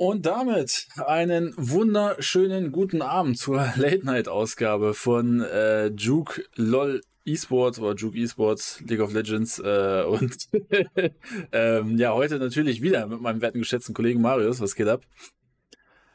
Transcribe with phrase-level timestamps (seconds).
[0.00, 8.18] Und damit einen wunderschönen guten Abend zur Late-Night-Ausgabe von äh, Juke LOL eSports oder Juke
[8.18, 10.48] eSports League of Legends äh, und
[11.52, 14.62] ähm, ja, heute natürlich wieder mit meinem werten geschätzten Kollegen Marius.
[14.62, 15.02] Was geht ab?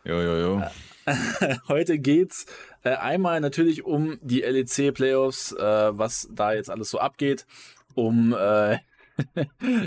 [0.04, 0.64] Jo, jo, jo.
[1.68, 2.48] Heute geht's
[2.84, 7.46] äh, einmal natürlich um die LEC Playoffs, äh, was da jetzt alles so abgeht,
[7.94, 8.80] um äh,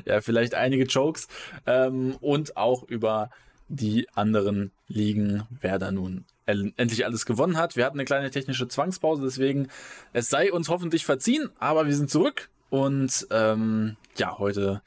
[0.04, 1.26] ja vielleicht einige Jokes
[1.66, 3.30] ähm, und auch über
[3.68, 7.76] die anderen Ligen, wer da nun endlich alles gewonnen hat.
[7.76, 9.68] Wir hatten eine kleine technische Zwangspause, deswegen
[10.12, 14.82] es sei uns hoffentlich verziehen, aber wir sind zurück und ähm, ja, heute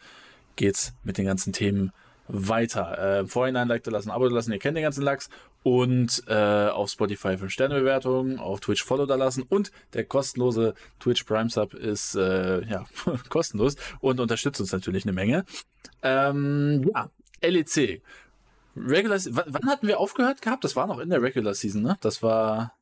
[0.56, 1.92] geht's mit den ganzen Themen
[2.28, 3.20] weiter.
[3.20, 5.30] Äh, Vorhinein Like da lassen, Abo da lassen, ihr kennt den ganzen Lachs
[5.64, 10.74] und äh, auf Spotify 5 Sterne Bewertungen, auf Twitch Follow da lassen und der kostenlose
[11.00, 12.86] Twitch Prime Sub ist äh, ja
[13.30, 15.46] kostenlos und unterstützt uns natürlich eine Menge.
[16.02, 17.10] Ähm, ja,
[17.44, 18.02] LEC
[18.76, 20.64] Regular, wann hatten wir aufgehört gehabt?
[20.64, 21.98] Das war noch in der Regular Season, ne?
[22.02, 22.74] Das war.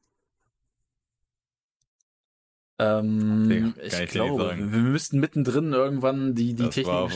[2.82, 6.94] Ähm, ich glaube, wir müssten mittendrin irgendwann die, die das Technik.
[6.94, 7.10] War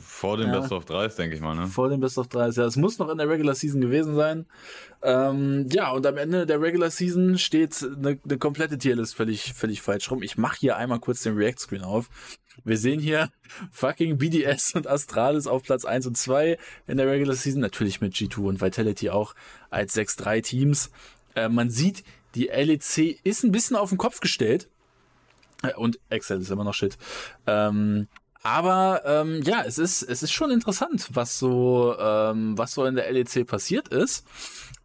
[0.00, 1.66] vor dem ja, Best of 3, denke ich mal, ne?
[1.66, 2.64] Vor dem Best of 3, ja.
[2.64, 4.46] Es muss noch in der Regular Season gewesen sein.
[5.02, 9.82] Ähm, ja, und am Ende der Regular Season steht eine, eine komplette Tierlist völlig, völlig
[9.82, 10.22] falsch rum.
[10.22, 12.08] Ich mache hier einmal kurz den React-Screen auf.
[12.66, 13.30] Wir sehen hier
[13.70, 17.60] fucking BDS und Astralis auf Platz 1 und 2 in der Regular Season.
[17.60, 19.36] Natürlich mit G2 und Vitality auch
[19.70, 20.90] als 6-3 Teams.
[21.36, 22.02] Äh, man sieht,
[22.34, 24.68] die LEC ist ein bisschen auf den Kopf gestellt.
[25.62, 26.98] Äh, und Excel ist immer noch shit.
[27.46, 28.08] Ähm,
[28.42, 32.96] aber ähm, ja, es ist es ist schon interessant, was so ähm, was so in
[32.96, 34.26] der LEC passiert ist.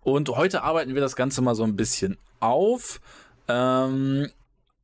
[0.02, 3.02] Und heute arbeiten wir das Ganze mal so ein bisschen auf.
[3.47, 4.29] Ähm,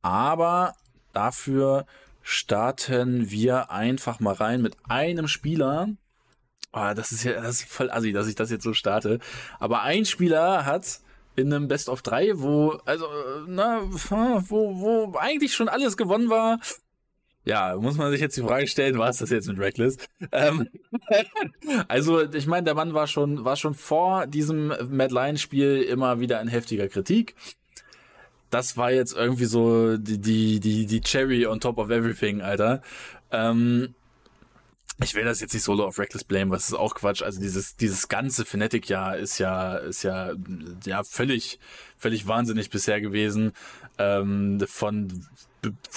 [0.02, 0.74] aber
[1.12, 1.86] dafür
[2.28, 5.88] starten wir einfach mal rein mit einem Spieler.
[6.74, 9.18] Oh, das ist ja das ist voll assi, dass ich das jetzt so starte.
[9.58, 11.00] Aber ein Spieler hat
[11.36, 13.06] in einem Best of 3, wo, also,
[13.46, 16.60] na, wo, wo eigentlich schon alles gewonnen war.
[17.44, 19.96] Ja, muss man sich jetzt die Frage stellen, war es das jetzt mit Reckless?
[20.32, 20.68] Ähm,
[21.88, 26.20] also, ich meine, der Mann war schon, war schon vor diesem Mad Lion Spiel immer
[26.20, 27.36] wieder in heftiger Kritik
[28.50, 32.82] das war jetzt irgendwie so die, die, die, die Cherry on top of everything, Alter.
[33.30, 33.94] Ähm,
[35.02, 37.22] ich will das jetzt nicht solo auf Reckless blame, was ist auch Quatsch.
[37.22, 40.32] Also dieses, dieses ganze Fnatic-Jahr ist ja, ist ja,
[40.84, 41.60] ja, völlig,
[41.96, 43.52] völlig wahnsinnig bisher gewesen.
[43.98, 45.24] Ähm, von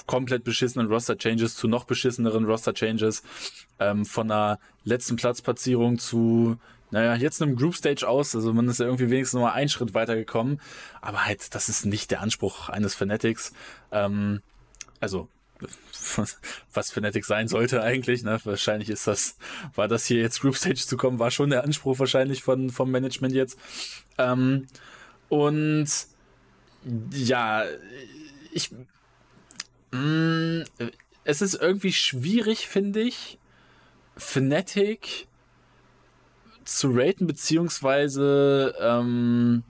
[0.05, 3.23] komplett beschissenen Roster-Changes zu noch beschisseneren Roster-Changes.
[3.79, 6.57] Ähm, von einer letzten Platzplatzierung zu
[6.91, 9.69] naja, jetzt einem Group Stage aus, also man ist ja irgendwie wenigstens nur mal einen
[9.69, 10.59] Schritt weitergekommen,
[11.01, 13.53] aber halt, das ist nicht der Anspruch eines Fanatics.
[13.91, 14.41] Ähm,
[14.99, 15.29] also,
[16.73, 18.39] was Fanatics sein sollte eigentlich, ne?
[18.43, 19.37] Wahrscheinlich ist das,
[19.75, 22.91] war das hier jetzt Group Stage zu kommen, war schon der Anspruch wahrscheinlich von, vom
[22.91, 23.57] Management jetzt.
[24.17, 24.67] Ähm,
[25.29, 25.87] und
[27.11, 27.63] ja,
[28.51, 28.71] ich,
[29.91, 30.65] mh, mm,
[31.23, 33.37] es ist irgendwie schwierig, finde ich,
[34.17, 35.27] Fnatic
[36.65, 39.63] zu raten, beziehungsweise ähm,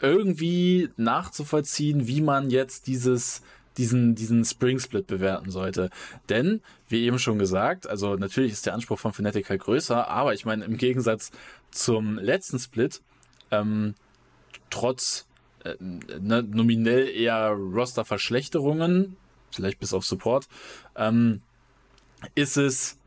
[0.00, 3.42] irgendwie nachzuvollziehen, wie man jetzt dieses
[3.76, 5.90] diesen, diesen Spring Split bewerten sollte.
[6.28, 10.34] Denn, wie eben schon gesagt, also natürlich ist der Anspruch von Fnatic halt größer, aber
[10.34, 11.30] ich meine, im Gegensatz
[11.70, 13.00] zum letzten Split,
[13.50, 13.94] ähm,
[14.68, 15.26] trotz
[15.64, 19.16] äh, ne, nominell eher Roster-Verschlechterungen,
[19.50, 20.48] vielleicht bis auf Support,
[20.96, 21.40] ähm,
[22.34, 22.98] ist es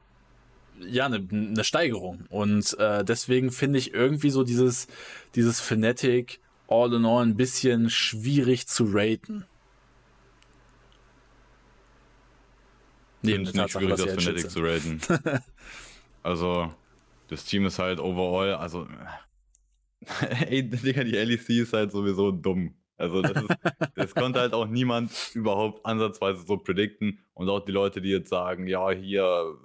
[0.87, 2.25] ja eine, eine Steigerung.
[2.29, 4.87] Und äh, deswegen finde ich irgendwie so dieses,
[5.35, 9.45] dieses Fnatic All in All ein bisschen schwierig zu raten.
[13.21, 14.99] Neben es nicht schwierig, das Fnatic zu raten.
[16.23, 16.73] also,
[17.27, 18.87] das Team ist halt overall, also,
[20.47, 22.75] ey, Digga, die LEC ist halt sowieso dumm.
[22.97, 23.55] Also, das, ist,
[23.95, 27.19] das konnte halt auch niemand überhaupt ansatzweise so predikten.
[27.33, 29.55] Und auch die Leute, die jetzt sagen, ja, hier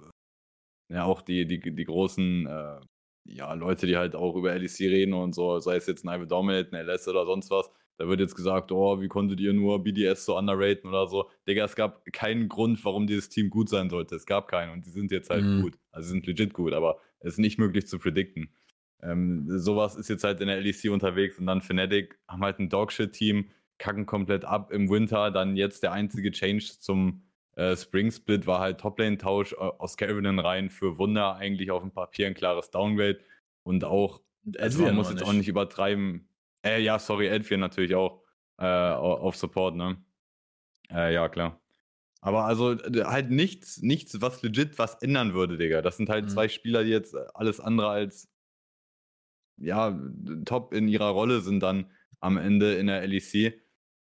[0.89, 2.79] ja, auch die, die, die großen äh,
[3.25, 6.27] ja, Leute, die halt auch über LEC reden und so, sei es jetzt ein Ivy
[6.27, 9.83] Dominate, ein LS oder sonst was, da wird jetzt gesagt, oh, wie konntet ihr nur
[9.83, 11.29] BDS so underraten oder so.
[11.47, 14.15] Digga, es gab keinen Grund, warum dieses Team gut sein sollte.
[14.15, 15.61] Es gab keinen und die sind jetzt halt mhm.
[15.63, 15.77] gut.
[15.91, 18.53] Also sie sind legit gut, aber es ist nicht möglich zu predikten.
[19.01, 22.69] Ähm, sowas ist jetzt halt in der LEC unterwegs und dann Fnatic haben halt ein
[22.69, 27.23] Dogshit-Team, kacken komplett ab im Winter, dann jetzt der einzige Change zum
[27.59, 31.91] äh, Spring Split war halt Toplane-Tausch äh, aus Kelvin rein für Wunder eigentlich auf dem
[31.91, 33.19] Papier ein klares Downgrade.
[33.63, 34.21] Und auch,
[34.57, 36.29] also man muss jetzt auch nicht übertreiben.
[36.65, 38.23] Äh, ja, sorry, Edwin natürlich auch
[38.57, 39.97] äh, auf Support, ne?
[40.89, 41.59] Äh, ja, klar.
[42.21, 45.81] Aber also halt nichts, nichts, was legit was ändern würde, Digga.
[45.81, 46.29] Das sind halt mhm.
[46.29, 48.29] zwei Spieler, die jetzt alles andere als
[49.57, 49.99] ja,
[50.45, 51.91] top in ihrer Rolle sind dann
[52.21, 53.61] am Ende in der LEC.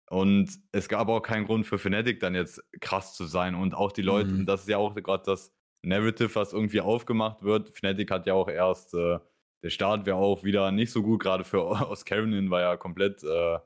[0.10, 3.56] Und es gab auch keinen Grund für Fnatic dann jetzt krass zu sein.
[3.56, 4.46] Und auch die Leute, mhm.
[4.46, 7.69] das ist ja auch gerade das Narrative, was irgendwie aufgemacht wird.
[7.69, 9.19] Fnatic hat ja auch erst, äh,
[9.63, 13.24] der Start wäre auch wieder nicht so gut, gerade für aus Carolyn war ja komplett,
[13.24, 13.57] äh,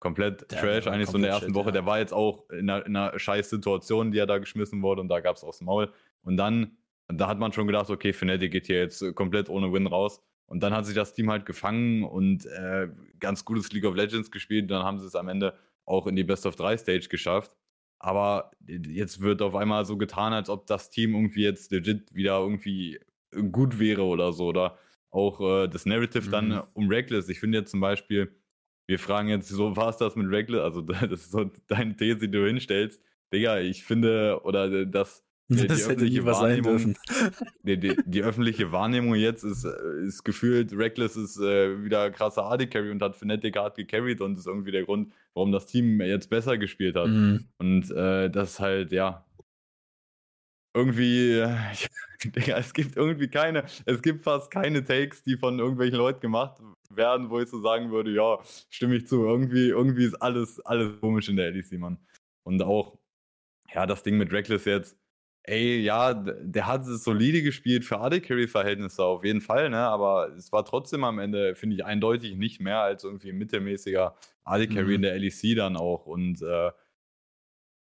[0.00, 1.66] komplett der Trash eigentlich so in der ersten shit, Woche.
[1.66, 1.72] Ja.
[1.72, 5.00] Der war jetzt auch in einer, in einer scheiß Situation, die er da geschmissen wurde
[5.00, 5.92] und da gab es aufs Maul.
[6.22, 9.86] Und dann, da hat man schon gedacht, okay, Fnatic geht hier jetzt komplett ohne Win
[9.86, 10.20] raus.
[10.46, 12.88] Und dann hat sich das Team halt gefangen und äh,
[13.18, 14.70] ganz gutes League of Legends gespielt.
[14.70, 15.54] Dann haben sie es am Ende
[15.86, 17.56] auch in die Best of 3 Stage geschafft.
[17.98, 22.38] Aber jetzt wird auf einmal so getan, als ob das Team irgendwie jetzt legit wieder
[22.38, 23.00] irgendwie
[23.50, 24.46] gut wäre oder so.
[24.46, 24.78] Oder
[25.10, 26.30] auch äh, das Narrative mhm.
[26.30, 27.28] dann um Reckless.
[27.28, 28.34] Ich finde jetzt zum Beispiel,
[28.86, 30.60] wir fragen jetzt, so war es das mit Reckless?
[30.60, 33.02] Also, das ist so deine These, die du hinstellst.
[33.32, 36.96] Digga, ich finde, oder das die, das hätte nie was sein dürfen.
[37.62, 42.90] Die, die, die, öffentliche Wahrnehmung jetzt ist, ist gefühlt, Reckless ist äh, wieder krasser AD-Carry
[42.90, 46.58] und hat Fnatic hart gecarried und ist irgendwie der Grund, warum das Team jetzt besser
[46.58, 47.08] gespielt hat.
[47.08, 47.48] Mhm.
[47.58, 49.26] Und äh, das ist halt, ja,
[50.76, 51.56] irgendwie, äh,
[52.24, 56.60] Digga, es gibt irgendwie keine, es gibt fast keine Takes, die von irgendwelchen Leuten gemacht
[56.90, 58.38] werden, wo ich so sagen würde, ja,
[58.70, 59.24] stimme ich zu.
[59.24, 61.98] Irgendwie, irgendwie ist alles, alles komisch in der LEC, Mann.
[62.44, 62.98] Und auch,
[63.74, 64.96] ja, das Ding mit Reckless jetzt,
[65.48, 69.78] Ey, ja, der hat es solide gespielt für AD-Carry-Verhältnisse auf jeden Fall, ne?
[69.78, 74.16] Aber es war trotzdem am Ende, finde ich, eindeutig nicht mehr als irgendwie ein mittelmäßiger
[74.42, 74.94] AD-Carry mhm.
[74.94, 76.06] in der LEC dann auch.
[76.06, 76.72] Und äh,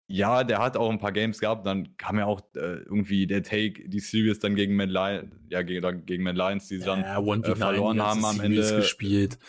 [0.07, 1.65] ja, der hat auch ein paar Games gehabt.
[1.65, 5.61] Dann kam ja auch äh, irgendwie der Take, die Series dann gegen Mad Lions, ja,
[5.61, 8.75] gegen, gegen Mad Lions, die sie dann ja, äh, verloren haben am Ende.
[8.75, 9.39] gespielt.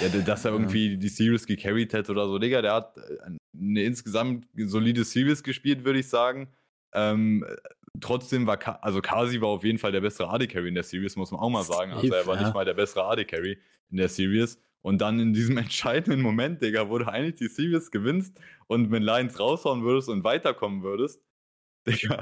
[0.00, 2.40] Ja, dass er irgendwie die Series gecarried hätte oder so.
[2.40, 6.48] Digga, der hat äh, eine insgesamt solide Series gespielt, würde ich sagen.
[6.92, 7.44] Ähm,
[8.00, 11.16] trotzdem war, Ka also Kasi war auf jeden Fall der bessere AD-Carry in der Series,
[11.16, 11.92] muss man auch mal sagen.
[11.92, 12.42] Also er war ja.
[12.42, 13.58] nicht mal der bessere AD-Carry
[13.90, 14.58] in der Series.
[14.82, 19.02] Und dann in diesem entscheidenden Moment, Digga, wo du eigentlich die Series gewinnst und mit
[19.02, 21.20] Lions raushauen würdest und weiterkommen würdest,
[21.86, 22.20] Digga,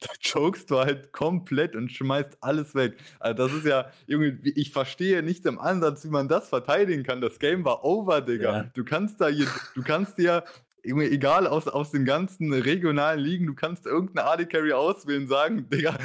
[0.00, 2.98] da chokest du halt komplett und schmeißt alles weg.
[3.18, 7.22] Also das ist ja, irgendwie, ich verstehe nicht im Ansatz, wie man das verteidigen kann.
[7.22, 8.52] Das Game war over, Digga.
[8.52, 8.62] Ja.
[8.74, 10.44] Du kannst da hier, du kannst dir
[10.84, 15.96] egal aus, aus den ganzen regionalen Ligen, du kannst irgendeinen AD Carry auswählen, sagen, Digga,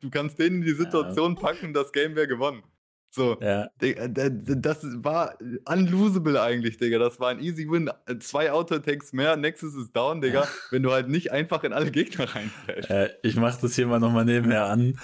[0.00, 1.40] du kannst den in die Situation ja.
[1.40, 2.62] packen, das Game wäre gewonnen.
[3.10, 3.68] So, ja.
[3.78, 6.98] das war unlosable eigentlich, Digga.
[6.98, 7.90] Das war ein easy win.
[8.20, 12.34] Zwei Auto-Attacks mehr, Nexus ist down, Digga, wenn du halt nicht einfach in alle Gegner
[12.34, 12.90] reinfällst.
[12.90, 14.98] Äh, ich mach das hier mal nochmal nebenher an.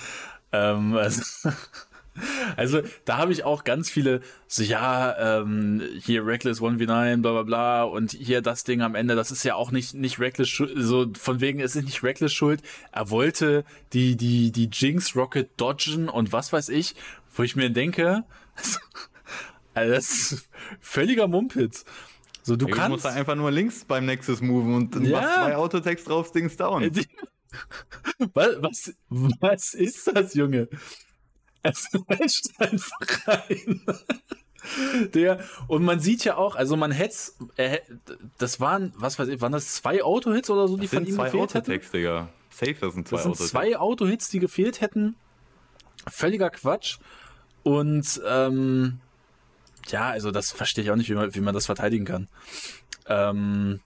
[0.52, 1.48] Ähm, also
[2.56, 7.42] Also da habe ich auch ganz viele, so ja, ähm, hier Reckless 1v9, bla bla
[7.42, 11.06] bla und hier das Ding am Ende, das ist ja auch nicht, nicht Reckless so
[11.18, 12.62] von wegen, es ist nicht Reckless schuld.
[12.92, 16.94] Er wollte die, die, die Jinx Rocket dodgen und was weiß ich,
[17.34, 18.24] wo ich mir denke,
[19.74, 20.48] also das ist
[20.80, 21.84] völliger Mumpitz.
[22.42, 23.04] So, du Ey, kannst.
[23.04, 25.20] Du musst einfach nur links beim Nexus moven und ja.
[25.20, 26.84] machst zwei Autotext drauf, Dings down.
[28.34, 28.94] was, was,
[29.40, 30.68] was ist das, Junge?
[32.58, 33.80] Einfach rein.
[35.12, 37.16] Der, und man sieht ja auch, also man hätte
[37.56, 37.80] äh,
[38.38, 41.16] das waren, was weiß ich, waren das zwei Auto-Hits oder so, die das von ihm
[41.16, 41.80] gefehlt hätten?
[41.92, 42.30] Digga.
[42.50, 45.16] Safe, das sind zwei Das sind zwei Auto-Hits, die gefehlt hätten.
[46.06, 46.98] Völliger Quatsch.
[47.62, 49.00] Und ähm,
[49.88, 52.28] ja, also das verstehe ich auch nicht, wie man, wie man das verteidigen kann.
[53.06, 53.80] Ähm,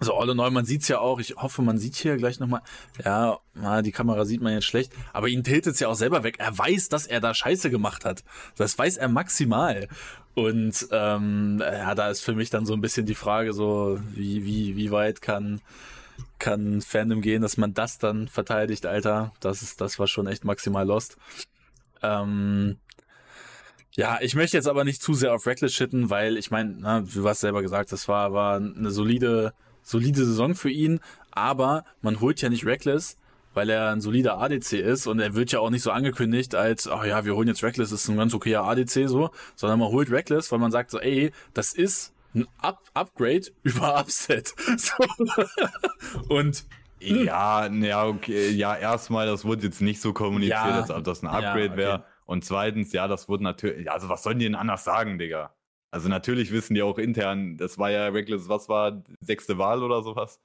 [0.00, 1.18] so, all in all, man sieht's ja auch.
[1.18, 2.62] Ich hoffe, man sieht hier gleich nochmal.
[3.04, 3.38] Ja,
[3.82, 4.92] die Kamera sieht man jetzt schlecht.
[5.12, 6.36] Aber ihn tiltet's ja auch selber weg.
[6.38, 8.22] Er weiß, dass er da Scheiße gemacht hat.
[8.56, 9.88] Das weiß er maximal.
[10.34, 14.44] Und ähm, ja, da ist für mich dann so ein bisschen die Frage, so wie
[14.44, 15.60] wie wie weit kann
[16.38, 19.32] kann Fandom gehen, dass man das dann verteidigt, Alter.
[19.40, 21.16] Das ist das war schon echt maximal lost.
[22.02, 22.76] Ähm,
[23.96, 27.28] ja, ich möchte jetzt aber nicht zu sehr auf Reckless shitten, weil ich meine, du
[27.28, 29.54] hast selber gesagt, das war war eine solide
[29.88, 33.16] solide Saison für ihn, aber man holt ja nicht Reckless,
[33.54, 36.86] weil er ein solider ADC ist und er wird ja auch nicht so angekündigt als,
[36.86, 40.10] ach ja, wir holen jetzt Reckless, ist ein ganz okayer ADC so, sondern man holt
[40.10, 44.54] Reckless, weil man sagt so, ey, das ist ein Up Upgrade über Upset.
[44.76, 44.94] So.
[46.28, 46.64] und
[47.00, 51.22] ja, ja, okay, ja, erstmal, das wurde jetzt nicht so kommuniziert, ja, als ob das
[51.22, 51.76] ein Upgrade ja, okay.
[51.76, 52.04] wäre.
[52.26, 55.54] Und zweitens, ja, das wurde natürlich, also was sollen die denn anders sagen, Digga?
[55.90, 60.02] Also natürlich wissen die auch intern, das war ja Reckless, was war, sechste Wahl oder
[60.02, 60.40] sowas?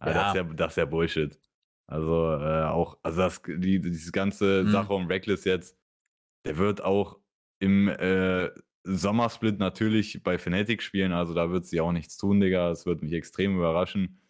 [0.00, 0.12] Ja.
[0.12, 1.38] Das, ist ja, das ist ja Bullshit.
[1.86, 4.70] Also äh, auch, also das, die, diese ganze mhm.
[4.70, 5.76] Sache um Reckless jetzt,
[6.46, 7.18] der wird auch
[7.58, 8.50] im äh,
[8.84, 12.70] Sommersplit natürlich bei Fnatic spielen, also da wird sie auch nichts tun, Digga.
[12.70, 14.20] Das wird mich extrem überraschen.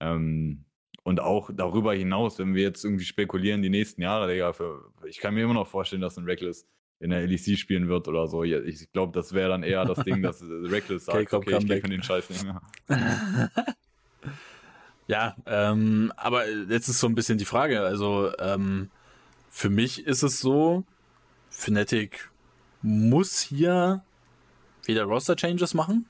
[0.00, 0.64] Ähm,
[1.02, 5.18] und auch darüber hinaus, wenn wir jetzt irgendwie spekulieren, die nächsten Jahre, Digga, für, ich
[5.18, 6.66] kann mir immer noch vorstellen, dass ein Reckless
[7.00, 8.44] in der LEC spielen wird oder so.
[8.44, 11.90] Ich glaube, das wäre dann eher das Ding, dass Reckless sagt, okay, ich gehe von
[11.90, 12.60] den Scheiß nicht mehr.
[15.06, 17.80] ja, ähm, aber jetzt ist so ein bisschen die Frage.
[17.80, 18.90] Also, ähm,
[19.48, 20.84] für mich ist es so,
[21.48, 22.30] Fnatic
[22.82, 24.02] muss hier
[24.84, 26.06] wieder Roster-Changes machen.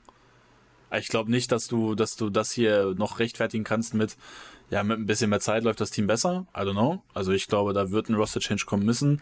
[0.93, 4.17] Ich glaube nicht, dass du, dass du das hier noch rechtfertigen kannst mit,
[4.69, 6.45] ja, mit ein bisschen mehr Zeit läuft das Team besser.
[6.53, 7.01] I don't know.
[7.13, 9.21] Also ich glaube, da wird ein Roster-Change kommen müssen.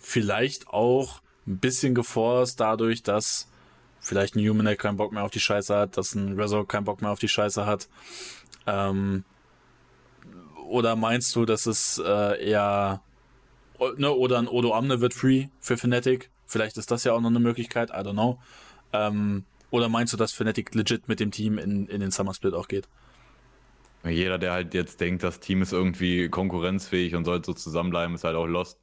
[0.00, 3.48] Vielleicht auch ein bisschen geforst dadurch, dass
[4.00, 7.02] vielleicht ein Human keinen Bock mehr auf die Scheiße hat, dass ein Rezo keinen Bock
[7.02, 7.88] mehr auf die Scheiße hat.
[8.66, 9.24] Ähm,
[10.68, 13.02] oder meinst du, dass es äh, eher
[13.96, 16.30] ne, oder ein Odo Amne wird free für Fnatic?
[16.46, 18.38] Vielleicht ist das ja auch noch eine Möglichkeit, I don't know.
[18.92, 22.54] Ähm, oder meinst du, dass Fnatic legit mit dem Team in, in den Summer Split
[22.54, 22.88] auch geht?
[24.04, 28.24] Jeder, der halt jetzt denkt, das Team ist irgendwie konkurrenzfähig und sollte so zusammenbleiben, ist
[28.24, 28.78] halt auch lost.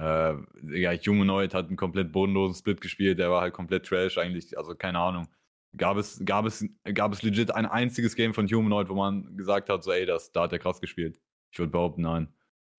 [0.00, 0.34] Äh,
[0.80, 4.74] ja, Humanoid hat einen komplett bodenlosen Split gespielt, der war halt komplett trash eigentlich, also
[4.74, 5.28] keine Ahnung.
[5.76, 6.64] Gab es, gab es,
[6.94, 10.32] gab es legit ein einziges Game von Humanoid, wo man gesagt hat, so ey, das,
[10.32, 11.20] da hat er krass gespielt?
[11.52, 12.28] Ich würde behaupten, nein.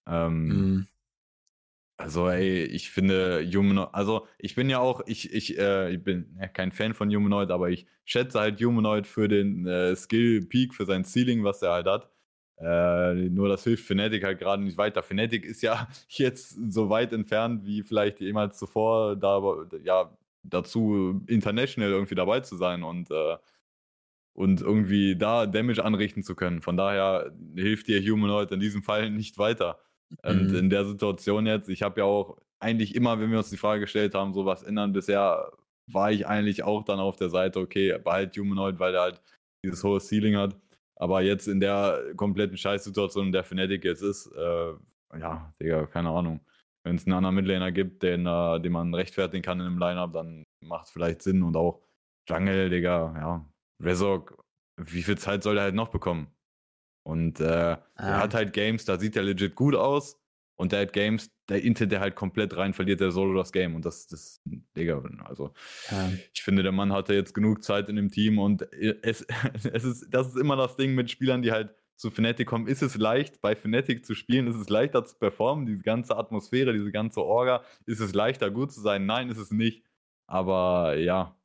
[0.07, 0.87] Ähm, mm.
[1.97, 6.35] Also, ey, ich finde Humanoid, also ich bin ja auch, ich, ich, äh, ich bin
[6.39, 10.73] ja, kein Fan von Humanoid, aber ich schätze halt Humanoid für den äh, Skill Peak,
[10.73, 12.10] für sein Ceiling, was er halt hat.
[12.61, 15.01] Äh, nur das hilft Fnatic halt gerade nicht weiter.
[15.01, 19.41] Fnatic ist ja jetzt so weit entfernt wie vielleicht jemals zuvor, da
[19.83, 20.11] ja
[20.43, 23.37] dazu international irgendwie dabei zu sein und äh,
[24.33, 26.61] und irgendwie da Damage anrichten zu können.
[26.61, 29.79] Von daher hilft dir Humanoid in diesem Fall nicht weiter.
[30.23, 30.55] Und mhm.
[30.55, 33.81] in der Situation jetzt, ich habe ja auch eigentlich immer, wenn wir uns die Frage
[33.81, 35.51] gestellt haben, so was ändern bisher,
[35.87, 39.21] war ich eigentlich auch dann auf der Seite, okay, behalt Humanoid, weil er halt
[39.63, 40.55] dieses hohe Ceiling hat.
[40.95, 44.73] Aber jetzt in der kompletten Scheißsituation, in der Fnatic jetzt ist, äh,
[45.19, 46.39] ja, Digga, keine Ahnung.
[46.83, 50.13] Wenn es einen anderen Midlaner gibt, den, äh, den man rechtfertigen kann in einem Lineup,
[50.13, 51.43] dann macht es vielleicht Sinn.
[51.43, 51.81] Und auch
[52.27, 53.45] Jungle, Digga, ja,
[53.83, 54.43] Resok,
[54.77, 56.27] wie viel Zeit soll er halt noch bekommen?
[57.03, 57.79] Und äh, ah.
[57.95, 60.20] er hat halt Games, da sieht er legit gut aus.
[60.61, 63.73] Und der hat Games, da intet er halt komplett rein, verliert der Solo das Game.
[63.73, 64.39] Und das, das,
[64.77, 65.55] Digga, also
[65.89, 66.11] ja.
[66.31, 69.25] ich finde, der Mann hatte jetzt genug Zeit in dem Team und es,
[69.73, 72.67] es ist, das ist immer das Ding mit Spielern, die halt zu Fnatic kommen.
[72.67, 74.45] Ist es leicht, bei Fnatic zu spielen?
[74.45, 75.65] Ist es leichter zu performen?
[75.65, 79.07] Diese ganze Atmosphäre, diese ganze Orga, ist es leichter, gut zu sein?
[79.07, 79.83] Nein, ist es nicht.
[80.27, 81.35] Aber ja,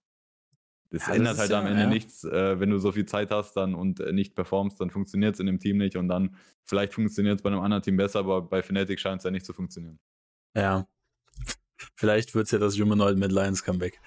[0.90, 1.88] das ja, ändert das halt am Ende ja.
[1.88, 5.34] nichts, äh, wenn du so viel Zeit hast dann und äh, nicht performst, dann funktioniert
[5.34, 8.20] es in dem Team nicht und dann vielleicht funktioniert es bei einem anderen Team besser,
[8.20, 9.98] aber bei Fnatic scheint es ja nicht zu funktionieren.
[10.54, 10.86] Ja.
[11.94, 14.00] Vielleicht wird es ja das Humanoid mit Lions Comeback.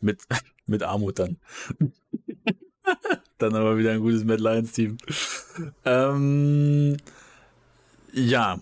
[0.00, 0.22] Mit,
[0.66, 1.38] mit Armut dann.
[3.38, 4.98] dann aber wieder ein gutes Mad Lions Team.
[5.84, 6.96] ähm,
[8.12, 8.60] ja.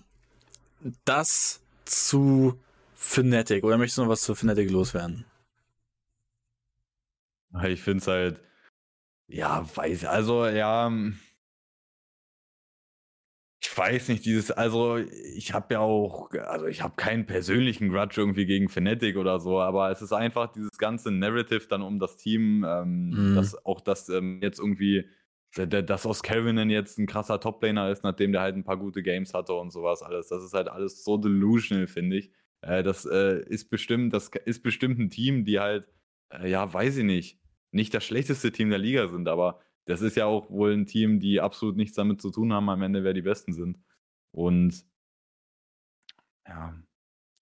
[1.05, 2.59] Das zu
[2.95, 3.63] Fnatic.
[3.63, 5.25] Oder möchtest du noch was zu Fnatic loswerden?
[7.65, 8.41] Ich finde es halt,
[9.27, 11.17] ja, weiß, also ja, hm.
[13.61, 18.21] ich weiß nicht, dieses, also ich habe ja auch, also ich habe keinen persönlichen Grudge
[18.21, 22.17] irgendwie gegen Fnatic oder so, aber es ist einfach dieses ganze Narrative dann um das
[22.17, 23.35] Team, ähm, mhm.
[23.35, 25.09] dass auch das ähm, jetzt irgendwie,
[25.55, 29.33] dass aus Kelvin jetzt ein krasser Toplaner ist, nachdem der halt ein paar gute Games
[29.33, 30.27] hatte und sowas alles.
[30.27, 32.31] Das ist halt alles so delusional, finde ich.
[32.61, 35.85] Äh, das äh, ist bestimmt, das ist bestimmt ein Team, die halt
[36.29, 37.39] äh, ja, weiß ich nicht,
[37.71, 41.19] nicht das schlechteste Team der Liga sind, aber das ist ja auch wohl ein Team,
[41.19, 43.79] die absolut nichts damit zu tun haben, am Ende, wer die Besten sind.
[44.31, 44.85] Und
[46.47, 46.75] ja,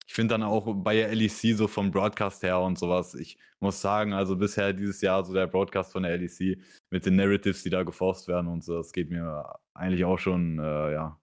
[0.08, 3.82] ich finde dann auch bei der LEC so vom Broadcast her und sowas, ich muss
[3.82, 6.60] sagen, also bisher dieses Jahr so der Broadcast von der LEC
[6.92, 10.60] mit den Narratives, die da geforst werden und so, das geht mir eigentlich auch schon,
[10.60, 11.20] äh, ja.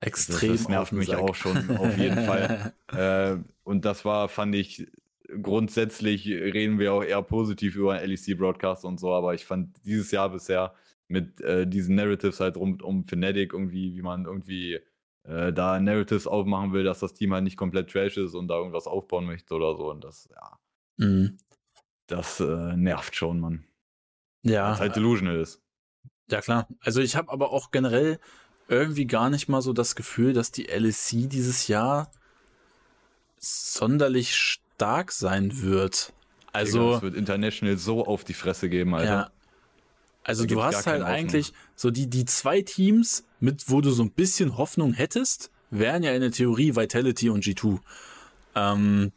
[0.00, 0.52] Extrem.
[0.52, 2.72] Das, das nervt mich auch schon, auf jeden Fall.
[2.94, 4.86] Äh, und das war, fand ich,
[5.42, 10.30] grundsätzlich reden wir auch eher positiv über LEC-Broadcast und so, aber ich fand dieses Jahr
[10.30, 10.74] bisher
[11.08, 14.80] mit äh, diesen Narratives halt rund um Fnatic irgendwie, wie man irgendwie
[15.24, 18.56] äh, da Narratives aufmachen will, dass das Team halt nicht komplett trash ist und da
[18.56, 19.90] irgendwas aufbauen möchte oder so.
[19.90, 20.58] Und das, ja.
[20.96, 21.38] Mhm.
[22.06, 23.64] Das äh, nervt schon, Mann.
[24.42, 24.72] Ja.
[24.72, 25.62] Was halt delusional ist.
[26.30, 26.68] Ja, klar.
[26.80, 28.18] Also ich habe aber auch generell
[28.68, 32.10] irgendwie gar nicht mal so das Gefühl, dass die LEC dieses Jahr
[33.38, 34.34] sonderlich
[34.84, 36.12] stark sein wird.
[36.52, 36.96] Also.
[36.96, 39.10] Es wird international so auf die Fresse geben, Alter.
[39.10, 39.30] Ja.
[40.24, 44.10] Also du hast halt eigentlich so die, die zwei Teams, mit wo du so ein
[44.10, 47.78] bisschen Hoffnung hättest, wären ja in der Theorie Vitality und G2.
[48.54, 49.12] Ähm,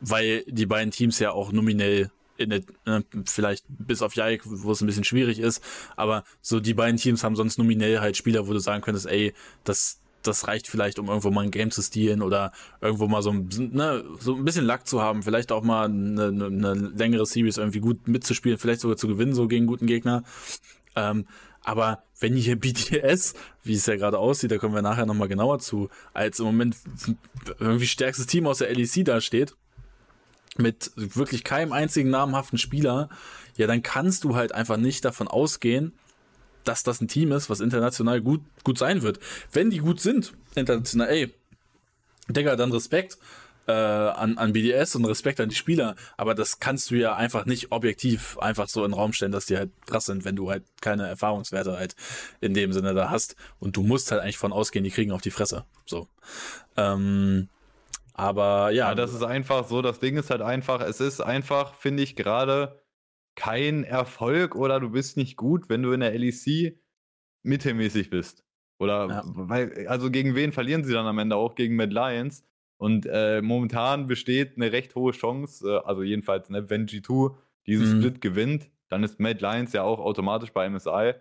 [0.00, 4.72] weil die beiden Teams ja auch nominell in der, äh, vielleicht bis auf Jaik, wo
[4.72, 5.62] es ein bisschen schwierig ist,
[5.96, 9.34] aber so die beiden Teams haben sonst nominell halt Spieler, wo du sagen könntest, ey,
[9.64, 13.30] das, das reicht vielleicht, um irgendwo mal ein Game zu stehlen oder irgendwo mal so
[13.30, 17.56] ein, ne, so ein bisschen Lack zu haben, vielleicht auch mal eine, eine längere Series
[17.56, 20.22] irgendwie gut mitzuspielen, vielleicht sogar zu gewinnen, so gegen guten Gegner.
[20.96, 21.26] Ähm,
[21.62, 25.58] aber wenn hier BTS, wie es ja gerade aussieht, da kommen wir nachher nochmal genauer
[25.58, 26.76] zu, als im Moment
[27.58, 29.54] irgendwie stärkstes Team aus der LEC da steht,
[30.56, 33.08] mit wirklich keinem einzigen namhaften Spieler,
[33.56, 35.92] ja, dann kannst du halt einfach nicht davon ausgehen,
[36.64, 39.18] dass das ein Team ist, was international gut, gut sein wird.
[39.52, 41.34] Wenn die gut sind, international, ey,
[42.28, 43.18] Digga, dann Respekt
[43.66, 47.46] äh, an, an BDS und Respekt an die Spieler, aber das kannst du ja einfach
[47.46, 50.50] nicht objektiv einfach so in den Raum stellen, dass die halt krass sind, wenn du
[50.50, 51.94] halt keine Erfahrungswerte halt
[52.40, 55.22] in dem Sinne da hast und du musst halt eigentlich von ausgehen, die kriegen auf
[55.22, 55.64] die Fresse.
[55.86, 56.08] So.
[56.76, 57.48] Ähm,
[58.14, 58.88] aber ja.
[58.88, 58.94] ja.
[58.94, 62.79] Das ist einfach so, das Ding ist halt einfach, es ist einfach, finde ich, gerade
[63.40, 66.78] kein Erfolg oder du bist nicht gut, wenn du in der LEC
[67.42, 68.44] mittelmäßig bist.
[68.78, 69.22] Oder ja.
[69.24, 71.54] weil, also gegen wen verlieren sie dann am Ende auch?
[71.54, 72.44] Gegen Mad Lions.
[72.76, 77.34] Und äh, momentan besteht eine recht hohe Chance, äh, also jedenfalls, ne, wenn G2
[77.66, 78.02] diesen mhm.
[78.02, 81.14] Split gewinnt, dann ist Mad Lions ja auch automatisch bei MSI.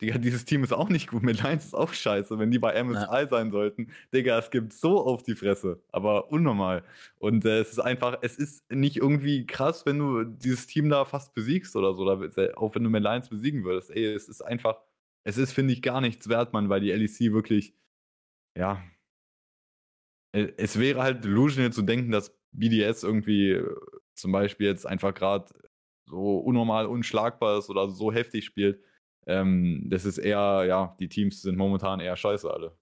[0.00, 1.22] Digga, dieses Team ist auch nicht gut.
[1.24, 3.26] Mad Lions ist auch scheiße, wenn die bei MSI ja.
[3.26, 3.90] sein sollten.
[4.14, 5.82] Digga, es gibt so auf die Fresse.
[5.90, 6.84] Aber unnormal.
[7.18, 11.04] Und äh, es ist einfach, es ist nicht irgendwie krass, wenn du dieses Team da
[11.04, 12.02] fast besiegst oder so.
[12.02, 13.90] Oder, auch wenn du Mad Lions besiegen würdest.
[13.90, 14.78] Ey, es ist einfach,
[15.24, 17.74] es ist, finde ich, gar nichts wert, man, weil die LEC wirklich,
[18.56, 18.82] ja,
[20.32, 23.76] äh, es wäre halt delusional zu denken, dass BDS irgendwie äh,
[24.14, 25.52] zum Beispiel jetzt einfach gerade
[26.06, 28.82] so unnormal unschlagbar ist oder so heftig spielt.
[29.28, 32.76] Ähm, das ist eher, ja, die Teams sind momentan eher scheiße alle.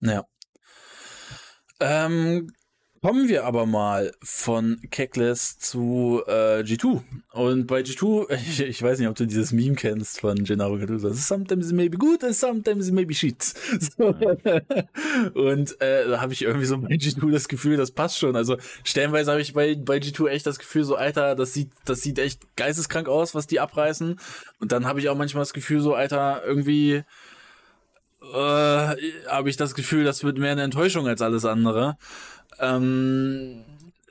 [0.00, 0.24] Ja.
[1.80, 2.50] Ähm,
[3.02, 7.02] Kommen wir aber mal von Keckless zu äh, G2.
[7.32, 11.12] Und bei G2, ich, ich, weiß nicht, ob du dieses Meme kennst von Gennaro Gattuso.
[11.12, 13.42] Sometimes it may be good and sometimes it may be shit.
[13.80, 14.14] So.
[15.34, 18.36] Und äh, da habe ich irgendwie so bei G2 das Gefühl, das passt schon.
[18.36, 22.02] Also stellenweise habe ich bei, bei G2 echt das Gefühl, so Alter, das sieht, das
[22.02, 24.20] sieht echt geisteskrank aus, was die abreißen.
[24.60, 27.02] Und dann habe ich auch manchmal das Gefühl, so Alter, irgendwie
[28.22, 31.96] äh, habe ich das Gefühl, das wird mehr eine Enttäuschung als alles andere.
[32.58, 33.64] Ähm,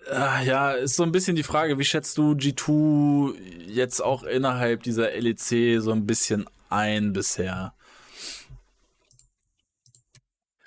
[0.07, 3.35] äh, ja, ist so ein bisschen die Frage, wie schätzt du G2
[3.67, 7.73] jetzt auch innerhalb dieser LEC so ein bisschen ein bisher?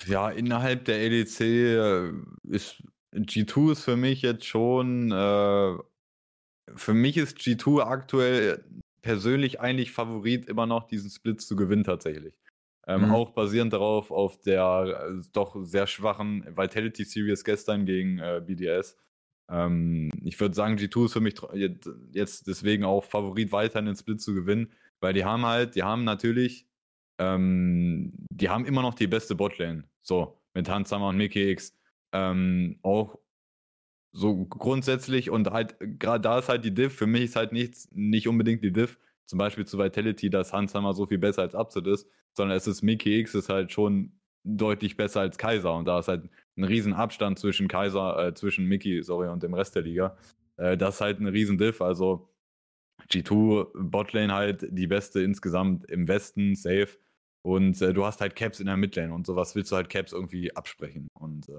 [0.07, 2.13] Ja, innerhalb der LEC äh,
[2.49, 2.83] ist
[3.15, 5.79] G2 ist für mich jetzt schon, äh,
[6.75, 8.65] für mich ist G2 aktuell
[9.03, 12.35] persönlich eigentlich Favorit, immer noch diesen Split zu gewinnen tatsächlich.
[12.87, 13.13] Ähm, mhm.
[13.13, 18.97] Auch basierend darauf, auf der äh, doch sehr schwachen Vitality Series gestern gegen äh, BDS.
[19.49, 21.35] Ähm, ich würde sagen, G2 ist für mich
[22.13, 25.83] jetzt deswegen auch Favorit, weiter in den Split zu gewinnen, weil die haben halt, die
[25.83, 26.67] haben natürlich,
[27.19, 29.85] ähm, die haben immer noch die beste Botlane.
[30.03, 31.75] So, mit Hansammer und Mickey X.
[32.13, 33.19] Ähm, auch
[34.13, 37.89] so grundsätzlich und halt, gerade da ist halt die Diff, für mich ist halt nichts,
[37.93, 41.87] nicht unbedingt die Diff, zum Beispiel zu Vitality, dass Hansammer so viel besser als Upset
[41.87, 44.13] ist, sondern es ist Mickey X ist halt schon
[44.45, 48.67] deutlich besser als Kaiser und da ist halt ein riesen Abstand zwischen Kaiser, äh, zwischen
[48.67, 50.17] Mickey, sorry, und dem Rest der Liga.
[50.57, 52.29] Äh, das ist halt ein riesen Diff, also
[53.11, 56.99] G2 Botlane halt die beste insgesamt im Westen, safe.
[57.43, 60.13] Und äh, du hast halt Caps in der Midlane und sowas willst du halt Caps
[60.13, 61.09] irgendwie absprechen.
[61.15, 61.53] Und äh,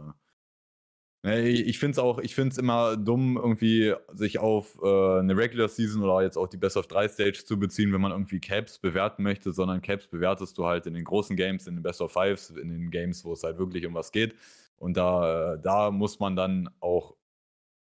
[1.33, 5.67] ich finde es auch, ich finde es immer dumm, irgendwie sich auf äh, eine Regular
[5.67, 8.77] Season oder jetzt auch die Best of 3 Stage zu beziehen, wenn man irgendwie Caps
[8.77, 12.11] bewerten möchte, sondern Caps bewertest du halt in den großen Games, in den Best of
[12.11, 14.35] Fives, in den Games, wo es halt wirklich um was geht.
[14.77, 17.15] Und da, äh, da muss man dann auch,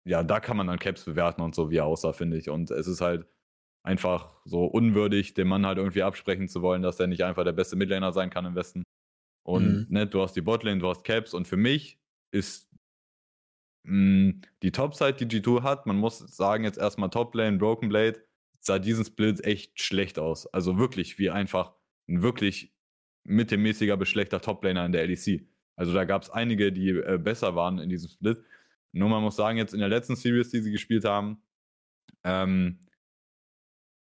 [0.05, 2.49] ja, da kann man dann Caps bewerten und so, wie er aussah, finde ich.
[2.49, 3.27] Und es ist halt
[3.83, 7.53] einfach so unwürdig, dem Mann halt irgendwie absprechen zu wollen, dass er nicht einfach der
[7.53, 8.83] beste Midlaner sein kann im Westen.
[9.43, 9.85] Und mhm.
[9.89, 11.99] ne, du hast die Botlane, du hast Caps und für mich
[12.31, 12.69] ist
[13.87, 18.19] die Topside, die G2 hat, man muss sagen, jetzt erstmal Toplane, Broken Blade,
[18.59, 20.47] sah diesen Split echt schlecht aus.
[20.47, 21.73] Also wirklich wie einfach
[22.07, 22.73] ein wirklich
[23.25, 25.47] mittelmäßiger bis schlechter Toplaner in der LEC.
[25.75, 28.43] Also da gab es einige, die äh, besser waren in diesem Split.
[28.91, 31.41] Nur man muss sagen, jetzt in der letzten Series, die sie gespielt haben,
[32.23, 32.87] ähm,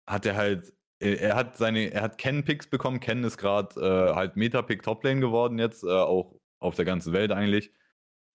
[0.08, 2.99] hat er halt, er hat seine, er hat Ken-Picks bekommen.
[2.99, 7.32] Ken ist gerade äh, halt Meta-Pick Toplane geworden jetzt, äh, auch auf der ganzen Welt
[7.32, 7.71] eigentlich.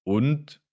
[0.05, 0.64] Und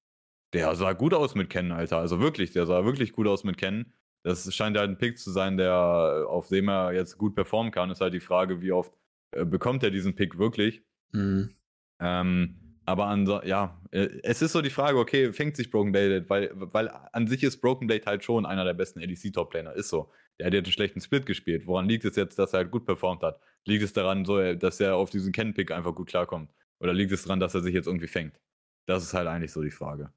[0.54, 1.98] der sah gut aus mit Ken, Alter.
[1.98, 3.94] Also wirklich, der sah wirklich gut aus mit Ken.
[4.24, 7.90] Das scheint halt ein Pick zu sein, der, auf dem er jetzt gut performen kann.
[7.90, 8.94] Ist halt die Frage, wie oft
[9.32, 10.84] äh, bekommt er diesen Pick wirklich?
[11.12, 11.56] Mhm.
[12.00, 16.26] Ähm, aber an, ja, äh, es ist so die Frage, okay, fängt sich Broken Blade,
[16.30, 20.12] weil, weil an sich ist Broken Blade halt schon einer der besten LEC-Top-Planer, ist so.
[20.40, 21.68] Der hat jetzt einen schlechten Split gespielt.
[21.68, 23.40] Woran liegt es jetzt, dass er halt gut performt hat?
[23.66, 26.52] Liegt es daran, so, dass er auf diesen Ken-Pick einfach gut klarkommt?
[26.80, 28.42] Oder liegt es daran, dass er sich jetzt irgendwie fängt?
[28.88, 30.12] Das ist halt eigentlich so die Frage.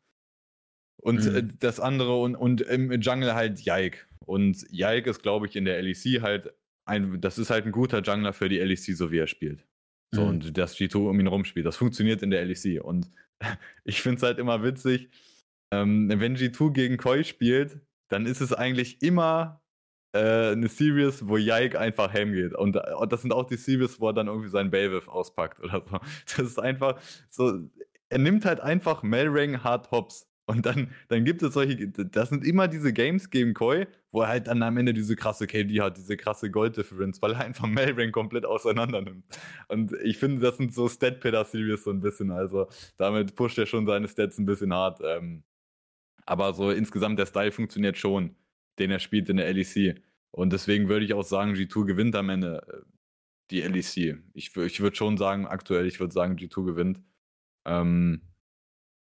[1.02, 1.36] Und mhm.
[1.36, 3.98] äh, das andere und, und im Jungle halt Yike.
[4.26, 6.52] Und Yike ist, glaube ich, in der LEC halt
[6.86, 9.66] ein, das ist halt ein guter Jungler für die LEC, so wie er spielt.
[10.14, 10.28] So, mhm.
[10.28, 11.66] und das G2 um ihn rumspielt.
[11.66, 12.82] Das funktioniert in der LEC.
[12.82, 13.10] Und
[13.84, 15.10] ich finde es halt immer witzig,
[15.72, 19.62] ähm, wenn G2 gegen Koi spielt, dann ist es eigentlich immer
[20.14, 22.54] äh, eine Series, wo Yike einfach ham geht.
[22.54, 25.82] Und, und, das sind auch die Series, wo er dann irgendwie seinen Belviv auspackt oder
[25.88, 25.98] so.
[26.36, 27.68] Das ist einfach so,
[28.08, 30.30] er nimmt halt einfach Melring Hard Hops.
[30.46, 34.28] Und dann, dann gibt es solche, das sind immer diese Games gegen Koi, wo er
[34.28, 38.12] halt dann am Ende diese krasse KD hat, diese krasse Gold-Difference, weil er einfach Melring
[38.12, 39.24] komplett auseinander nimmt.
[39.68, 42.30] Und ich finde, das sind so Stat-Pitter-Series so ein bisschen.
[42.30, 45.00] Also damit pusht er schon seine Stats ein bisschen hart.
[45.02, 45.44] Ähm,
[46.26, 48.36] aber so insgesamt der Style funktioniert schon,
[48.78, 50.02] den er spielt in der LEC.
[50.30, 52.94] Und deswegen würde ich auch sagen, G2 gewinnt am Ende äh,
[53.50, 54.18] die LEC.
[54.34, 57.02] Ich, ich würde schon sagen, aktuell, ich würde sagen, G2 gewinnt.
[57.64, 58.22] Ähm,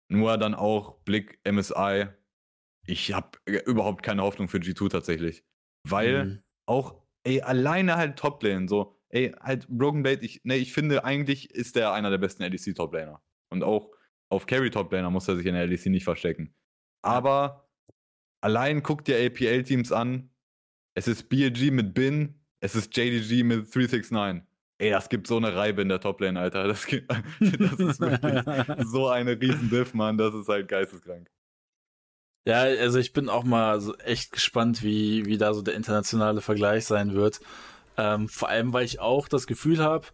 [0.09, 2.07] nur dann auch Blick MSI.
[2.85, 5.43] Ich habe überhaupt keine Hoffnung für G2 tatsächlich.
[5.83, 6.43] Weil mhm.
[6.65, 11.51] auch, ey, alleine halt Toplane, so, ey, halt Broken Blade, ich, ne, ich finde, eigentlich
[11.51, 13.21] ist der einer der besten LEC Toplaner.
[13.49, 13.91] Und auch
[14.29, 16.53] auf Carry Toplaner muss er sich in der LEC nicht verstecken.
[17.01, 17.69] Aber
[18.41, 20.31] allein guck dir APL-Teams an.
[20.95, 24.46] Es ist BLG mit Bin, es ist JDG mit 369.
[24.79, 26.67] Ey, das gibt so eine Reibe in der Toplane, Alter.
[26.67, 30.17] Das, gibt, das ist wirklich so eine riesen Diff, Mann.
[30.17, 31.29] Das ist halt geisteskrank.
[32.45, 36.41] Ja, also ich bin auch mal so echt gespannt, wie, wie da so der internationale
[36.41, 37.41] Vergleich sein wird.
[37.97, 40.07] Ähm, vor allem, weil ich auch das Gefühl habe,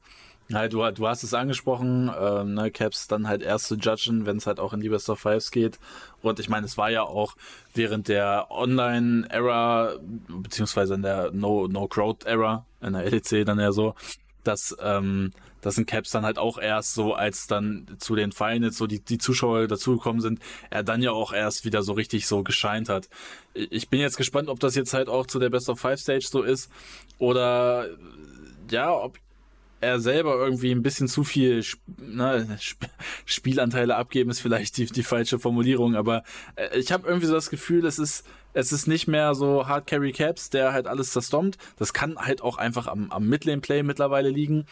[0.52, 4.38] halt, du, du hast es angesprochen, ähm, ne, Caps dann halt erst zu judgen, wenn
[4.38, 5.80] es halt auch in die Best of Fives geht.
[6.22, 7.36] Und ich meine, es war ja auch
[7.74, 9.96] während der Online-Era,
[10.28, 13.96] beziehungsweise in der No-Crowd-Era, no in der LEC dann ja so,
[14.44, 18.78] dass, ähm, dass ein Caps dann halt auch erst so, als dann zu den Finals
[18.78, 22.44] so die, die Zuschauer dazugekommen sind, er dann ja auch erst wieder so richtig so
[22.44, 23.10] gescheint hat.
[23.54, 26.28] Ich bin jetzt gespannt, ob das jetzt halt auch zu der Best of Five Stage
[26.30, 26.70] so ist
[27.18, 27.88] oder
[28.70, 29.18] ja, ob
[29.84, 31.64] er selber irgendwie ein bisschen zu viel
[31.98, 32.88] ne, Sp
[33.26, 36.24] Spielanteile abgeben, ist vielleicht die, die falsche Formulierung, aber
[36.56, 39.88] äh, ich habe irgendwie so das Gefühl, es ist, es ist nicht mehr so Hard
[39.88, 41.58] Carry Caps, der halt alles zerstompt.
[41.78, 44.66] Das kann halt auch einfach am, am Midlane Play mittlerweile liegen.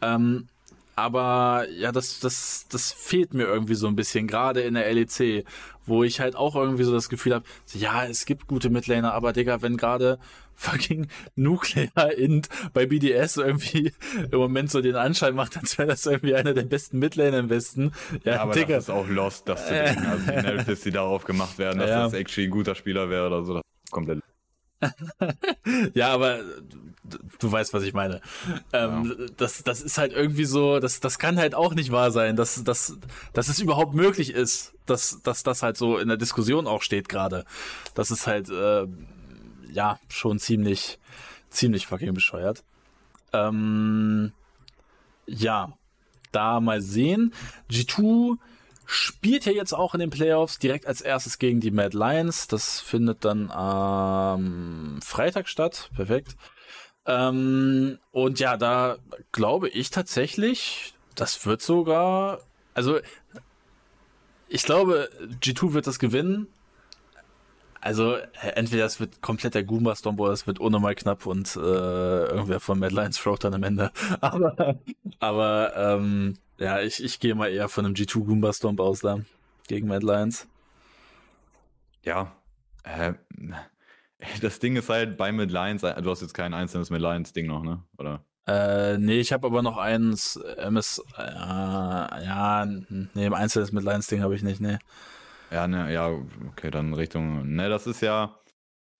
[0.00, 0.48] Ähm,
[0.94, 5.46] aber ja, das, das, das fehlt mir irgendwie so ein bisschen, gerade in der LEC,
[5.86, 9.32] wo ich halt auch irgendwie so das Gefühl habe, ja, es gibt gute Midlaner, aber
[9.32, 10.18] Digga, wenn gerade
[10.54, 13.92] fucking Nuclear Int bei BDS irgendwie
[14.30, 17.50] im Moment so den Anschein macht, als wäre das irgendwie einer der besten Midlaner im
[17.50, 17.92] Westen.
[18.24, 18.76] Ja, ja aber Digga.
[18.76, 20.06] das ist auch lost, das zu denken.
[20.06, 22.04] Also die Narratives, die darauf gemacht werden, dass ja.
[22.04, 24.22] das actually ein guter Spieler wäre oder so, das kommt komplett
[25.94, 26.40] ja, aber
[27.38, 28.20] du weißt, was ich meine.
[28.72, 29.26] Ähm, ja.
[29.36, 32.62] das, das ist halt irgendwie so, das, das kann halt auch nicht wahr sein, dass,
[32.64, 32.98] dass,
[33.32, 37.08] dass es überhaupt möglich ist, dass, dass das halt so in der Diskussion auch steht
[37.08, 37.44] gerade.
[37.94, 38.86] Das ist halt, äh,
[39.72, 40.98] ja, schon ziemlich,
[41.50, 42.62] ziemlich fucking bescheuert.
[43.32, 44.32] Ähm,
[45.26, 45.72] ja,
[46.32, 47.32] da mal sehen.
[47.70, 48.38] G2
[48.86, 52.48] spielt ja jetzt auch in den Playoffs direkt als erstes gegen die Mad Lions.
[52.48, 55.90] Das findet dann am Freitag statt.
[55.94, 56.36] Perfekt.
[57.06, 58.98] Ähm, und ja, da
[59.32, 62.40] glaube ich tatsächlich, das wird sogar,
[62.74, 63.00] also
[64.48, 66.46] ich glaube, G2 wird das gewinnen.
[67.82, 71.58] Also entweder es wird komplett der Goomba Stomp oder es wird unnormal knapp und äh,
[71.58, 73.90] irgendwer von Mad Lions Frog dann am Ende.
[74.20, 74.76] Aber,
[75.18, 79.18] aber ähm, ja, ich, ich gehe mal eher von einem G2 Goomba Stomp aus da
[79.66, 80.46] gegen Mad Lions.
[82.04, 82.30] Ja,
[82.84, 83.14] äh,
[84.40, 87.48] das Ding ist halt bei Mad Lions, du hast jetzt kein einzelnes Mad Lions Ding
[87.48, 87.82] noch, ne?
[87.98, 88.24] Oder?
[88.46, 94.06] Äh, nee, ich habe aber noch eins MS, äh, ja, nee, ein einzelnes Mad Lions
[94.06, 94.78] Ding habe ich nicht, nee.
[95.52, 96.08] Ja, ne, ja,
[96.48, 98.40] okay, dann Richtung, ne, das ist ja,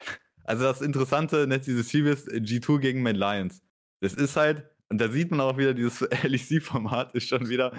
[0.44, 3.62] also das Interessante, ne, dieses Series G2 gegen Mad Lions.
[4.02, 7.72] Das ist halt, und da sieht man auch wieder, dieses LEC-Format ist schon wieder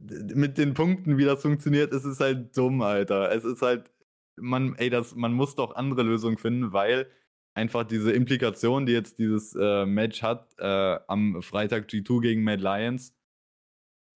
[0.00, 3.30] mit den Punkten, wie das funktioniert, es ist halt dumm, Alter.
[3.30, 3.90] Es ist halt,
[4.36, 7.08] man, ey, das, man muss doch andere Lösungen finden, weil
[7.54, 12.62] einfach diese Implikation, die jetzt dieses äh, Match hat, äh, am Freitag G2 gegen Mad
[12.62, 13.14] Lions,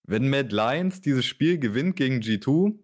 [0.06, 2.78] wenn Mad Lions dieses Spiel gewinnt gegen G2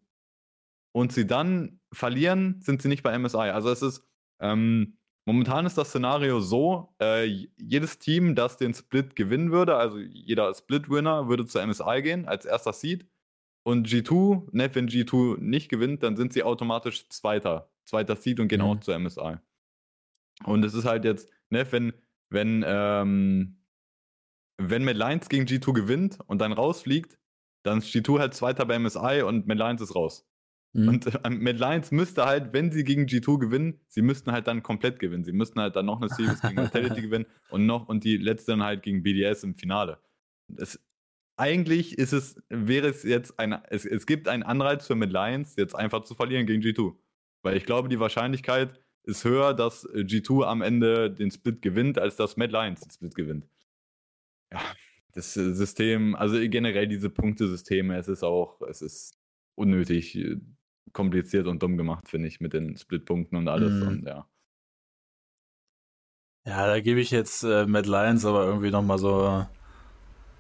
[0.97, 3.51] und sie dann verlieren, sind sie nicht bei MSI.
[3.51, 4.09] Also es ist,
[4.41, 4.97] ähm,
[5.29, 7.25] Momentan ist das Szenario so, äh,
[7.59, 12.45] jedes Team, das den Split gewinnen würde, also jeder Split-Winner, würde zur MSI gehen als
[12.45, 13.09] erster Seed.
[13.65, 18.47] Und G2, ne, wenn G2 nicht gewinnt, dann sind sie automatisch Zweiter, zweiter Seed und
[18.47, 18.67] gehen mhm.
[18.67, 19.39] auch zur MSI.
[20.45, 21.93] Und es ist halt jetzt, ne, wenn,
[22.31, 23.65] wenn, ähm,
[24.59, 27.19] wenn Mad Lions gegen G2 gewinnt und dann rausfliegt,
[27.65, 30.25] dann ist G2 halt Zweiter bei MSI und Mad Lions ist raus.
[30.77, 30.89] Mhm.
[30.89, 34.62] Und äh, Mad Lions müsste halt, wenn sie gegen G2 gewinnen, sie müssten halt dann
[34.62, 35.25] komplett gewinnen.
[35.25, 38.53] Sie müssten halt dann noch eine Series gegen Vitality gewinnen und noch und die letzte
[38.53, 39.99] dann halt gegen BDS im Finale.
[40.49, 40.79] Das,
[41.39, 45.57] eigentlich ist es, wäre es jetzt ein, es, es gibt einen Anreiz für Mad Lions,
[45.57, 46.95] jetzt einfach zu verlieren gegen G2.
[47.43, 52.17] Weil ich glaube, die Wahrscheinlichkeit ist höher, dass G2 am Ende den Split gewinnt, als
[52.17, 53.49] dass Mad Lions den Split gewinnt.
[54.53, 54.61] Ja,
[55.15, 59.19] das System, also generell diese Punktesysteme, es ist auch, es ist
[59.55, 60.37] unnötig äh,
[60.92, 63.72] kompliziert und dumm gemacht, finde ich, mit den Splitpunkten und alles.
[63.72, 63.88] Mhm.
[63.88, 64.27] Und ja.
[66.46, 69.44] Ja, da gebe ich jetzt äh, Mad Lions aber irgendwie nochmal so,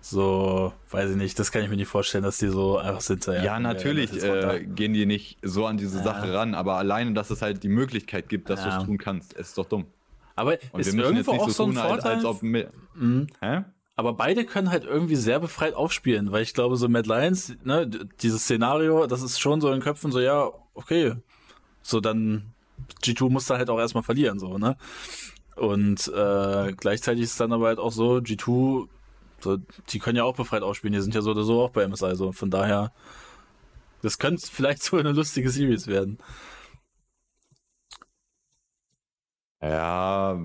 [0.00, 3.26] so, weiß ich nicht, das kann ich mir nicht vorstellen, dass die so einfach sind.
[3.26, 6.04] Ja, natürlich äh, gehen die nicht so an diese ja.
[6.04, 8.70] Sache ran, aber alleine, dass es halt die Möglichkeit gibt, dass ja.
[8.70, 9.86] du es tun kannst, ist doch dumm.
[10.36, 12.14] Aber und ist irgendwo auch so, so ein tun, Vorteil?
[12.14, 13.26] Als, als ob, mhm.
[13.40, 13.64] Hä?
[13.96, 17.88] Aber beide können halt irgendwie sehr befreit aufspielen, weil ich glaube, so Mad Lions, ne,
[18.20, 21.14] dieses Szenario, das ist schon so in Köpfen so, ja, okay.
[21.82, 22.52] So dann,
[23.02, 24.76] G2 muss da halt auch erstmal verlieren, so, ne?
[25.56, 28.86] Und äh, gleichzeitig ist dann aber halt auch so, G2,
[29.40, 31.86] so, die können ja auch befreit aufspielen, die sind ja so oder so auch bei
[31.88, 32.92] MSI, so von daher,
[34.02, 36.18] das könnte vielleicht so eine lustige Series werden.
[39.60, 40.38] Ja,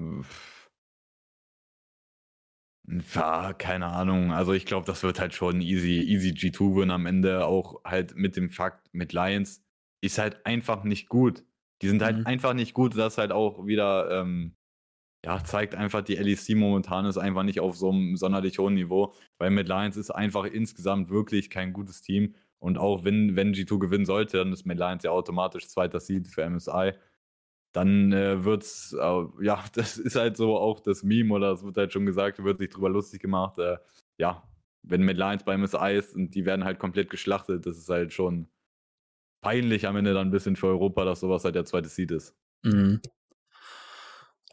[3.15, 4.31] ja, keine Ahnung.
[4.31, 7.45] Also ich glaube, das wird halt schon easy, easy G2-Win am Ende.
[7.45, 9.63] Auch halt mit dem Fakt, mit Lions
[10.01, 11.43] ist halt einfach nicht gut.
[11.81, 12.25] Die sind halt mhm.
[12.27, 12.97] einfach nicht gut.
[12.97, 14.55] Das halt auch wieder, ähm,
[15.25, 19.13] ja, zeigt einfach, die LEC momentan ist einfach nicht auf so einem sonderlich hohen Niveau.
[19.37, 22.35] Weil mit Lions ist einfach insgesamt wirklich kein gutes Team.
[22.59, 26.27] Und auch wenn, wenn G2 gewinnen sollte, dann ist mit Lions ja automatisch zweiter Seed
[26.27, 26.93] für MSI
[27.73, 31.77] dann äh, wird's, äh, ja, das ist halt so auch das Meme oder es wird
[31.77, 33.57] halt schon gesagt, wird sich drüber lustig gemacht.
[33.59, 33.77] Äh,
[34.17, 34.43] ja,
[34.83, 38.13] wenn mit Lions beim MSI ist und die werden halt komplett geschlachtet, das ist halt
[38.13, 38.47] schon
[39.41, 42.35] peinlich am Ende dann ein bisschen für Europa, dass sowas halt der zweite Seed ist.
[42.63, 43.01] Mhm.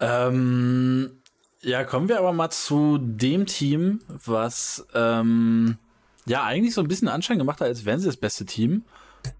[0.00, 1.22] Ähm,
[1.60, 5.76] ja, kommen wir aber mal zu dem Team, was ähm,
[6.24, 8.84] ja eigentlich so ein bisschen Anschein gemacht hat, als wären sie das beste Team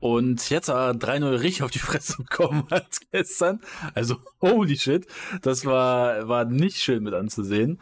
[0.00, 3.60] und jetzt aber 3-0 richtig auf die Fresse bekommen als gestern.
[3.94, 5.06] Also, holy shit.
[5.42, 7.80] Das war, war nicht schön mit anzusehen.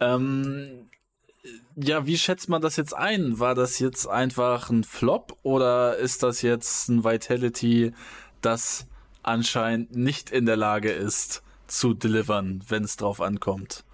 [0.00, 0.88] Ähm,
[1.76, 3.38] ja, wie schätzt man das jetzt ein?
[3.38, 7.92] War das jetzt einfach ein Flop oder ist das jetzt ein Vitality,
[8.40, 8.86] das
[9.22, 13.84] anscheinend nicht in der Lage ist zu delivern, wenn es drauf ankommt?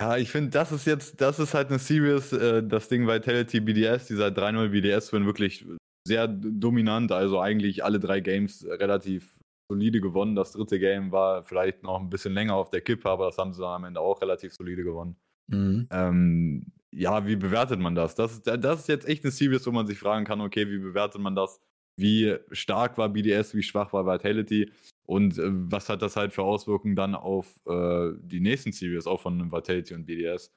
[0.00, 3.60] Ja, ich finde, das ist jetzt, das ist halt eine Series, äh, das Ding Vitality
[3.60, 5.66] BDS, dieser 3-0 BDS-Win wirklich
[6.06, 7.12] sehr dominant.
[7.12, 9.38] Also eigentlich alle drei Games relativ
[9.70, 10.36] solide gewonnen.
[10.36, 13.52] Das dritte Game war vielleicht noch ein bisschen länger auf der Kippe, aber das haben
[13.52, 15.16] sie dann am Ende auch relativ solide gewonnen.
[15.48, 15.88] Mhm.
[15.90, 18.14] Ähm, ja, wie bewertet man das?
[18.14, 18.42] das?
[18.42, 21.34] Das ist jetzt echt eine Series, wo man sich fragen kann, okay, wie bewertet man
[21.34, 21.60] das?
[21.98, 24.70] Wie stark war BDS, wie schwach war Vitality?
[25.06, 29.20] Und äh, was hat das halt für Auswirkungen dann auf äh, die nächsten Series, auch
[29.22, 30.52] von Vitality und BDS?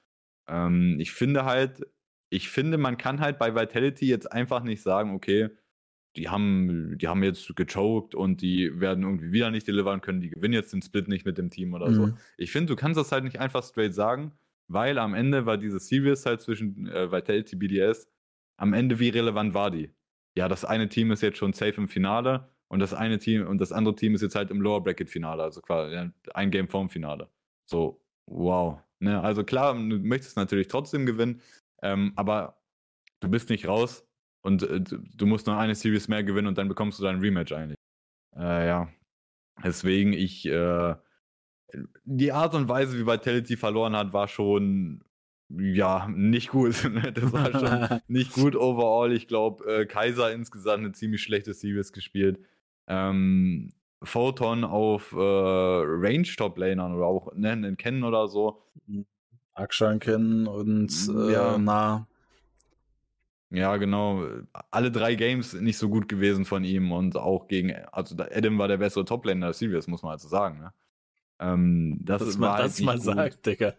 [0.47, 1.85] Ähm, ich finde halt,
[2.31, 5.49] ich finde, man kann halt bei Vitality jetzt einfach nicht sagen, okay,
[6.15, 10.31] die haben, die haben jetzt gechoked und die werden irgendwie wieder nicht delivern können, die
[10.31, 11.93] gewinnen jetzt den Split nicht mit dem Team oder mhm.
[11.93, 12.09] so.
[12.38, 14.33] Ich finde, du kannst das halt nicht einfach straight sagen,
[14.67, 18.07] weil am Ende war diese Series halt zwischen äh, Vitality BDS,
[18.57, 19.93] am Ende wie relevant war die?
[20.35, 23.60] Ja, das eine Team ist jetzt schon safe im Finale und das eine Team und
[23.60, 26.89] das andere Team ist jetzt halt im Lower Bracket Finale, also quasi ein Game vorm
[26.89, 27.29] Finale.
[27.65, 28.79] So, wow.
[28.99, 29.21] Ne?
[29.21, 31.41] Also klar, du möchtest natürlich trotzdem gewinnen,
[31.82, 32.62] ähm, aber
[33.21, 34.05] du bist nicht raus
[34.41, 37.51] und äh, du musst noch eine Series mehr gewinnen und dann bekommst du dein Rematch
[37.51, 37.77] eigentlich.
[38.36, 38.89] Äh, ja.
[39.63, 40.95] Deswegen, ich, äh,
[42.05, 45.03] die Art und Weise, wie Vitality verloren hat, war schon
[45.49, 46.84] ja, nicht gut.
[46.89, 47.12] Ne?
[47.12, 49.12] das war schon nicht gut overall.
[49.12, 52.39] Ich glaube, äh, Kaiser insgesamt eine ziemlich schlechte Series gespielt
[52.89, 53.71] ähm,
[54.04, 58.63] Photon auf äh, Range-Top-Lanern oder auch ne, einen kennen oder so.
[59.54, 61.58] Akshan kennen und äh, ja.
[61.58, 62.08] na.
[63.52, 64.25] Ja, genau.
[64.69, 68.67] Alle drei Games nicht so gut gewesen von ihm und auch gegen, also Adam war
[68.67, 70.60] der bessere Top-Laner der Series, muss man also sagen.
[70.60, 70.73] Ne?
[71.39, 73.04] Ähm, das Dass man halt das mal gut.
[73.04, 73.73] sagt, Digga.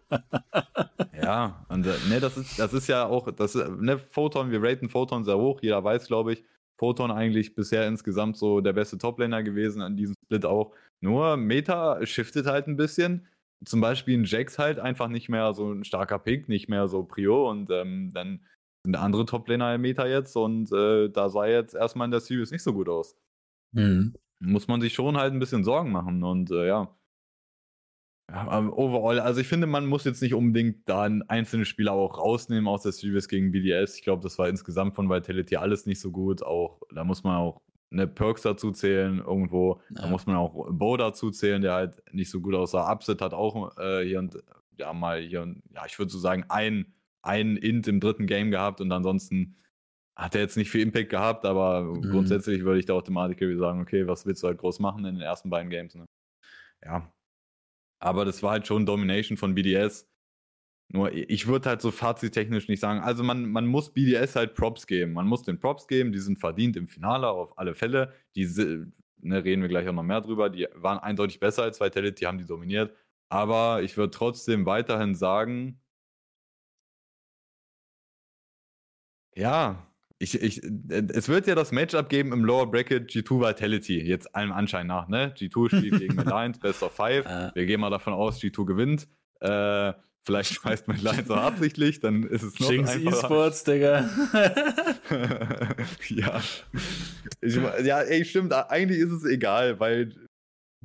[1.21, 4.89] ja, und äh, ne, das ist, das ist ja auch, das ne, Photon, wir raten
[4.89, 6.43] Photon sehr hoch, jeder weiß, glaube ich.
[6.81, 10.73] Photon eigentlich bisher insgesamt so der beste Toplaner gewesen an diesem Split auch.
[10.99, 13.27] Nur Meta shiftet halt ein bisschen.
[13.63, 17.03] Zum Beispiel ein Jax halt einfach nicht mehr so ein starker Pick, nicht mehr so
[17.03, 18.43] Prio und ähm, dann
[18.83, 22.49] sind andere Toplaner im Meta jetzt und äh, da sah jetzt erstmal in der Series
[22.49, 23.15] nicht so gut aus.
[23.73, 24.15] Mhm.
[24.39, 26.97] Muss man sich schon halt ein bisschen Sorgen machen und äh, ja.
[28.29, 32.67] Ja, overall, also ich finde, man muss jetzt nicht unbedingt da einzelne Spieler auch rausnehmen
[32.67, 33.97] aus der Series gegen BDS.
[33.97, 36.41] Ich glaube, das war insgesamt von Vitality alles nicht so gut.
[36.41, 39.81] Auch da muss man auch eine Perks dazu zählen irgendwo.
[39.89, 40.03] Ja.
[40.03, 42.89] Da muss man auch Bo dazu zählen, der halt nicht so gut aussah.
[42.89, 44.37] Upset hat auch äh, hier und
[44.77, 48.49] ja mal hier und ja, ich würde so sagen, ein, ein Int im dritten Game
[48.49, 49.55] gehabt und ansonsten
[50.15, 52.01] hat er jetzt nicht viel Impact gehabt, aber mhm.
[52.01, 55.21] grundsätzlich würde ich da automatisch sagen, okay, was willst du halt groß machen in den
[55.21, 55.95] ersten beiden Games?
[55.95, 56.05] Ne?
[56.83, 57.11] Ja,
[58.01, 60.07] aber das war halt schon Domination von BDS.
[60.89, 62.99] Nur ich würde halt so fazittechnisch nicht sagen.
[63.01, 65.13] Also man, man muss BDS halt Props geben.
[65.13, 68.13] Man muss den Props geben, die sind verdient im Finale auf alle Fälle.
[68.35, 68.45] Die
[69.21, 70.49] ne, reden wir gleich auch noch mehr drüber.
[70.49, 72.95] Die waren eindeutig besser als Vitality, die haben die dominiert.
[73.29, 75.79] Aber ich würde trotzdem weiterhin sagen,
[79.35, 79.90] ja,
[80.21, 84.35] ich, ich, äh, es wird ja das Matchup geben im Lower Bracket G2 Vitality, jetzt
[84.35, 85.33] allem Anschein nach, ne?
[85.35, 87.25] G2 spielt gegen Alliance, Best of Five.
[87.53, 89.07] Wir gehen mal davon aus, G2 gewinnt.
[89.39, 92.95] Äh, vielleicht schmeißt man Alliance auch absichtlich, dann ist es noch Jinx.
[92.95, 94.09] E-Sports, Digga.
[96.09, 96.41] ja.
[97.41, 100.13] Ich, ja, ey, stimmt, eigentlich ist es egal, weil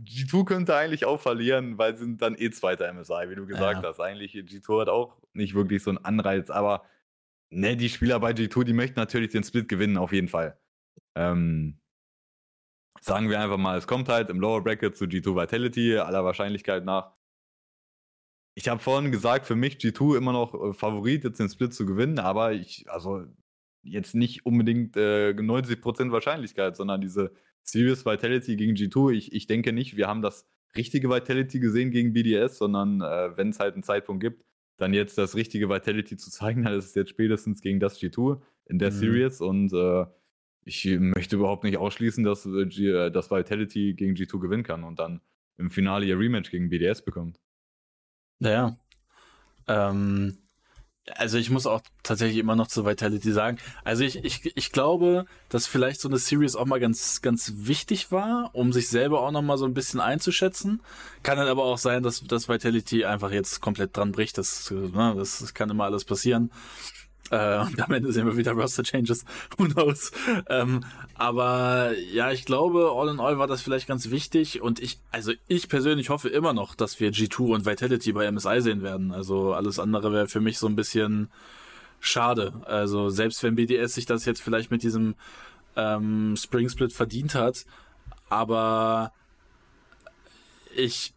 [0.02, 3.82] G2 könnte eigentlich auch verlieren, weil sie sind dann eh zweiter MSI, wie du gesagt
[3.82, 3.88] ja.
[3.88, 4.00] hast.
[4.00, 6.84] Eigentlich, G2 hat auch nicht wirklich so einen Anreiz, aber
[7.50, 10.58] Ne, die Spieler bei G2, die möchten natürlich den Split gewinnen, auf jeden Fall.
[11.14, 11.78] Ähm,
[13.00, 16.84] sagen wir einfach mal, es kommt halt im Lower Bracket zu G2 Vitality, aller Wahrscheinlichkeit
[16.84, 17.12] nach.
[18.54, 21.86] Ich habe vorhin gesagt, für mich G2 immer noch äh, Favorit, jetzt den Split zu
[21.86, 23.24] gewinnen, aber ich, also
[23.82, 27.32] jetzt nicht unbedingt äh, 90% Wahrscheinlichkeit, sondern diese
[27.62, 29.12] Serious Vitality gegen G2.
[29.12, 33.50] Ich, ich denke nicht, wir haben das richtige Vitality gesehen gegen BDS, sondern äh, wenn
[33.50, 34.44] es halt einen Zeitpunkt gibt,
[34.76, 38.40] dann jetzt das richtige Vitality zu zeigen, dann ist es jetzt spätestens gegen das G2
[38.66, 38.96] in der mhm.
[38.96, 40.06] Series und äh,
[40.66, 44.98] ich möchte überhaupt nicht ausschließen, dass, äh, äh, dass Vitality gegen G2 gewinnen kann und
[44.98, 45.20] dann
[45.58, 47.40] im Finale ihr Rematch gegen BDS bekommt.
[48.40, 48.78] Naja.
[49.68, 50.38] Ähm,
[51.14, 53.58] also ich muss auch tatsächlich immer noch zu Vitality sagen.
[53.84, 58.10] Also ich, ich, ich glaube, dass vielleicht so eine Series auch mal ganz, ganz wichtig
[58.10, 60.80] war, um sich selber auch noch mal so ein bisschen einzuschätzen.
[61.22, 64.38] Kann dann aber auch sein, dass, dass Vitality einfach jetzt komplett dran bricht.
[64.38, 66.50] Das, ne, das, das kann immer alles passieren.
[67.30, 69.24] Äh, und am Ende sehen wir wieder Roster-Changes.
[69.58, 70.12] Who knows?
[70.48, 70.84] Ähm,
[71.14, 74.62] aber ja, ich glaube, all in all war das vielleicht ganz wichtig.
[74.62, 78.60] Und ich, also ich persönlich hoffe immer noch, dass wir G2 und Vitality bei MSI
[78.60, 79.12] sehen werden.
[79.12, 81.28] Also alles andere wäre für mich so ein bisschen
[82.00, 82.52] schade.
[82.64, 85.14] Also selbst wenn BDS sich das jetzt vielleicht mit diesem
[85.76, 87.66] ähm, Spring Split verdient hat,
[88.28, 89.12] aber
[90.74, 91.12] ich,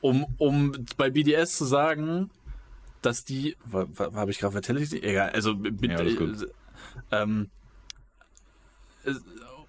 [0.00, 2.30] um, um bei BDS zu sagen,
[3.04, 5.02] dass die, habe ich gerade Vitality?
[5.02, 6.26] Egal, also ja, äh,
[7.10, 7.50] ähm,
[9.04, 9.14] äh,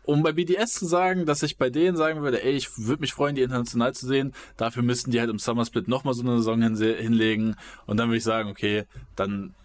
[0.03, 3.13] um bei BDS zu sagen, dass ich bei denen sagen würde, ey, ich würde mich
[3.13, 4.33] freuen, die international zu sehen.
[4.55, 7.55] Dafür müssten die halt im Summer Split nochmal so eine Saison hinlegen.
[7.87, 9.55] Und dann würde ich sagen, okay, dann,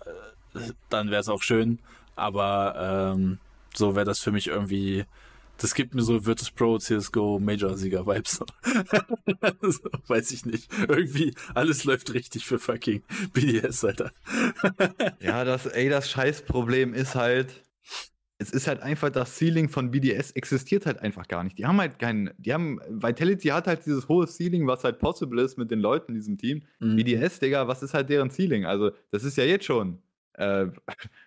[0.55, 1.79] äh, dann wäre es auch schön.
[2.17, 3.39] Aber ähm,
[3.75, 5.05] so wäre das für mich irgendwie
[5.61, 8.39] das gibt mir so Virtus Pro CSGO Major Sieger Vibes.
[9.61, 10.71] so, weiß ich nicht.
[10.89, 14.13] Irgendwie alles läuft richtig für fucking BDS, Alter.
[15.21, 17.63] ja, das, ey, das Scheißproblem ist halt,
[18.39, 21.59] es ist halt einfach, das Ceiling von BDS existiert halt einfach gar nicht.
[21.59, 25.43] Die haben halt keinen, die haben, Vitality hat halt dieses hohe Ceiling, was halt possible
[25.43, 26.63] ist mit den Leuten in diesem Team.
[26.79, 26.97] Mhm.
[26.97, 28.65] BDS, Digga, was ist halt deren Ceiling?
[28.65, 29.99] Also, das ist ja jetzt schon.
[30.35, 30.69] Äh,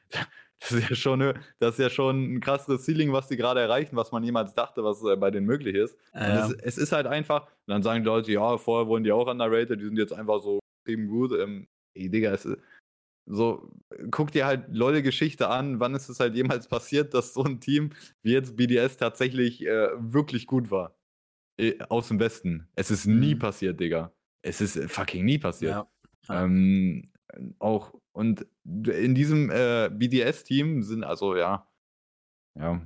[0.63, 1.19] das ist ja schon,
[1.59, 4.83] das ist ja schon ein krasses Ceiling, was die gerade erreichen, was man jemals dachte,
[4.83, 5.97] was äh, bei denen möglich ist.
[6.13, 6.47] Ja.
[6.47, 9.79] Es, es, ist halt einfach, dann sagen die Leute, ja, vorher wurden die auch underrated,
[9.79, 11.31] die sind jetzt einfach so eben gut.
[11.37, 12.57] Ähm, ey, Digga, es ist,
[13.25, 13.71] so,
[14.11, 17.59] guck dir halt LOL Geschichte an, wann ist es halt jemals passiert, dass so ein
[17.59, 20.95] Team wie jetzt BDS tatsächlich äh, wirklich gut war.
[21.57, 22.67] Äh, aus dem Westen.
[22.75, 23.39] Es ist nie mhm.
[23.39, 24.11] passiert, Digga.
[24.41, 25.71] Es ist fucking nie passiert.
[25.71, 25.87] Ja.
[26.27, 26.43] Ja.
[26.43, 27.03] Ähm,
[27.59, 31.67] auch und in diesem äh, BDS-Team sind also, ja,
[32.55, 32.81] ja.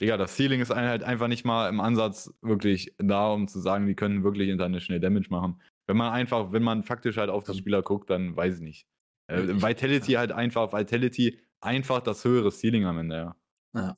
[0.00, 3.86] Digga, das Ceiling ist halt einfach nicht mal im Ansatz wirklich da, um zu sagen,
[3.86, 5.60] die können wirklich international Damage machen.
[5.86, 8.88] Wenn man einfach, wenn man faktisch halt auf die Spieler guckt, dann weiß ich nicht.
[9.28, 13.36] Äh, Vitality halt einfach, Vitality einfach das höhere Ceiling am Ende, ja.
[13.74, 13.94] Ja.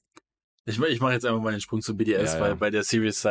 [0.66, 2.54] Ich, ich mache jetzt einfach mal den Sprung zu BDS, ja, weil ja.
[2.54, 3.26] bei der Series,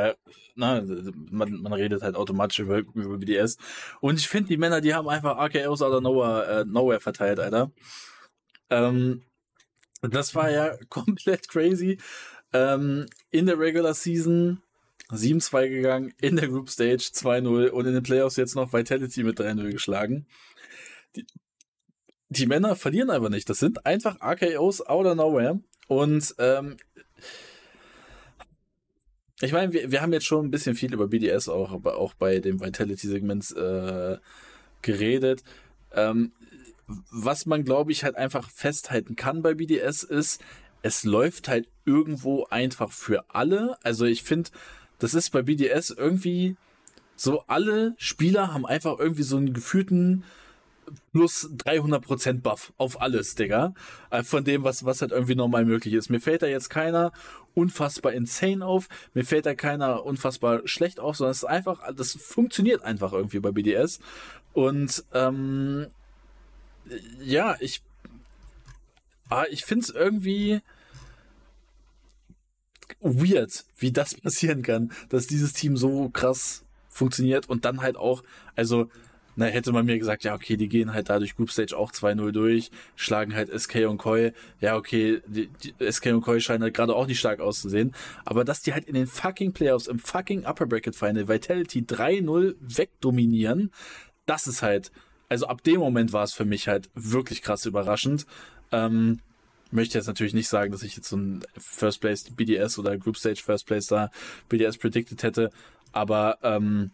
[0.55, 0.83] na,
[1.31, 3.57] man, man redet halt automatisch über, über BDS.
[4.01, 7.39] Und ich finde, die Männer, die haben einfach AKOs out of nowhere, äh, nowhere verteilt,
[7.39, 7.71] Alter.
[8.69, 9.23] Ähm,
[10.01, 11.97] das war ja komplett crazy.
[12.53, 14.61] Ähm, in der Regular Season
[15.09, 19.39] 7-2 gegangen, in der Group Stage 2-0 und in den Playoffs jetzt noch Vitality mit
[19.39, 20.27] 3-0 geschlagen.
[21.15, 21.25] Die,
[22.29, 23.49] die Männer verlieren einfach nicht.
[23.49, 25.59] Das sind einfach AKOs out of nowhere.
[25.87, 26.77] Und ähm,
[29.41, 32.13] ich meine, wir, wir haben jetzt schon ein bisschen viel über BDS auch, aber auch
[32.13, 34.17] bei dem Vitality-Segment äh,
[34.81, 35.43] geredet.
[35.91, 36.31] Ähm,
[36.87, 40.41] was man, glaube ich, halt einfach festhalten kann bei BDS ist,
[40.81, 43.77] es läuft halt irgendwo einfach für alle.
[43.83, 44.49] Also ich finde,
[44.99, 46.55] das ist bei BDS irgendwie
[47.15, 50.23] so, alle Spieler haben einfach irgendwie so einen gefühlten
[51.11, 53.73] plus 300% Buff auf alles, Digga.
[54.09, 56.09] Äh, von dem, was, was halt irgendwie normal möglich ist.
[56.09, 57.11] Mir fällt da jetzt keiner
[57.53, 58.87] unfassbar insane auf.
[59.13, 63.39] Mir fällt da keiner unfassbar schlecht auf, sondern es ist einfach, das funktioniert einfach irgendwie
[63.39, 63.99] bei BDS.
[64.53, 65.87] Und, ähm,
[67.23, 67.81] ja, ich,
[69.29, 70.61] ah, ich finde es irgendwie
[72.99, 78.23] weird, wie das passieren kann, dass dieses Team so krass funktioniert und dann halt auch,
[78.55, 78.89] also
[79.35, 82.31] na, hätte man mir gesagt, ja, okay, die gehen halt dadurch Group Stage auch 2-0
[82.31, 84.31] durch, schlagen halt SK und Koi.
[84.59, 87.93] Ja, okay, die, die SK und Koi scheinen halt gerade auch nicht stark auszusehen.
[88.25, 92.55] Aber dass die halt in den fucking Playoffs im fucking Upper Bracket Final Vitality 3-0
[92.59, 93.71] wegdominieren,
[94.25, 94.91] das ist halt,
[95.29, 98.25] also ab dem Moment war es für mich halt wirklich krass überraschend.
[98.71, 99.19] Ähm,
[99.71, 103.17] möchte jetzt natürlich nicht sagen, dass ich jetzt so ein First Place BDS oder Group
[103.17, 104.11] Stage First Place da
[104.47, 105.49] BDS predicted hätte,
[105.91, 106.91] aber ähm,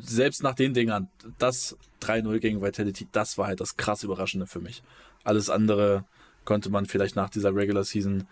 [0.00, 4.60] selbst nach den Dingern, das 3-0 gegen Vitality, das war halt das krass Überraschende für
[4.60, 4.82] mich.
[5.24, 6.04] Alles andere
[6.44, 8.26] konnte man vielleicht nach dieser Regular Season,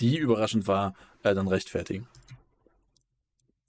[0.00, 2.06] die überraschend war, äh, dann rechtfertigen.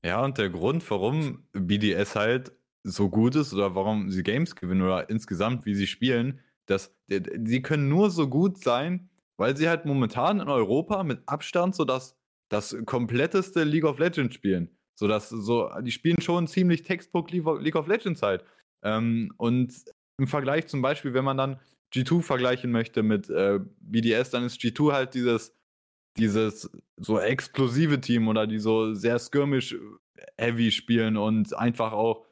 [0.03, 2.51] Ja, und der Grund, warum BDS halt
[2.83, 7.61] so gut ist oder warum sie Games gewinnen oder insgesamt, wie sie spielen, dass sie
[7.61, 12.15] können nur so gut sein, weil sie halt momentan in Europa mit Abstand so das,
[12.49, 14.74] das kompletteste League of Legends spielen.
[14.95, 18.43] So dass so, die spielen schon ziemlich Textbook League of Legends halt.
[18.83, 19.73] Ähm, und
[20.17, 21.59] im Vergleich zum Beispiel, wenn man dann
[21.93, 25.53] G2 vergleichen möchte mit äh, BDS, dann ist G2 halt dieses,
[26.17, 29.75] dieses so explosive Team oder die so sehr skirmish
[30.37, 32.25] heavy spielen und einfach auch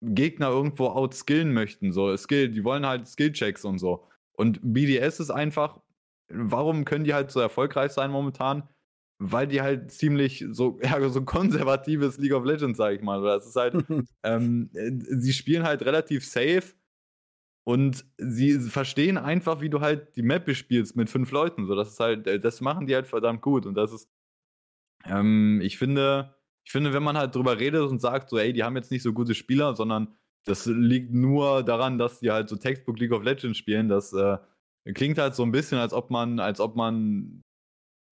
[0.00, 1.92] Gegner irgendwo outskillen möchten.
[1.92, 4.06] So, Skill, die wollen halt Skillchecks und so.
[4.32, 5.80] Und BDS ist einfach,
[6.28, 8.68] warum können die halt so erfolgreich sein momentan?
[9.18, 13.22] Weil die halt ziemlich so, ja, so konservatives League of Legends, sag ich mal.
[13.22, 13.74] Das ist halt,
[14.22, 16.74] ähm, äh, sie spielen halt relativ safe
[17.64, 21.66] und sie verstehen einfach, wie du halt die Map bespielst mit fünf Leuten.
[21.66, 23.66] So, das ist halt, äh, das machen die halt verdammt gut.
[23.66, 24.08] Und das ist,
[25.04, 28.64] ähm, ich finde, ich finde, wenn man halt drüber redet und sagt, so, ey, die
[28.64, 30.14] haben jetzt nicht so gute Spieler, sondern
[30.44, 34.38] das liegt nur daran, dass die halt so Textbook League of Legends spielen, das äh,
[34.94, 37.42] klingt halt so ein bisschen, als ob man, als ob man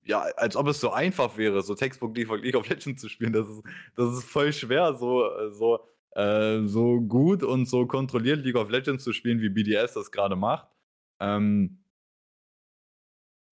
[0.07, 3.32] ja, als ob es so einfach wäre, so Textbook League of Legends zu spielen.
[3.32, 3.62] Das ist,
[3.96, 5.80] das ist voll schwer, so, so,
[6.12, 10.36] äh, so gut und so kontrolliert League of Legends zu spielen, wie BDS das gerade
[10.36, 10.68] macht.
[11.20, 11.78] Ähm,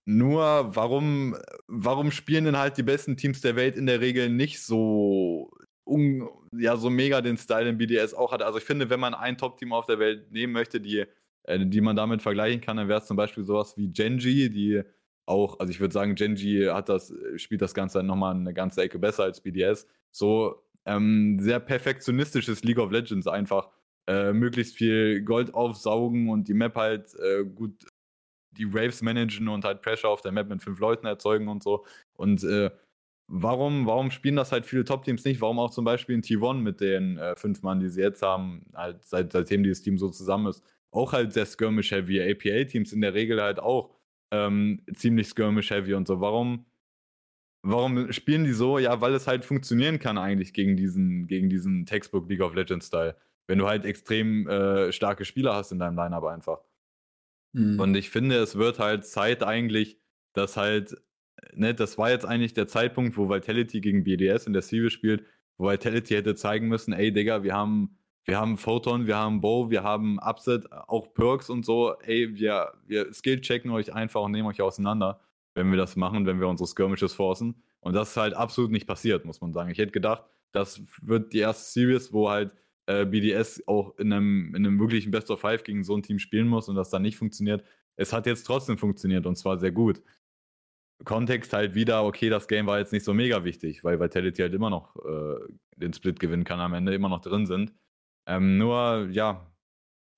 [0.07, 1.37] nur, warum,
[1.67, 5.51] warum spielen denn halt die besten Teams der Welt in der Regel nicht so,
[5.87, 8.43] un, ja, so mega den Style, den BDS auch hat?
[8.43, 11.07] Also ich finde, wenn man ein Top-Team auf der Welt nehmen möchte, die,
[11.45, 14.83] äh, die man damit vergleichen kann, dann wäre es zum Beispiel sowas wie Genji, die
[15.27, 18.83] auch, also ich würde sagen, Genji hat das, äh, spielt das Ganze nochmal eine ganze
[18.83, 19.87] Ecke besser als BDS.
[20.13, 23.71] So ähm, sehr perfektionistisches League of Legends einfach.
[24.07, 27.87] Äh, möglichst viel Gold aufsaugen und die Map halt äh, gut
[28.53, 31.85] die Waves managen und halt Pressure auf der Map mit fünf Leuten erzeugen und so.
[32.17, 32.71] Und äh,
[33.27, 35.41] warum, warum spielen das halt viele Top-Teams nicht?
[35.41, 38.67] Warum auch zum Beispiel in T1 mit den äh, fünf Mann, die sie jetzt haben,
[38.75, 42.21] halt seit, seitdem dieses Team so zusammen ist, auch halt sehr skirmish-heavy.
[42.21, 43.91] APA-Teams in der Regel halt auch
[44.35, 46.21] ähm, ziemlich skirmish-heavy und so.
[46.21, 46.67] Warum,
[47.63, 48.79] warum spielen die so?
[48.79, 52.87] Ja, weil es halt funktionieren kann eigentlich gegen diesen, gegen diesen Textbook League of Legends
[52.87, 53.17] Style.
[53.47, 56.61] Wenn du halt extrem äh, starke Spieler hast in deinem Lineup einfach.
[57.53, 57.79] Mhm.
[57.79, 59.99] Und ich finde, es wird halt Zeit eigentlich,
[60.33, 60.97] dass halt,
[61.53, 65.25] ne, das war jetzt eigentlich der Zeitpunkt, wo Vitality gegen BDS in der Series spielt,
[65.57, 69.71] wo Vitality hätte zeigen müssen, ey Digga, wir haben wir haben Photon, wir haben Bow,
[69.71, 71.95] wir haben Upset, auch Perks und so.
[72.01, 75.21] Ey, wir, wir Skill-checken euch einfach und nehmen euch auseinander,
[75.55, 77.63] wenn wir das machen, wenn wir unsere Skirmishes forcen.
[77.81, 79.71] Und das ist halt absolut nicht passiert, muss man sagen.
[79.71, 82.53] Ich hätte gedacht, das wird die erste Series, wo halt
[82.87, 86.19] äh, BDS auch in einem, in einem wirklichen Best of Five gegen so ein Team
[86.19, 87.63] spielen muss und das dann nicht funktioniert.
[87.97, 90.03] Es hat jetzt trotzdem funktioniert und zwar sehr gut.
[91.05, 94.55] Kontext halt wieder, okay, das Game war jetzt nicht so mega wichtig, weil Vitality halt
[94.55, 97.75] immer noch äh, den Split gewinnen kann am Ende, immer noch drin sind.
[98.27, 99.47] Ähm, nur, ja,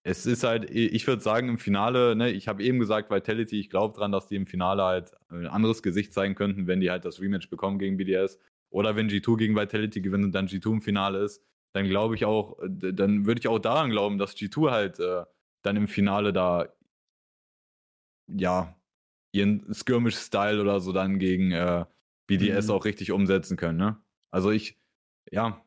[0.04, 3.70] es ist halt, ich würde sagen, im Finale, ne, ich habe eben gesagt, Vitality, ich
[3.70, 7.04] glaube dran, dass die im Finale halt ein anderes Gesicht zeigen könnten, wenn die halt
[7.04, 8.38] das Rematch bekommen gegen BDS.
[8.70, 11.42] Oder wenn G2 gegen Vitality gewinnt und dann G2 im Finale ist,
[11.72, 15.24] dann glaube ich auch, dann würde ich auch daran glauben, dass G2 halt äh,
[15.62, 16.68] dann im Finale da,
[18.28, 18.76] ja,
[19.32, 21.84] ihren Skirmish-Style oder so dann gegen, äh,
[22.26, 22.72] BDS mhm.
[22.72, 23.96] auch richtig umsetzen können, ne?
[24.30, 24.78] Also ich,
[25.30, 25.64] ja,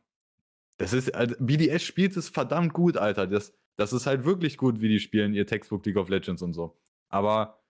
[0.79, 3.27] das ist, also BDS spielt es verdammt gut, Alter.
[3.27, 6.53] Das, das ist halt wirklich gut, wie die spielen, ihr Textbook League of Legends und
[6.53, 6.79] so.
[7.09, 7.61] Aber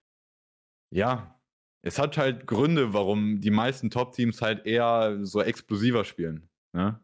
[0.91, 1.39] ja,
[1.82, 6.49] es hat halt Gründe, warum die meisten Top-Teams halt eher so explosiver spielen.
[6.72, 6.99] Ne?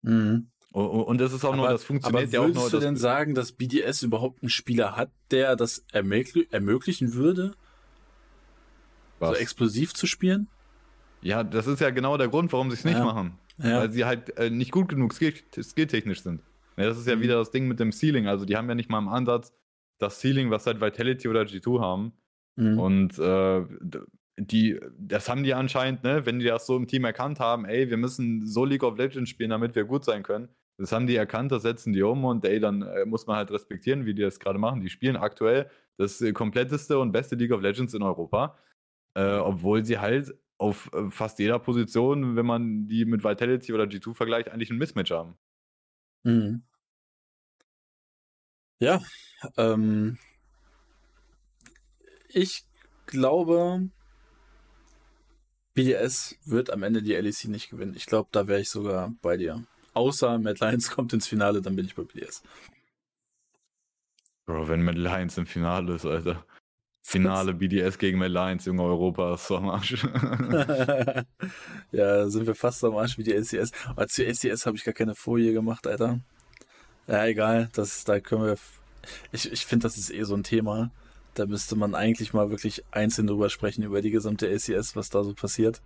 [0.00, 0.50] Mhm.
[0.72, 2.56] Und das ist auch aber, nur, das funktioniert ja auch nur.
[2.56, 7.54] Würdest du denn sagen, dass BDS überhaupt einen Spieler hat, der das ermöglich ermöglichen würde?
[9.18, 9.30] Was?
[9.30, 10.48] So explosiv zu spielen?
[11.20, 13.04] Ja, das ist ja genau der Grund, warum sie es nicht ja.
[13.04, 13.38] machen.
[13.58, 13.80] Ja.
[13.80, 16.42] Weil sie halt äh, nicht gut genug skill skilltechnisch sind.
[16.76, 17.22] Ja, das ist ja mhm.
[17.22, 18.28] wieder das Ding mit dem Ceiling.
[18.28, 19.52] Also die haben ja nicht mal im Ansatz
[19.98, 22.12] das Ceiling, was halt Vitality oder G2 haben.
[22.56, 22.78] Mhm.
[22.78, 23.64] Und äh,
[24.36, 27.90] die, das haben die anscheinend, ne, wenn die das so im Team erkannt haben, ey,
[27.90, 30.48] wir müssen so League of Legends spielen, damit wir gut sein können.
[30.78, 33.50] Das haben die erkannt, das setzen die um und ey, dann äh, muss man halt
[33.50, 34.80] respektieren, wie die das gerade machen.
[34.80, 38.56] Die spielen aktuell das äh, kompletteste und beste League of Legends in Europa,
[39.14, 43.84] äh, obwohl sie halt auf äh, fast jeder Position, wenn man die mit Vitality oder
[43.84, 45.38] G2 vergleicht, eigentlich ein Mismatch haben.
[46.24, 46.62] Mhm.
[48.80, 49.02] Ja,
[49.56, 50.18] ähm,
[52.28, 52.64] ich
[53.06, 53.88] glaube,
[55.74, 57.94] BDS wird am Ende die LEC nicht gewinnen.
[57.96, 59.64] Ich glaube, da wäre ich sogar bei dir.
[59.94, 62.42] Außer Matt Lions kommt ins Finale, dann bin ich bei BDS.
[64.46, 66.44] Bro, wenn Matt Lions im Finale ist, Alter.
[67.02, 69.92] Finale BDS gegen Matt Lions, Junge Europa, ist so am Arsch.
[71.92, 73.72] ja, sind wir fast so am Arsch wie die LCS.
[73.88, 76.20] Aber zu LCS habe ich gar keine Folie gemacht, Alter.
[77.06, 77.70] Ja, egal.
[77.72, 78.56] Das, da können wir.
[79.32, 80.90] Ich, ich finde, das ist eh so ein Thema.
[81.34, 85.24] Da müsste man eigentlich mal wirklich einzeln drüber sprechen, über die gesamte LCS, was da
[85.24, 85.80] so passiert.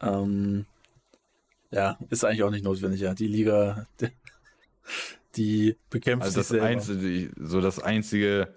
[0.00, 0.66] Ähm,
[1.70, 3.14] ja, ist eigentlich auch nicht notwendig, ja.
[3.14, 4.08] Die Liga, die,
[5.36, 8.48] die bekämpft also sich das Einzige, so das einzige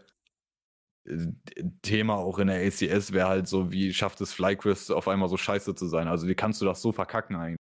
[1.82, 5.38] Thema auch in der ACS wäre halt so, wie schafft es FlyQuest auf einmal so
[5.38, 6.08] scheiße zu sein?
[6.08, 7.60] Also wie kannst du das so verkacken eigentlich?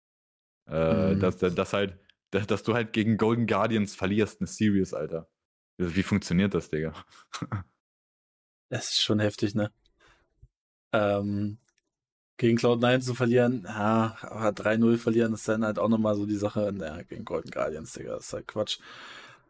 [0.66, 1.20] Äh, mhm.
[1.20, 1.99] dass, dass halt,
[2.30, 5.28] dass, dass, du halt gegen Golden Guardians verlierst, eine Series, Alter.
[5.76, 6.92] Wie funktioniert das, Digga?
[8.70, 9.70] Das ist schon heftig, ne?
[10.92, 11.59] Ähm,
[12.38, 16.34] gegen Cloud9 zu verlieren, ja, aber 3-0 verlieren ist dann halt auch nochmal so die
[16.34, 18.80] Sache, naja, gegen Golden Guardians, Digga, ist halt Quatsch.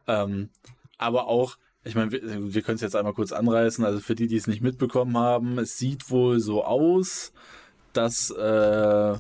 [0.06, 0.50] Ähm,
[0.98, 3.84] aber auch, ich meine, wir, wir können es jetzt einmal kurz anreißen.
[3.84, 7.32] Also für die, die es nicht mitbekommen haben, es sieht wohl so aus,
[7.92, 9.14] dass äh,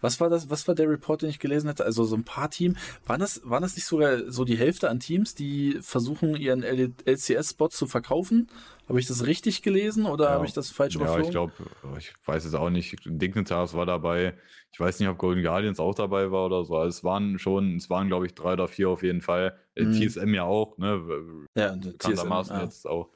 [0.00, 0.50] was war das?
[0.50, 1.84] Was war der Report, den ich gelesen hatte?
[1.84, 2.78] Also so ein paar Teams.
[3.06, 7.68] Waren das, waren das nicht sogar so die Hälfte an Teams, die versuchen, ihren LCS-Spot
[7.68, 8.48] zu verkaufen?
[8.88, 11.22] Habe ich das richtig gelesen oder ja, habe ich das falsch überflogen?
[11.22, 11.52] Ja, ich glaube,
[11.98, 12.96] ich weiß es auch nicht.
[13.04, 14.34] Dignitas war dabei.
[14.72, 16.76] Ich weiß nicht, ob Golden Guardians auch dabei war oder so.
[16.76, 19.56] Also es waren schon, es waren, glaube ich, drei oder vier auf jeden Fall.
[19.74, 19.92] Äh, mhm.
[19.92, 21.46] TSM ja auch, ne?
[21.54, 22.64] Ja, bekanntermaßen ja.
[22.64, 23.10] jetzt auch.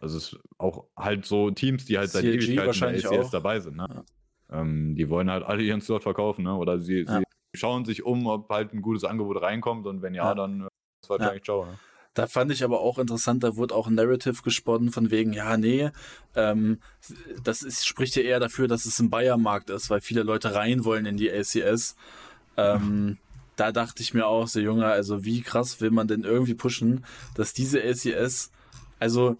[0.00, 3.30] Also es ist auch halt so Teams, die halt seit CLG Ewigkeiten in der LCS
[3.30, 3.86] dabei sind, ne?
[3.88, 4.04] Ja.
[4.52, 6.54] Ähm, die wollen halt alle ihren Slot verkaufen, ne?
[6.54, 7.18] Oder sie, ja.
[7.18, 7.24] sie,
[7.58, 10.34] schauen sich um, ob halt ein gutes Angebot reinkommt und wenn ja, ja.
[10.34, 10.68] dann äh,
[11.02, 11.64] ist wahrscheinlich ciao.
[11.64, 11.78] Ne?
[12.14, 15.56] Da fand ich aber auch interessant, da wurde auch ein Narrative gesponnen von wegen, ja,
[15.56, 15.90] nee,
[16.34, 16.78] ähm,
[17.42, 20.84] das ist, spricht ja eher dafür, dass es ein Bayermarkt ist, weil viele Leute rein
[20.84, 21.96] wollen in die LCS.
[22.58, 23.16] Ähm,
[23.56, 27.06] da dachte ich mir auch, so Junge, also wie krass will man denn irgendwie pushen,
[27.34, 28.50] dass diese LCS,
[28.98, 29.36] also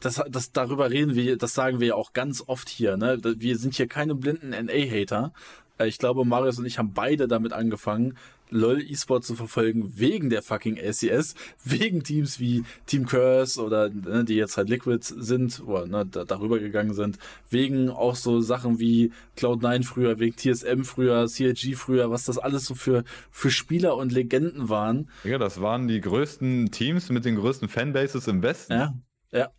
[0.00, 3.18] das, das, darüber reden wir, das sagen wir ja auch ganz oft hier, ne?
[3.22, 5.32] Wir sind hier keine blinden NA-Hater.
[5.78, 8.16] Äh, ich glaube, Marius und ich haben beide damit angefangen,
[8.52, 11.34] LOL E-Sport zu verfolgen wegen der fucking LCS,
[11.64, 16.24] wegen Teams wie Team Curse oder ne, die jetzt halt Liquid sind oder ne, da,
[16.24, 22.10] darüber gegangen sind, wegen auch so Sachen wie Cloud9 früher, wegen TSM früher, CLG früher,
[22.10, 25.08] was das alles so für, für Spieler und Legenden waren.
[25.22, 28.72] Ja, das waren die größten Teams mit den größten Fanbases im Westen.
[28.72, 28.94] Ja,
[29.32, 29.50] ja.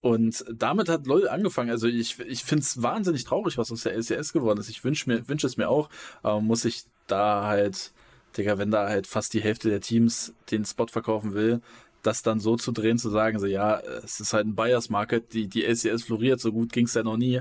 [0.00, 1.70] Und damit hat LOL angefangen.
[1.70, 4.68] Also ich, ich finde es wahnsinnig traurig, was aus der LCS geworden ist.
[4.68, 5.88] Ich wünsche mir, wünsche es mir auch,
[6.22, 7.92] aber muss ich da halt,
[8.36, 11.60] Digga, wenn da halt fast die Hälfte der Teams den Spot verkaufen will,
[12.02, 15.32] das dann so zu drehen, zu sagen, so ja, es ist halt ein Buyers Market,
[15.34, 17.40] die, die LCS floriert, so gut ging es ja noch nie.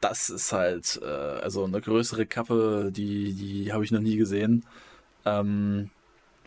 [0.00, 4.66] Das ist halt, äh, also eine größere Kappe, die, die habe ich noch nie gesehen.
[5.24, 5.90] Ähm,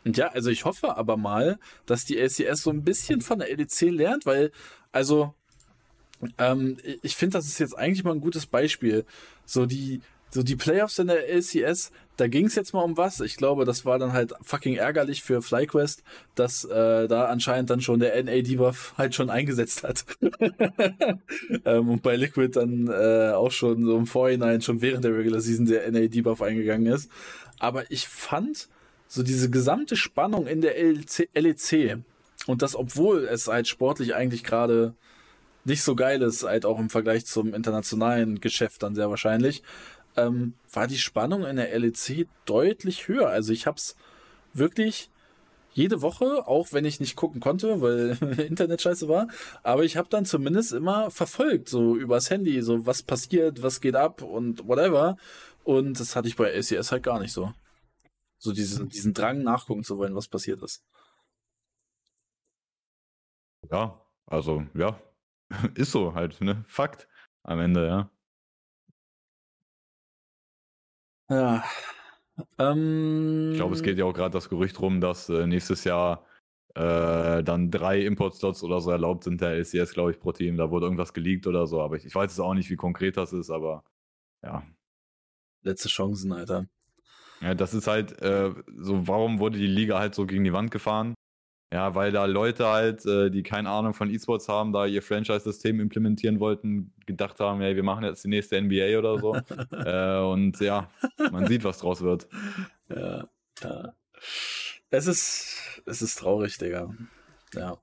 [0.06, 3.50] und ja, also ich hoffe aber mal, dass die LCS so ein bisschen von der
[3.50, 4.52] LEC lernt, weil,
[4.92, 5.34] also,
[6.38, 9.06] ähm, ich finde, das ist jetzt eigentlich mal ein gutes Beispiel.
[9.46, 13.20] So die, so die Playoffs in der LCS, da ging es jetzt mal um was.
[13.20, 16.04] Ich glaube, das war dann halt fucking ärgerlich für FlyQuest,
[16.36, 20.06] dass äh, da anscheinend dann schon der NA-Debuff halt schon eingesetzt hat.
[21.66, 25.42] ähm, und bei Liquid dann äh, auch schon so im Vorhinein, schon während der Regular
[25.42, 27.10] Season, der NA-Debuff eingegangen ist.
[27.60, 28.70] Aber ich fand,
[29.16, 31.98] so diese gesamte Spannung in der LEC, LEC
[32.48, 34.94] und das, obwohl es halt sportlich eigentlich gerade
[35.64, 39.64] nicht so geil ist, halt auch im Vergleich zum internationalen Geschäft dann sehr wahrscheinlich,
[40.18, 43.30] ähm, war die Spannung in der LEC deutlich höher.
[43.30, 43.96] Also ich hab's
[44.54, 45.10] wirklich
[45.74, 49.28] jede Woche, auch wenn ich nicht gucken konnte, weil Internet scheiße war,
[49.64, 53.96] aber ich habe dann zumindest immer verfolgt, so übers Handy, so was passiert, was geht
[53.96, 55.18] ab und whatever.
[55.64, 57.54] Und das hatte ich bei ACS halt gar nicht so.
[58.46, 60.84] So diesen, diesen Drang nachgucken zu wollen, was passiert ist.
[63.72, 65.02] Ja, also ja,
[65.74, 66.64] ist so halt, ne?
[66.68, 67.08] Fakt
[67.44, 68.12] am Ende, ja.
[71.28, 71.64] Ja,
[72.60, 76.26] ähm, ich glaube, es geht ja auch gerade das Gerücht rum, dass äh, nächstes Jahr
[76.76, 80.58] äh, dann drei Import-Slots oder so erlaubt sind der LCS, glaube ich, pro Team.
[80.58, 83.18] Da wurde irgendwas geleakt oder so, aber ich, ich weiß jetzt auch nicht, wie konkret
[83.18, 83.84] das ist, aber
[84.44, 84.64] ja.
[85.64, 86.68] Letzte Chancen, Alter.
[87.46, 90.72] Ja, das ist halt äh, so, warum wurde die Liga halt so gegen die Wand
[90.72, 91.14] gefahren?
[91.72, 95.80] Ja, weil da Leute halt, äh, die keine Ahnung von E-Sports haben, da ihr Franchise-System
[95.80, 99.36] implementieren wollten, gedacht haben, hey, wir machen jetzt die nächste NBA oder so.
[99.72, 100.90] äh, und ja,
[101.32, 102.28] man sieht, was draus wird.
[102.90, 103.28] Ja,
[103.62, 103.94] ja.
[104.90, 106.96] Es ist, es ist traurig, Digga.
[107.54, 107.78] Ja.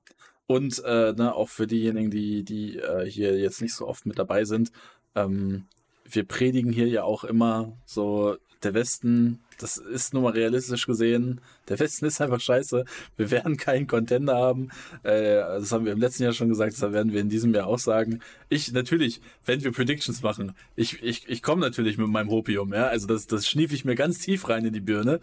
[0.45, 4.19] Und äh, ne, auch für diejenigen, die, die äh, hier jetzt nicht so oft mit
[4.19, 4.73] dabei sind,
[5.15, 5.67] ähm,
[6.03, 11.41] wir predigen hier ja auch immer so der Westen, das ist nun mal realistisch gesehen,
[11.69, 12.85] der Westen ist einfach scheiße.
[13.17, 14.69] Wir werden keinen Contender haben.
[15.03, 17.67] Äh, das haben wir im letzten Jahr schon gesagt, das werden wir in diesem Jahr
[17.67, 18.19] auch sagen.
[18.49, 22.87] Ich, natürlich, wenn wir Predictions machen, ich, ich, ich komme natürlich mit meinem Hopium, ja.
[22.87, 25.19] Also das, das schnief ich mir ganz tief rein in die Birne.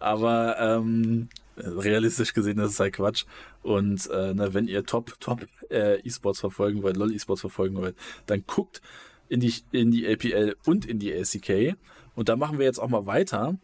[0.00, 3.24] Aber ähm, realistisch gesehen, das ist halt Quatsch.
[3.62, 7.96] Und äh, na, wenn ihr Top, Top äh, E-Sports verfolgen wollt, LOL E-Sports verfolgen wollt,
[8.26, 8.80] dann guckt
[9.28, 11.76] in die, in die APL und in die LCK.
[12.14, 13.56] Und da machen wir jetzt auch mal weiter,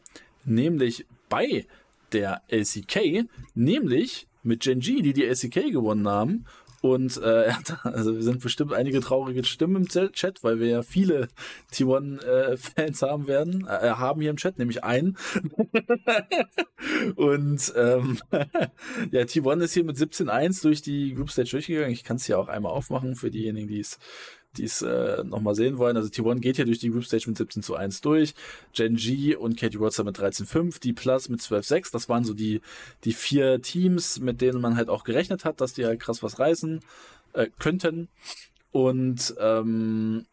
[0.45, 1.67] nämlich bei
[2.13, 6.47] der LCK, nämlich mit Gen G, die die LCK gewonnen haben.
[6.83, 11.29] Und äh, also wir sind bestimmt einige traurige Stimmen im Chat, weil wir ja viele
[11.73, 15.17] T1-Fans äh, haben werden, äh, haben hier im Chat, nämlich einen.
[17.17, 18.19] und ähm,
[19.11, 21.91] ja, T1 ist hier mit 17-1 durch die Group Stage durchgegangen.
[21.91, 23.99] Ich kann es hier auch einmal aufmachen für diejenigen, die es
[24.57, 25.97] die es äh, nochmal sehen wollen.
[25.97, 28.35] Also T1 geht hier durch die Group Stage mit 17 zu 1 durch.
[28.73, 31.93] Gen G und Katie Roadster mit 13-5, die Plus mit 12-6.
[31.93, 32.61] Das waren so die,
[33.05, 36.39] die vier Teams, mit denen man halt auch gerechnet hat, dass die halt krass was
[36.39, 36.81] reißen
[37.33, 38.09] äh, könnten.
[38.73, 40.27] Und ähm,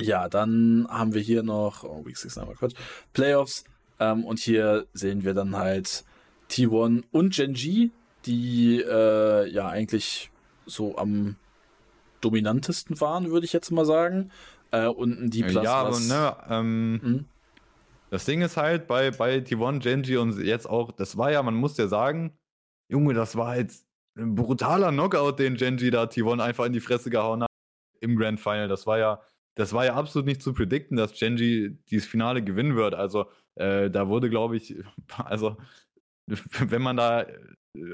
[0.00, 2.74] ja, dann haben wir hier noch, oh, Week 6 einmal Quatsch,
[3.12, 3.64] Playoffs.
[4.00, 6.04] Ähm, und hier sehen wir dann halt
[6.50, 7.90] T1 und Gen G,
[8.24, 10.30] die äh, ja eigentlich
[10.66, 11.36] so am
[12.20, 14.30] dominantesten waren, würde ich jetzt mal sagen.
[14.70, 17.24] Äh, und die Plus Ja, aber ne, ähm, mhm.
[18.10, 21.54] das Ding ist halt bei, bei T1, Genji und jetzt auch, das war ja, man
[21.54, 22.36] muss ja sagen,
[22.90, 27.10] Junge, das war jetzt ein brutaler Knockout, den Genji da T1 einfach in die Fresse
[27.10, 27.50] gehauen hat
[28.00, 28.68] im Grand Final.
[28.68, 29.22] Das war ja,
[29.54, 32.94] das war ja absolut nicht zu predikten, dass Genji dieses Finale gewinnen wird.
[32.94, 34.76] Also äh, da wurde, glaube ich,
[35.16, 35.56] also
[36.26, 37.26] wenn man da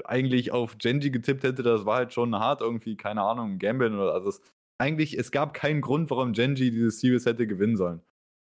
[0.05, 4.13] eigentlich auf Genji getippt hätte, das war halt schon hart irgendwie, keine Ahnung, Gamblen oder
[4.13, 4.41] also es,
[4.77, 8.01] eigentlich, es gab keinen Grund, warum Genji dieses Series hätte gewinnen sollen.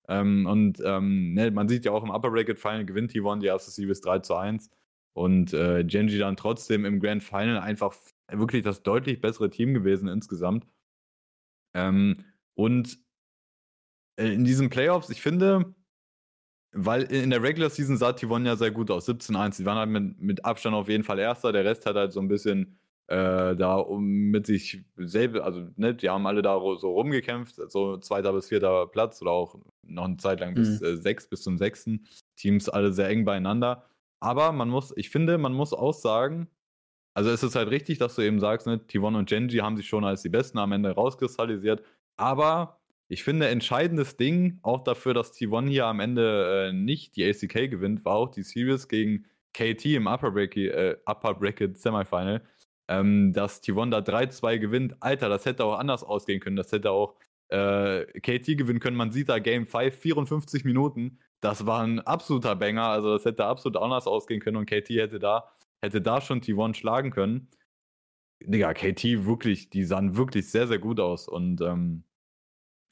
[0.08, 3.46] Ähm, und ähm, ne, man sieht ja auch im Upper Bracket Final gewinnt T1 die
[3.46, 4.70] erste Series 3 zu 1
[5.14, 7.94] und äh, Genji dann trotzdem im Grand Final einfach
[8.30, 10.66] wirklich das deutlich bessere Team gewesen insgesamt.
[11.74, 12.24] Ähm,
[12.54, 12.98] und
[14.18, 15.74] äh, in diesen Playoffs, ich finde,
[16.72, 19.08] weil in der Regular Season sah Tivon ja sehr gut aus.
[19.08, 19.58] 17-1.
[19.58, 21.52] Die waren halt mit, mit Abstand auf jeden Fall Erster.
[21.52, 25.94] Der Rest hat halt so ein bisschen äh, da um mit sich selber, also ne,
[25.94, 30.16] die haben alle da so rumgekämpft, so zweiter bis vierter Platz oder auch noch eine
[30.16, 30.86] Zeit lang bis mhm.
[30.86, 32.06] äh, sechs, bis zum sechsten.
[32.36, 33.84] Teams alle sehr eng beieinander.
[34.20, 36.48] Aber man muss, ich finde, man muss auch sagen,
[37.14, 39.88] also es ist halt richtig, dass du eben sagst, ne, Tivon und Genji haben sich
[39.88, 41.82] schon als die Besten am Ende rauskristallisiert.
[42.16, 42.80] Aber
[43.12, 47.70] ich finde, entscheidendes Ding auch dafür, dass T1 hier am Ende äh, nicht die ACK
[47.70, 52.40] gewinnt, war auch die Series gegen KT im Upper Bracket, äh, Upper Bracket Semifinal.
[52.88, 54.96] Ähm, dass T1 da 3-2 gewinnt.
[55.00, 56.56] Alter, das hätte auch anders ausgehen können.
[56.56, 57.14] Das hätte auch
[57.48, 58.96] äh, KT gewinnen können.
[58.96, 61.18] Man sieht da Game 5, 54 Minuten.
[61.40, 62.84] Das war ein absoluter Banger.
[62.84, 65.52] Also, das hätte absolut anders ausgehen können und KT hätte da,
[65.82, 67.48] hätte da schon T1 schlagen können.
[68.40, 71.28] Digga, KT wirklich, die sahen wirklich sehr, sehr gut aus.
[71.28, 72.04] Und ähm,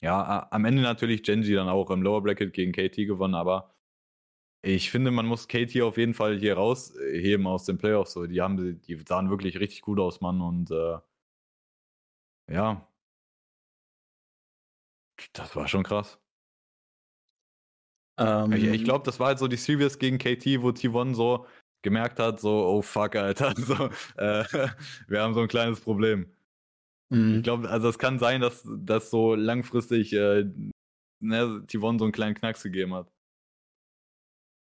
[0.01, 3.73] ja, am Ende natürlich Genji dann auch im Lower Bracket gegen KT gewonnen, aber
[4.63, 8.13] ich finde, man muss KT auf jeden Fall hier rausheben aus den Playoffs.
[8.13, 10.41] So, die, haben, die sahen wirklich richtig gut aus, Mann.
[10.41, 10.97] Und äh,
[12.47, 12.87] ja,
[15.33, 16.19] das war schon krass.
[18.17, 21.45] Ähm, ich, ich glaube, das war halt so die Series gegen KT, wo T1 so
[21.81, 24.43] gemerkt hat, so, oh fuck, Alter, so, äh,
[25.07, 26.27] wir haben so ein kleines Problem.
[27.11, 27.37] Mhm.
[27.37, 30.45] Ich glaube, also es kann sein, dass das so langfristig äh,
[31.19, 33.07] ne, Tivon so einen kleinen Knacks gegeben hat.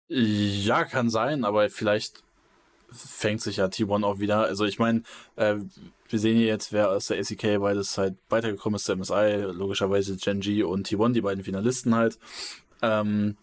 [0.08, 2.22] Ja, kann sein, aber vielleicht
[2.92, 4.44] fängt sich ja T1 auch wieder.
[4.44, 5.02] Also ich meine,
[5.34, 5.56] äh,
[6.08, 10.16] wir sehen hier jetzt, wer aus der ACK beides halt weitergekommen ist, der MSI, logischerweise
[10.16, 12.20] Genji und T1, die beiden Finalisten halt.
[12.80, 13.36] Ähm,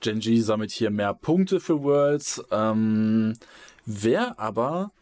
[0.00, 2.44] Genji sammelt hier mehr Punkte für Worlds.
[2.50, 3.38] Ähm,
[3.86, 4.92] wer aber,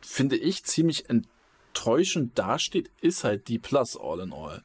[0.00, 1.10] finde ich, ziemlich
[1.74, 4.62] enttäuschend dasteht, ist halt die Plus All in All.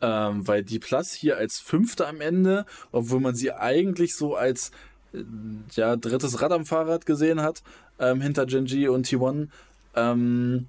[0.00, 4.70] Ähm, weil die Plus hier als Fünfter am Ende, obwohl man sie eigentlich so als
[5.12, 5.24] äh,
[5.72, 7.62] ja, drittes Rad am Fahrrad gesehen hat,
[7.98, 9.48] ähm, hinter Genji und T1,
[9.96, 10.66] ähm,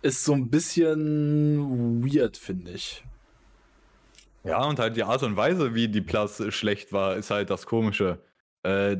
[0.00, 3.04] ist so ein bisschen weird, finde ich.
[4.44, 7.66] Ja, und halt die Art und Weise, wie die Plus schlecht war, ist halt das
[7.66, 8.18] Komische.
[8.64, 8.96] Äh,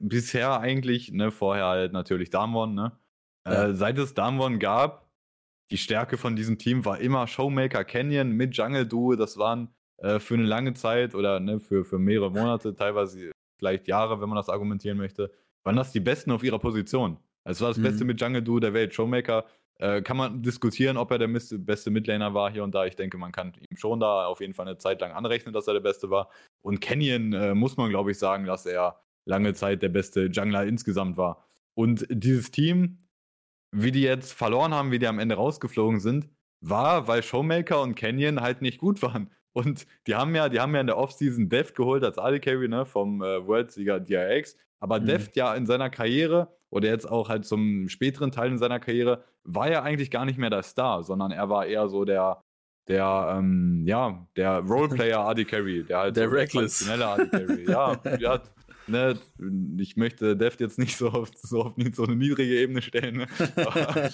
[0.00, 2.92] bisher eigentlich, ne, vorher halt natürlich Damwon, ne?
[3.44, 3.64] Ja.
[3.64, 5.09] Äh, seit es Damwon gab,
[5.70, 9.14] die Stärke von diesem Team war immer Showmaker Canyon mit Jungle Duo.
[9.14, 9.68] Das waren
[9.98, 14.28] äh, für eine lange Zeit oder ne, für, für mehrere Monate, teilweise vielleicht Jahre, wenn
[14.28, 15.30] man das argumentieren möchte,
[15.62, 17.18] waren das die Besten auf ihrer Position.
[17.44, 17.82] Es war das mhm.
[17.82, 18.94] Beste mit Jungle Duo der Welt.
[18.94, 19.44] Showmaker
[19.78, 22.86] äh, kann man diskutieren, ob er der beste Midlaner war hier und da.
[22.86, 25.66] Ich denke, man kann ihm schon da auf jeden Fall eine Zeit lang anrechnen, dass
[25.66, 26.30] er der Beste war.
[26.62, 30.64] Und Canyon äh, muss man, glaube ich, sagen, dass er lange Zeit der beste Jungler
[30.64, 31.44] insgesamt war.
[31.74, 32.98] Und dieses Team,
[33.72, 36.28] wie die jetzt verloren haben, wie die am Ende rausgeflogen sind,
[36.60, 39.30] war, weil Showmaker und Canyon halt nicht gut waren.
[39.52, 42.68] Und die haben ja, die haben ja in der Offseason Deft geholt als AD Carry,
[42.68, 44.56] ne, vom äh, World-Sieger DRX.
[44.78, 45.06] Aber mhm.
[45.06, 49.24] Deft ja in seiner Karriere oder jetzt auch halt zum späteren Teil in seiner Karriere
[49.44, 52.42] war er eigentlich gar nicht mehr der Star, sondern er war eher so der,
[52.88, 56.86] der, ähm, ja, der Roleplayer AD Carry, der halt der so Reckless.
[56.86, 57.64] Carry.
[57.68, 58.40] Ja, ja
[58.90, 59.18] ne,
[59.78, 63.16] ich möchte Deft jetzt nicht so auf, so auf so eine niedrige Ebene stellen.
[63.18, 63.26] Ne?
[63.56, 64.10] Aber,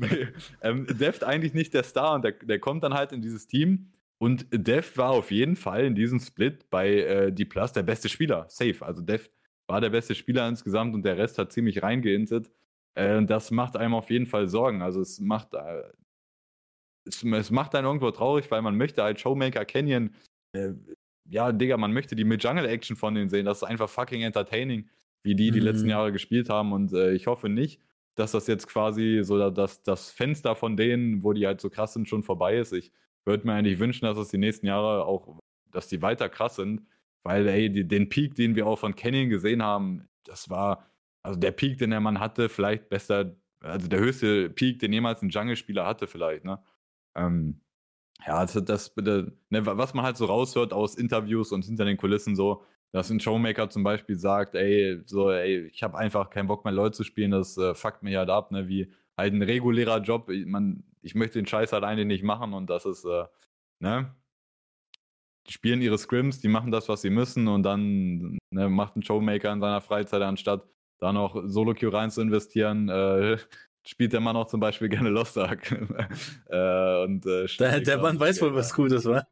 [0.00, 0.28] nee,
[0.62, 3.90] ähm, Deft eigentlich nicht der Star und der, der kommt dann halt in dieses Team.
[4.18, 8.08] Und Deft war auf jeden Fall in diesem Split bei äh, die Plus der beste
[8.08, 8.46] Spieler.
[8.48, 8.76] Safe.
[8.80, 9.30] Also Deft
[9.66, 12.50] war der beste Spieler insgesamt und der Rest hat ziemlich reingeintet.
[12.94, 14.82] Äh, das macht einem auf jeden Fall Sorgen.
[14.82, 15.82] Also es macht, äh,
[17.04, 20.14] es, es, macht einen irgendwo traurig, weil man möchte halt Showmaker Canyon
[20.52, 20.72] äh,
[21.28, 23.46] ja, Digga, man möchte die mit Jungle Action von denen sehen.
[23.46, 24.88] Das ist einfach fucking entertaining,
[25.22, 25.66] wie die die mhm.
[25.66, 26.72] letzten Jahre gespielt haben.
[26.72, 27.80] Und äh, ich hoffe nicht,
[28.14, 31.92] dass das jetzt quasi so dass das Fenster von denen, wo die halt so krass
[31.92, 32.72] sind, schon vorbei ist.
[32.72, 32.92] Ich
[33.24, 35.38] würde mir eigentlich wünschen, dass es die nächsten Jahre auch,
[35.70, 36.82] dass die weiter krass sind.
[37.22, 40.86] Weil, ey, die, den Peak, den wir auch von Canyon gesehen haben, das war,
[41.22, 45.22] also der Peak, den der Mann hatte, vielleicht besser, also der höchste Peak, den jemals
[45.22, 46.62] ein Jungle-Spieler hatte, vielleicht, ne?
[47.16, 47.60] Ähm,
[48.24, 52.36] ja, das, das ne, was man halt so raushört aus Interviews und hinter den Kulissen
[52.36, 52.62] so,
[52.92, 56.72] dass ein Showmaker zum Beispiel sagt, ey, so, ey, ich habe einfach keinen Bock mehr
[56.72, 60.30] Leute zu spielen, das äh, fuckt mich halt ab, ne, wie halt ein regulärer Job,
[60.30, 63.24] ich, man, ich möchte den Scheiß halt eigentlich nicht machen und das ist, äh,
[63.80, 64.14] ne,
[65.46, 69.02] die spielen ihre Scrims, die machen das, was sie müssen und dann ne, macht ein
[69.02, 70.66] Showmaker in seiner Freizeit, anstatt
[70.98, 73.36] da noch Solo-Queue rein zu investieren, äh,
[73.86, 75.72] spielt der Mann auch zum Beispiel gerne Lost Ark.
[76.50, 79.26] äh, und, äh, der, der Mann weiß wohl, was Gutes war.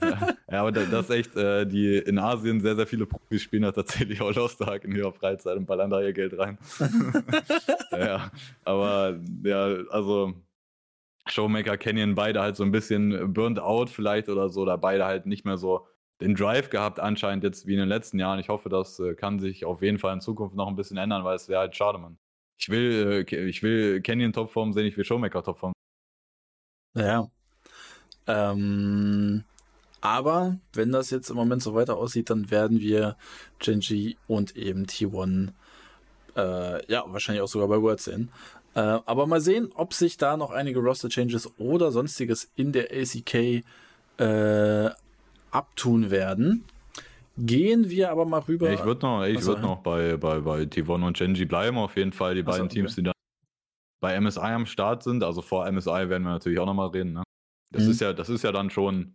[0.00, 3.62] ja, ja, aber das ist echt, äh, die in Asien sehr, sehr viele Profis spielen
[3.62, 6.58] da tatsächlich auch Lost Ark in ihrer Freizeit und ballern da ihr Geld rein.
[7.92, 8.30] ja,
[8.64, 10.34] aber ja, also
[11.28, 15.26] Showmaker Canyon beide halt so ein bisschen burnt out vielleicht oder so, oder beide halt
[15.26, 15.86] nicht mehr so
[16.20, 18.38] den Drive gehabt anscheinend jetzt wie in den letzten Jahren.
[18.38, 21.24] Ich hoffe, das äh, kann sich auf jeden Fall in Zukunft noch ein bisschen ändern,
[21.24, 22.16] weil es wäre halt schade, Mann.
[22.58, 25.72] Ich will, äh, ich will Canyon Topform sehen, ich will Showmaker Topform.
[26.94, 27.30] Ja.
[28.26, 29.44] Ähm,
[30.00, 33.16] aber wenn das jetzt im Moment so weiter aussieht, dann werden wir
[33.58, 35.52] Genji und eben T1
[36.36, 38.30] äh, ja, wahrscheinlich auch sogar bei World sehen.
[38.74, 43.64] Äh, aber mal sehen, ob sich da noch einige Roster-Changes oder sonstiges in der ACK
[44.18, 44.90] äh,
[45.50, 46.64] abtun werden.
[47.38, 48.72] Gehen wir aber mal rüber.
[48.72, 52.12] Ich würde noch, ich würd noch bei, bei, bei T1 und Genji bleiben, auf jeden
[52.12, 52.34] Fall.
[52.34, 52.74] Die beiden okay.
[52.74, 53.12] Teams, die dann
[54.00, 55.22] bei MSI am Start sind.
[55.22, 57.12] Also vor MSI werden wir natürlich auch nochmal reden.
[57.12, 57.22] Ne?
[57.72, 57.90] Das, mhm.
[57.90, 59.14] ist ja, das ist ja dann schon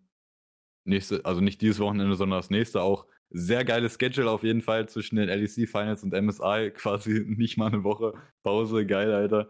[0.85, 3.07] nächste, also nicht dieses Wochenende, sondern das nächste auch.
[3.33, 6.71] Sehr geiles Schedule auf jeden Fall zwischen den LEC Finals und MSI.
[6.75, 8.13] Quasi nicht mal eine Woche
[8.43, 8.85] Pause.
[8.85, 9.47] Geil, Alter.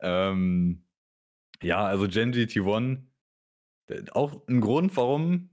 [0.00, 0.84] Ähm,
[1.62, 3.02] ja, also Genji T1.
[4.12, 5.50] Auch ein Grund, warum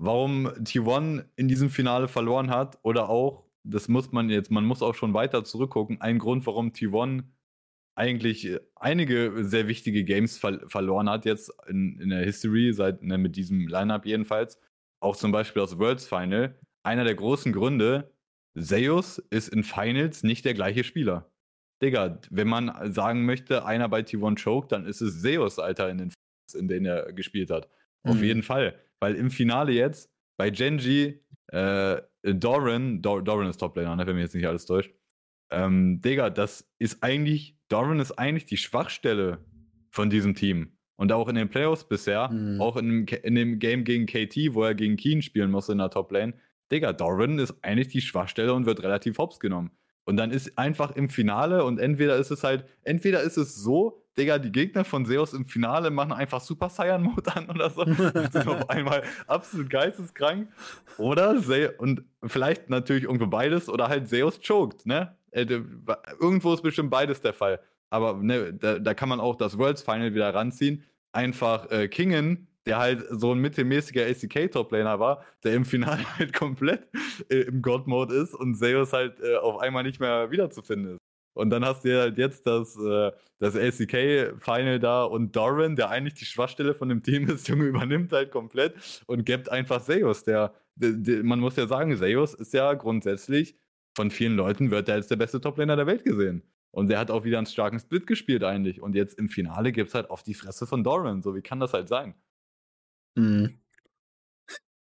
[0.00, 4.82] warum T1 in diesem Finale verloren hat oder auch, das muss man jetzt, man muss
[4.82, 7.24] auch schon weiter zurückgucken, ein Grund, warum T1
[7.94, 13.18] eigentlich einige sehr wichtige Games ver verloren hat jetzt in, in der History, seit ne,
[13.18, 14.58] mit diesem Lineup jedenfalls.
[15.00, 16.58] Auch zum Beispiel das Worlds Final.
[16.82, 18.10] Einer der großen Gründe,
[18.58, 21.30] Zeus ist in Finals nicht der gleiche Spieler.
[21.82, 25.98] Digga, wenn man sagen möchte, einer bei T1 choke, dann ist es Zeus, Alter, in
[25.98, 26.12] den
[26.54, 27.68] in denen er gespielt hat.
[28.02, 28.10] Mhm.
[28.10, 28.74] Auf jeden Fall.
[29.00, 34.22] Weil im Finale jetzt bei Genji, äh, Doran, Dor Doran ist Toplaner, ne, wenn mir
[34.22, 34.92] jetzt nicht alles täuscht.
[35.50, 39.44] Ähm, Digga, das ist eigentlich, Doran ist eigentlich die Schwachstelle
[39.90, 40.76] von diesem Team.
[40.96, 42.60] Und auch in den Playoffs bisher, mhm.
[42.60, 45.78] auch in dem, in dem Game gegen KT, wo er gegen Keen spielen muss in
[45.78, 46.34] der Toplane,
[46.70, 49.70] Digga, Doran ist eigentlich die Schwachstelle und wird relativ hops genommen.
[50.10, 54.02] Und dann ist einfach im Finale und entweder ist es halt, entweder ist es so,
[54.18, 57.82] Digga, die Gegner von Seos im Finale machen einfach Super Saiyan Mode an oder so
[57.82, 60.48] und sind auf einmal absolut geisteskrank.
[60.98, 65.14] Oder Se und vielleicht natürlich irgendwo beides oder halt Seos choked, ne?
[65.30, 65.46] Äh,
[66.18, 67.60] irgendwo ist bestimmt beides der Fall.
[67.88, 70.82] Aber ne, da, da kann man auch das Worlds Final wieder ranziehen.
[71.12, 76.86] Einfach äh, Kingen der halt so ein mittelmäßiger ACK-Top-Laner war, der im Finale halt komplett
[77.28, 80.98] äh, im God-Mode ist und Zeus halt äh, auf einmal nicht mehr wiederzufinden ist.
[81.34, 83.10] Und dann hast du halt jetzt das, äh,
[83.40, 88.12] das ACK-Final da und Doran, der eigentlich die Schwachstelle von dem Team ist, Junge, übernimmt
[88.12, 90.22] halt komplett und gibt einfach Zeus.
[90.22, 93.56] Der, der, der, man muss ja sagen, Zeus ist ja grundsätzlich
[93.96, 96.44] von vielen Leuten wird er als der beste Top-Laner der Welt gesehen.
[96.70, 98.80] Und der hat auch wieder einen starken Split gespielt eigentlich.
[98.80, 101.20] Und jetzt im Finale gibt es halt auf die Fresse von Doran.
[101.20, 102.14] So, wie kann das halt sein?
[103.16, 103.60] Mhm.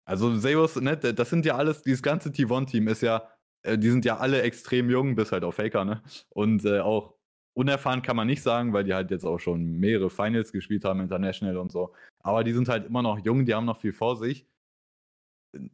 [0.04, 3.28] Also Zeus, ne, das sind ja alles, dieses ganze T1-Team ist ja,
[3.62, 6.02] äh, die sind ja alle extrem jung, bis halt auf Faker, ne?
[6.30, 7.14] Und äh, auch
[7.54, 11.00] unerfahren kann man nicht sagen, weil die halt jetzt auch schon mehrere Finals gespielt haben,
[11.00, 11.92] International und so.
[12.20, 14.46] Aber die sind halt immer noch jung, die haben noch viel vor sich.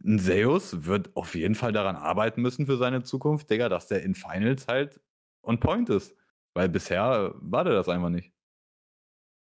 [0.05, 4.03] Ein Zeus wird auf jeden Fall daran arbeiten müssen für seine Zukunft, Digga, dass der
[4.03, 5.00] in Finals halt
[5.42, 6.14] on point ist.
[6.55, 8.32] Weil bisher war der das einfach nicht.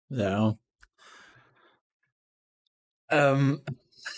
[0.09, 0.57] Ja,
[3.09, 3.61] ähm,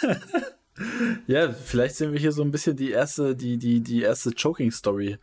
[1.27, 5.17] ja, vielleicht sehen wir hier so ein bisschen die erste, die, die, die erste Choking-Story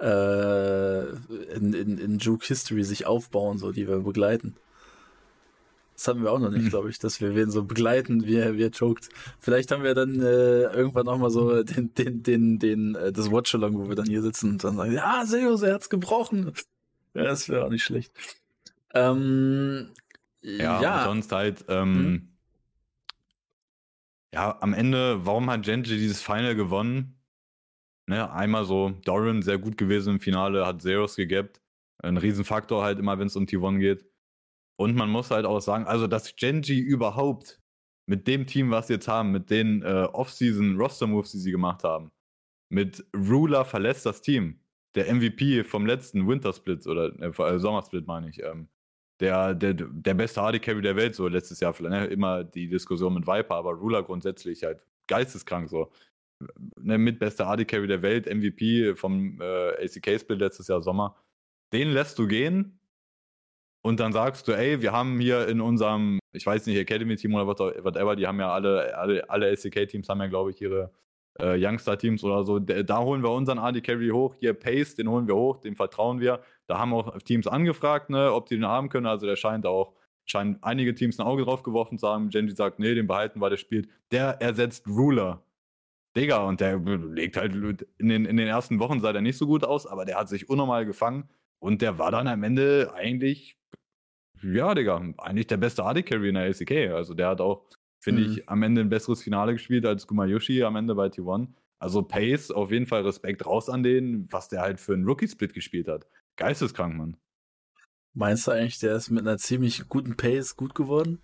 [0.00, 1.00] äh,
[1.54, 4.56] in, in, in Juke History sich aufbauen, so die wir begleiten.
[6.00, 6.70] Das haben wir auch noch nicht, mhm.
[6.70, 9.10] glaube ich, dass wir wen so begleiten, wie er, wie er choked.
[9.38, 13.30] Vielleicht haben wir dann äh, irgendwann auch mal so den, den, den, den, äh, das
[13.30, 16.52] Watch-Along, wo wir dann hier sitzen und dann sagen, ja, Seos, er hat's gebrochen.
[17.12, 18.12] Ja, das wäre auch nicht schlecht.
[18.94, 19.90] Ähm,
[20.40, 21.04] ja, ja.
[21.04, 22.28] sonst halt, ähm, hm?
[24.32, 27.20] Ja, am Ende, warum hat Genji dieses Final gewonnen?
[28.08, 31.60] Ne, einmal so, Doran sehr gut gewesen im Finale, hat Zeros gegappt.
[32.02, 34.04] Ein Riesenfaktor halt immer, wenn es um T1 geht.
[34.78, 37.60] Und man muss halt auch sagen, also dass Genji überhaupt
[38.06, 42.10] mit dem Team, was sie jetzt haben, mit den äh, Off-Season-Roster-Moves, die sie gemacht haben,
[42.70, 44.60] mit Ruler verlässt das Team.
[44.96, 48.68] Der MVP vom letzten Wintersplit oder äh, Sommersplit meine ich, ähm,
[49.20, 52.06] der, der, der beste Hardy Carry der Welt, so letztes Jahr vielleicht, ne?
[52.06, 55.92] immer die Diskussion mit Viper, aber Ruler grundsätzlich halt geisteskrank so.
[56.80, 61.16] Ne, mit bester Hardy Carry der Welt, MVP vom äh, ACK-Split letztes Jahr Sommer.
[61.72, 62.80] Den lässt du gehen
[63.82, 67.46] und dann sagst du, ey, wir haben hier in unserem, ich weiß nicht, Academy-Team oder
[67.46, 70.90] whatever, die haben ja alle, alle, alle ACK-Teams haben ja, glaube ich, ihre
[71.38, 72.58] äh, Youngster-Teams oder so.
[72.58, 74.34] Da, holen wir unseren AD Carry hoch.
[74.40, 76.40] Hier Pace, den holen wir hoch, dem vertrauen wir.
[76.66, 79.06] Da haben auch Teams angefragt, ne, ob die den haben können.
[79.06, 82.30] Also der scheint auch, scheinen einige Teams ein Auge drauf geworfen zu haben.
[82.30, 83.88] Genji sagt, nee, den behalten, weil der spielt.
[84.10, 85.42] Der ersetzt Ruler.
[86.16, 87.54] Digga, und der legt halt
[87.98, 90.28] in den, in den ersten Wochen sah der nicht so gut aus, aber der hat
[90.28, 91.28] sich unnormal gefangen
[91.60, 93.56] und der war dann am Ende eigentlich,
[94.42, 96.92] ja, Digga, eigentlich der beste AD Carry in der ACK.
[96.92, 97.64] Also der hat auch
[98.00, 98.32] finde mhm.
[98.32, 101.48] ich, am Ende ein besseres Finale gespielt als Gumayushi am Ende bei T1.
[101.78, 105.54] Also Pace, auf jeden Fall Respekt raus an den, was der halt für einen Rookie-Split
[105.54, 106.06] gespielt hat.
[106.36, 107.16] Geisteskrank, Mann.
[108.12, 111.22] Meinst du eigentlich, der ist mit einer ziemlich guten Pace gut geworden?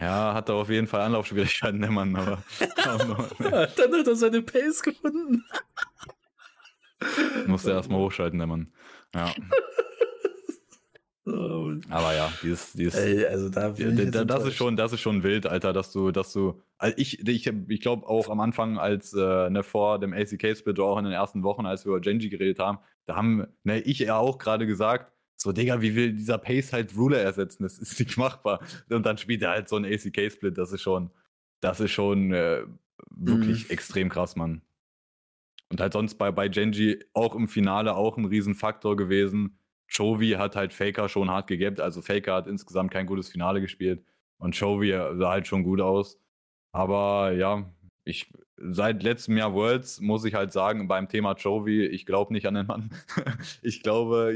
[0.00, 2.42] Ja, hat er auf jeden Fall Anlaufschwierigkeiten, der Mann, aber.
[3.38, 5.44] Dann hat er seine Pace gefunden.
[7.46, 8.72] Musste erstmal hochschalten, der Mann.
[9.14, 9.32] Ja.
[11.26, 15.72] Aber ja, dieses, dieses Ey, also da das ist schon, das ist schon wild, Alter,
[15.72, 19.62] dass du, dass du, also ich, ich, ich glaube auch am Anfang, als äh, ne,
[19.62, 23.16] vor dem ACK-Split auch in den ersten Wochen, als wir über Genji geredet haben, da
[23.16, 27.18] haben ne, ich ja auch gerade gesagt, so, Digga, wie will dieser Pace halt Ruler
[27.18, 27.64] ersetzen?
[27.64, 28.60] Das ist nicht machbar.
[28.90, 31.10] Und dann spielt er halt so ein ACK-Split, das ist schon,
[31.60, 32.64] das ist schon äh,
[33.10, 33.70] wirklich mhm.
[33.70, 34.60] extrem krass, Mann.
[35.70, 39.58] Und halt sonst bei, bei Genji auch im Finale auch ein Riesenfaktor gewesen
[39.94, 41.80] Chovy hat halt Faker schon hart gegabt.
[41.80, 44.04] Also Faker hat insgesamt kein gutes Finale gespielt.
[44.38, 46.18] Und Chovy sah halt schon gut aus.
[46.72, 47.72] Aber ja,
[48.04, 52.46] ich seit letztem Jahr Worlds muss ich halt sagen, beim Thema Chovy, ich glaube nicht
[52.46, 52.90] an den Mann.
[53.62, 54.34] ich glaube,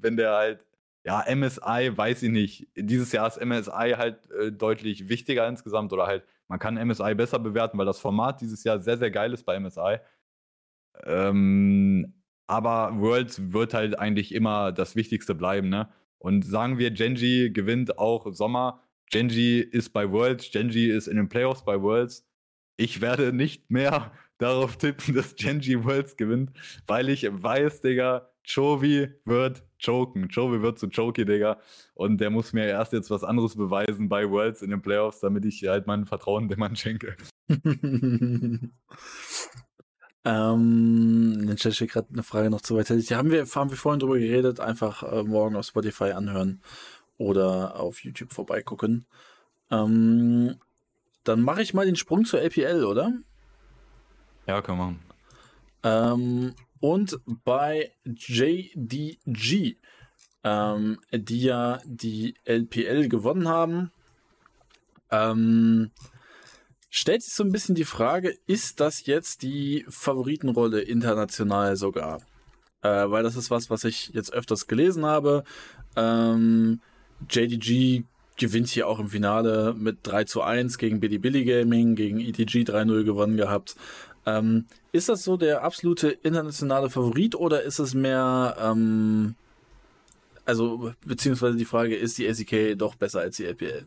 [0.00, 0.66] wenn der halt,
[1.04, 2.68] ja, MSI, weiß ich nicht.
[2.76, 7.38] Dieses Jahr ist MSI halt äh, deutlich wichtiger insgesamt oder halt, man kann MSI besser
[7.38, 9.98] bewerten, weil das Format dieses Jahr sehr, sehr geil ist bei MSI.
[11.04, 12.14] Ähm,
[12.48, 15.88] Aber Worlds wird halt eigentlich immer das Wichtigste bleiben, ne?
[16.18, 18.82] Und sagen wir, Genji gewinnt auch Sommer.
[19.10, 22.26] Genji ist bei Worlds, Genji ist in den Playoffs bei Worlds.
[22.76, 26.52] Ich werde nicht mehr darauf tippen, dass Genji Worlds gewinnt,
[26.86, 30.28] weil ich weiß, Digga, Chovy wird choken.
[30.28, 31.60] Chovy wird zu Choky, Digga.
[31.94, 35.44] Und der muss mir erst jetzt was anderes beweisen bei Worlds in den Playoffs, damit
[35.44, 37.14] ich halt mein Vertrauen dem Mann schenke.
[40.28, 42.90] Ähm, dann stelle ich gerade eine Frage noch zu weit.
[42.90, 46.60] Die haben wir, haben wir vorhin drüber geredet, einfach äh, morgen auf Spotify anhören
[47.16, 49.06] oder auf YouTube vorbeigucken.
[49.70, 50.56] Ähm,
[51.24, 53.14] dann mache ich mal den Sprung zur LPL, oder?
[54.46, 54.98] Ja, kann man.
[55.82, 59.76] Ähm, und bei JDG,
[60.44, 63.92] ähm, die ja die LPL gewonnen haben,
[65.10, 65.90] ähm,
[66.90, 72.20] stellt sich so ein bisschen die Frage, ist das jetzt die Favoritenrolle international sogar?
[72.82, 75.44] Äh, weil das ist was, was ich jetzt öfters gelesen habe.
[75.96, 76.80] Ähm,
[77.28, 78.04] JDG
[78.36, 82.62] gewinnt hier auch im Finale mit 3 zu 1 gegen Billy Billy Gaming, gegen ETG
[82.62, 83.76] 3-0 gewonnen gehabt.
[84.26, 89.34] Ähm, ist das so der absolute internationale Favorit oder ist es mehr, ähm,
[90.44, 93.86] also beziehungsweise die Frage, ist die SEK doch besser als die LPL?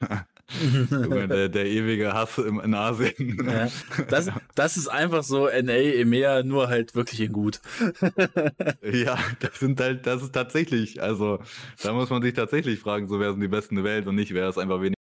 [0.90, 3.38] der, der, ewige Hass im, in Asien.
[3.46, 3.68] Ja,
[4.08, 7.60] das, das ist einfach so NA, EMEA, nur halt wirklich in gut.
[8.82, 11.38] ja, das sind halt, das ist tatsächlich, also
[11.82, 14.32] da muss man sich tatsächlich fragen, so wer sind die Besten der Welt und nicht,
[14.32, 14.94] wer ist einfach wenig.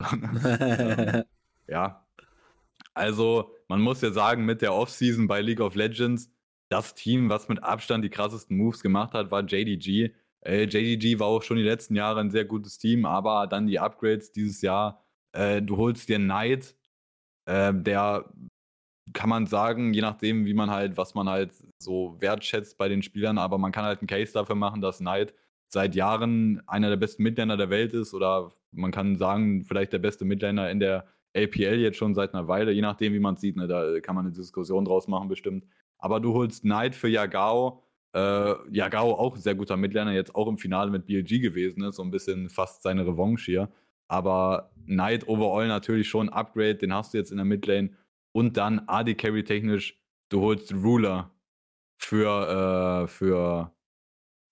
[1.68, 2.06] ja.
[2.94, 6.30] Also, man muss ja sagen, mit der Offseason bei League of Legends,
[6.68, 10.12] das Team, was mit Abstand die krassesten Moves gemacht hat, war JDG.
[10.44, 13.78] Äh, JDG war auch schon die letzten Jahre ein sehr gutes Team, aber dann die
[13.78, 15.04] Upgrades dieses Jahr.
[15.32, 16.76] Äh, du holst dir Knight,
[17.46, 18.32] äh, der
[19.12, 23.02] kann man sagen, je nachdem, wie man halt, was man halt so wertschätzt bei den
[23.02, 25.34] Spielern, aber man kann halt einen Case dafür machen, dass Knight
[25.68, 29.98] seit Jahren einer der besten Midlaner der Welt ist oder man kann sagen, vielleicht der
[29.98, 33.40] beste Midlaner in der LPL jetzt schon seit einer Weile, je nachdem, wie man es
[33.40, 35.64] sieht, ne, da kann man eine Diskussion draus machen bestimmt.
[35.98, 37.82] Aber du holst Knight für Yagao,
[38.14, 42.02] äh, Yagao auch sehr guter Midlaner, jetzt auch im Finale mit BLG gewesen ist, so
[42.02, 43.72] ein bisschen fast seine Revanche hier.
[44.08, 47.90] Aber Knight overall natürlich schon ein Upgrade, den hast du jetzt in der Midlane.
[48.32, 49.98] Und dann AD Carry technisch,
[50.28, 51.34] du holst Ruler
[51.98, 53.74] für, äh, für,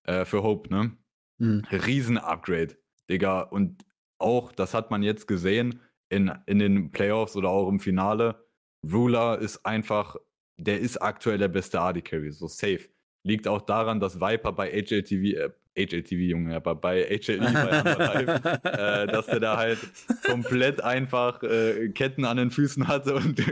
[0.05, 0.97] äh, für Hope, ne?
[1.39, 1.65] Mhm.
[1.71, 2.77] Riesen-Upgrade,
[3.11, 3.43] Digga.
[3.43, 3.85] Und
[4.19, 8.47] auch, das hat man jetzt gesehen in, in den Playoffs oder auch im Finale.
[8.91, 10.17] Ruler ist einfach,
[10.59, 12.89] der ist aktuell der beste AD Carry, so safe
[13.23, 18.45] liegt auch daran, dass Viper bei HLTV, äh, HLTV, Junge, aber bei HLE, bei Live,
[18.65, 19.79] äh, dass er da halt
[20.25, 23.43] komplett einfach äh, Ketten an den Füßen hatte und,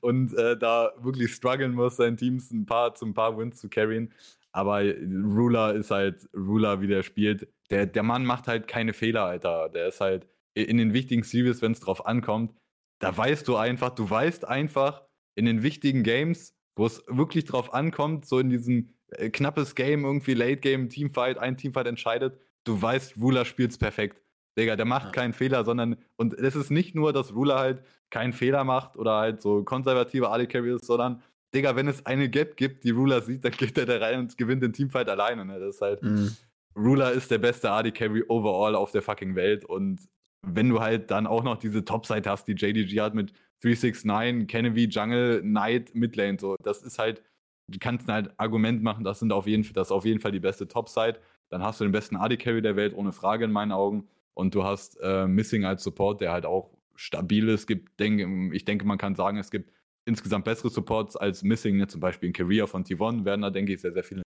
[0.00, 3.68] und äh, da wirklich strugglen muss, sein Teams ein paar, zu ein paar Wins zu
[3.68, 4.12] carryen.
[4.52, 7.48] Aber Ruler ist halt Ruler, wie der spielt.
[7.70, 9.68] Der, der Mann macht halt keine Fehler, Alter.
[9.68, 12.54] Der ist halt in den wichtigen Series, wenn es drauf ankommt,
[13.00, 15.02] da weißt du einfach, du weißt einfach
[15.34, 20.04] in den wichtigen Games, wo es wirklich drauf ankommt, so in diesen äh, knappes Game,
[20.04, 22.38] irgendwie Late Game, Teamfight, ein Teamfight entscheidet.
[22.64, 24.22] Du weißt, Ruler spielt's perfekt.
[24.58, 25.10] Digga, der macht ja.
[25.10, 29.16] keinen Fehler, sondern, und es ist nicht nur, dass Ruler halt keinen Fehler macht oder
[29.16, 31.22] halt so konservative AD Carry ist, sondern,
[31.54, 34.38] Digga, wenn es eine Gap gibt, die Ruler sieht, dann geht er da rein und
[34.38, 35.44] gewinnt den Teamfight alleine.
[35.44, 35.58] Ne?
[35.58, 36.36] Das ist halt, mhm.
[36.76, 40.00] Ruler ist der beste AD Carry overall auf der fucking Welt und
[40.46, 43.32] wenn du halt dann auch noch diese Topside hast, die JDG hat mit
[43.62, 47.22] 369, Kennedy, Jungle, Knight, Midlane, so, das ist halt,
[47.68, 50.40] du kannst halt Argument machen, das sind auf jeden das ist auf jeden Fall die
[50.40, 51.18] beste Topside.
[51.50, 54.08] Dann hast du den besten AD Carry der Welt, ohne Frage in meinen Augen.
[54.34, 57.66] Und du hast äh, Missing als Support, der halt auch stabil ist.
[57.66, 59.72] Gibt, denk, ich denke, man kann sagen, es gibt
[60.04, 61.86] insgesamt bessere Supports als Missing, ne?
[61.86, 64.22] zum Beispiel in Career von T1 werden da, denke ich, sehr, sehr viele.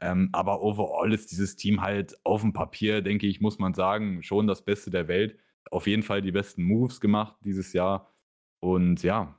[0.00, 4.22] Ähm, aber overall ist dieses Team halt auf dem Papier, denke ich, muss man sagen,
[4.22, 5.38] schon das Beste der Welt.
[5.70, 8.12] Auf jeden Fall die besten Moves gemacht dieses Jahr.
[8.60, 9.38] Und ja,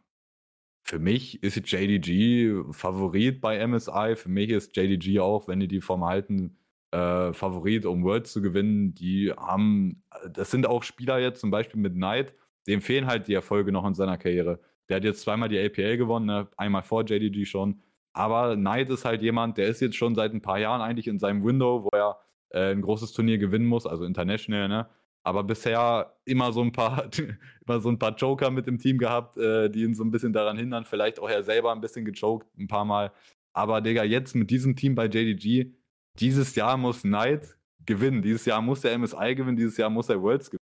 [0.88, 4.16] für mich ist JDG Favorit bei MSI.
[4.16, 6.58] Für mich ist JDG auch, wenn die die Form halten,
[6.92, 8.96] äh, Favorit, um Worlds zu gewinnen.
[8.96, 12.34] Die haben, das sind auch Spieler jetzt, zum Beispiel mit Knight,
[12.68, 14.62] dem fehlen halt die Erfolge noch in seiner Karriere.
[14.88, 16.48] Der hat jetzt zweimal die LPL gewonnen, ne?
[16.56, 17.82] einmal vor JDG schon.
[18.14, 21.20] Aber Knight ist halt jemand, der ist jetzt schon seit ein paar Jahren eigentlich in
[21.20, 22.18] seinem Window, wo er
[22.50, 24.88] äh, ein großes Turnier gewinnen muss, also international, ne?
[25.28, 27.10] Aber bisher immer so ein paar,
[27.68, 30.32] immer so ein paar Joker mit im Team gehabt, äh, die ihn so ein bisschen
[30.32, 30.86] daran hindern.
[30.86, 33.12] Vielleicht auch er selber ein bisschen gechoked, ein paar Mal.
[33.52, 35.74] Aber Digga, jetzt mit diesem Team bei JDG,
[36.20, 38.22] dieses Jahr muss Knight gewinnen.
[38.22, 40.64] Dieses Jahr muss der MSI gewinnen, dieses Jahr muss er Worlds gewinnen.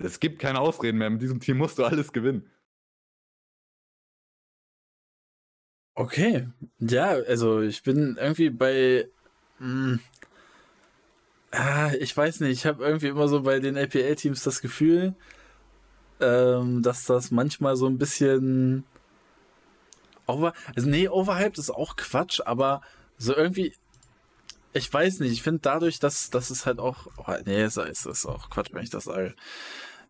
[0.00, 1.10] Es gibt keine Ausreden mehr.
[1.10, 2.48] Mit diesem Team musst du alles gewinnen.
[5.96, 6.46] Okay.
[6.78, 9.08] Ja, also ich bin irgendwie bei.
[9.58, 9.98] Hm,
[11.52, 15.14] ah, ich weiß nicht, ich habe irgendwie immer so bei den LPL-Teams das Gefühl,
[16.20, 18.84] ähm, dass das manchmal so ein bisschen
[20.26, 20.52] over.
[20.76, 22.82] Also nee, overhyped ist auch Quatsch, aber
[23.16, 23.74] so irgendwie.
[24.74, 27.06] Ich weiß nicht, ich finde dadurch, dass, dass es halt auch.
[27.16, 29.34] Oh, nee, es ist, ist auch Quatsch, wenn ich das sage.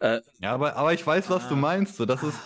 [0.01, 1.97] Äh, ja, aber, aber ich weiß, was ah, du meinst.
[1.97, 2.39] So, das ist,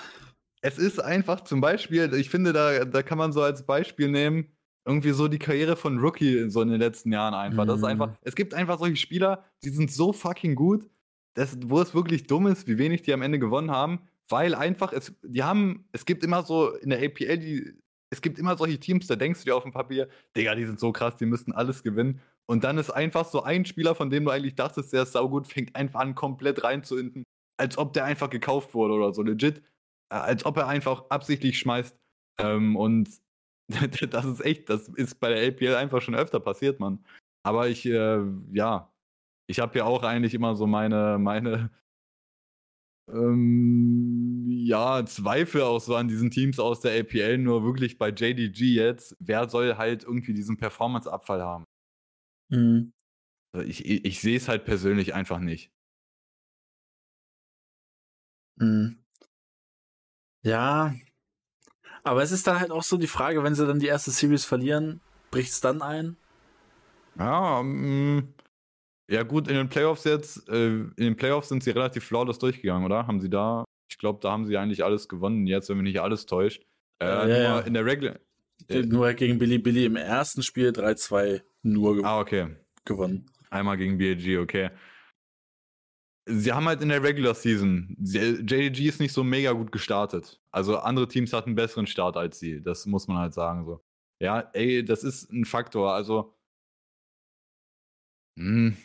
[0.61, 4.53] es ist einfach zum Beispiel, ich finde, da, da kann man so als Beispiel nehmen,
[4.85, 7.67] irgendwie so die Karriere von Rookie so in den letzten Jahren einfach.
[7.67, 8.17] Das ist einfach, mhm.
[8.23, 10.89] es gibt einfach solche Spieler, die sind so fucking gut,
[11.35, 14.93] dass, wo es wirklich dumm ist, wie wenig die am Ende gewonnen haben, weil einfach,
[14.93, 17.75] es, die haben, es gibt immer so in der APL, die,
[18.11, 20.79] es gibt immer solche Teams, da denkst du dir auf dem Papier, Digga, die sind
[20.79, 22.21] so krass, die müssten alles gewinnen.
[22.47, 25.47] Und dann ist einfach so ein Spieler, von dem du eigentlich dachtest, der ist saugut,
[25.47, 27.25] fängt einfach an, komplett reinzuinden,
[27.57, 29.63] als ob der einfach gekauft wurde oder so, legit.
[30.13, 31.97] Äh, als ob er einfach absichtlich schmeißt.
[32.39, 33.09] Ähm, und
[34.11, 37.05] das ist echt, das ist bei der LPL einfach schon öfter passiert, Mann.
[37.45, 38.21] Aber ich, äh,
[38.53, 38.93] ja,
[39.49, 41.71] ich habe ja auch eigentlich immer so meine, meine,
[43.09, 48.75] ähm, ja, Zweifel auch so an diesen Teams aus der LPL, nur wirklich bei JDG
[48.75, 51.65] jetzt, wer soll halt irgendwie diesen Performance-Abfall haben?
[52.51, 52.93] Mhm.
[53.55, 55.73] Also ich, ich, ich sehe es halt persönlich einfach nicht.
[58.57, 59.03] Mhm.
[60.45, 60.95] Ja,
[62.03, 64.45] aber es ist dann halt auch so die Frage, wenn sie dann die erste Series
[64.45, 65.01] verlieren,
[65.31, 66.17] bricht es dann ein?
[67.19, 68.35] Ja, ähm,
[69.09, 72.85] ja gut, in den Playoffs jetzt, äh, in den Playoffs sind sie relativ flawless durchgegangen,
[72.85, 73.07] oder?
[73.07, 76.01] Haben sie da, ich glaube, da haben sie eigentlich alles gewonnen, jetzt, wenn mich nicht
[76.01, 76.63] alles täuscht.
[77.01, 77.61] Äh, ja, nur ja.
[77.61, 78.17] in der Regular.
[78.69, 82.07] Äh, nur gegen Billy Billy im ersten Spiel 3-2 nur gewonnen.
[82.07, 82.57] Ah, okay.
[82.85, 83.27] gewonnen.
[83.51, 84.71] Einmal gegen BLG, okay
[86.27, 90.41] sie haben halt in der Regular Season, JDG ist nicht so mega gut gestartet.
[90.51, 92.63] Also andere Teams hatten einen besseren Start als sie.
[92.63, 93.83] Das muss man halt sagen so.
[94.21, 95.93] Ja, ey, das ist ein Faktor.
[95.95, 96.35] Also,
[98.39, 98.77] hm.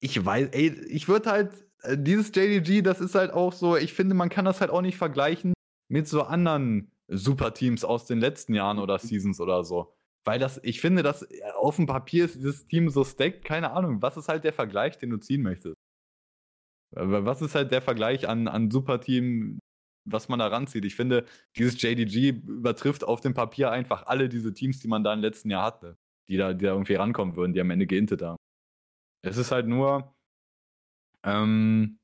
[0.00, 3.92] Ich weiß, ey, ich würde halt, äh, dieses JDG, das ist halt auch so, ich
[3.92, 5.54] finde, man kann das halt auch nicht vergleichen
[5.88, 9.97] mit so anderen Superteams aus den letzten Jahren oder Seasons oder so.
[10.28, 13.70] Weil das, ich finde, dass äh, auf dem Papier ist dieses Team so stacked, keine
[13.70, 14.02] Ahnung.
[14.02, 15.74] Was ist halt der Vergleich, den du ziehen möchtest?
[16.90, 19.58] Was ist halt der Vergleich an, an Superteam,
[20.04, 20.84] was man da ranzieht?
[20.84, 21.24] Ich finde,
[21.56, 25.48] dieses JDG übertrifft auf dem Papier einfach alle diese Teams, die man da im letzten
[25.48, 25.96] Jahr hatte,
[26.28, 28.36] die da, die da irgendwie rankommen würden, die am Ende geintet haben.
[29.22, 30.14] Es ist halt nur,
[31.24, 31.98] ähm,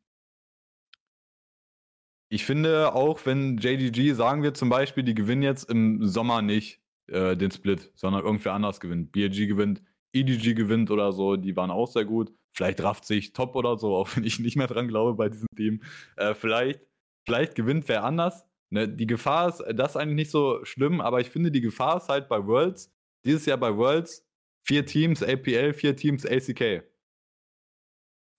[2.31, 6.84] ich finde auch, wenn JDG, sagen wir zum Beispiel, die gewinnen jetzt im Sommer nicht,
[7.09, 9.13] äh, den Split, sondern irgendwer anders gewinnt.
[9.13, 9.83] BLG gewinnt,
[10.13, 12.33] EDG gewinnt oder so, die waren auch sehr gut.
[12.53, 15.49] Vielleicht rafft sich Top oder so, auch wenn ich nicht mehr dran glaube bei diesem
[15.57, 15.83] Team.
[16.17, 16.81] Äh, vielleicht,
[17.27, 18.45] vielleicht gewinnt wer anders.
[18.71, 21.99] Ne, die Gefahr ist, das ist eigentlich nicht so schlimm, aber ich finde, die Gefahr
[21.99, 22.93] ist halt bei Worlds,
[23.25, 24.27] dieses Jahr bei Worlds,
[24.67, 26.83] vier Teams APL, vier Teams ACK.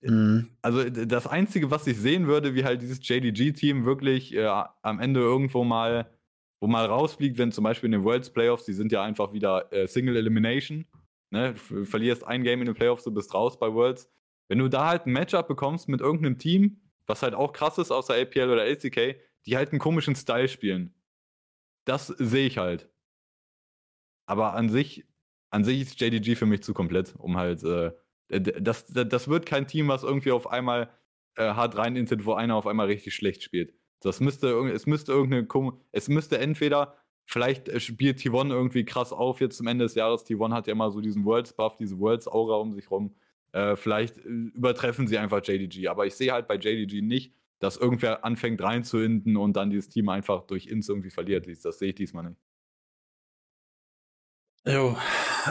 [0.01, 0.49] Mhm.
[0.61, 4.45] Also das Einzige, was ich sehen würde, wie halt dieses JDG-Team wirklich äh,
[4.82, 6.09] am Ende irgendwo mal
[6.66, 9.72] wo mal rausfliegt, wenn zum Beispiel in den Worlds Playoffs, die sind ja einfach wieder
[9.72, 10.88] äh, Single Elimination.
[11.30, 11.53] Ne?
[11.70, 14.09] Du verlierst ein Game in den Playoffs, du bist raus bei Worlds.
[14.47, 17.91] Wenn du da halt ein Matchup bekommst mit irgendeinem Team, was halt auch krass ist
[17.91, 20.95] außer APL oder LCK, die halt einen komischen Style spielen.
[21.86, 22.89] Das sehe ich halt.
[24.26, 25.05] Aber an sich,
[25.51, 27.91] an sich ist JDG für mich zu komplett, um halt, äh,
[28.28, 30.89] das, das wird kein Team, was irgendwie auf einmal
[31.36, 33.75] äh, hart rein intet, wo einer auf einmal richtig schlecht spielt.
[34.01, 35.47] Das müsste, es müsste irgendeine,
[35.92, 36.96] es müsste entweder,
[37.26, 40.26] vielleicht äh, spielt T1 irgendwie krass auf jetzt zum Ende des Jahres.
[40.26, 43.16] T1 hat ja immer so diesen Worlds-Buff, diese Worlds-Aura um sich rum.
[43.51, 45.88] Äh, vielleicht äh, übertreffen sie einfach JDG.
[45.88, 50.09] Aber ich sehe halt bei JDG nicht, dass irgendwer anfängt reinzuinden und dann dieses Team
[50.09, 51.47] einfach durch Ins irgendwie verliert.
[51.63, 52.39] Das sehe ich diesmal nicht.
[54.67, 54.97] Jo,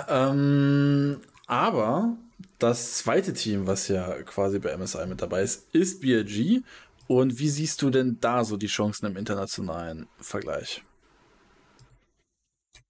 [0.08, 2.16] ähm, aber
[2.58, 6.62] das zweite Team, was ja quasi bei MSI mit dabei ist, ist BLG.
[7.06, 10.82] Und wie siehst du denn da so die Chancen im internationalen Vergleich?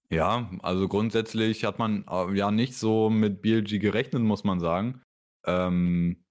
[0.09, 5.01] Ja, also grundsätzlich hat man äh, ja nicht so mit BLG gerechnet, muss man sagen.
[5.45, 6.23] Ähm,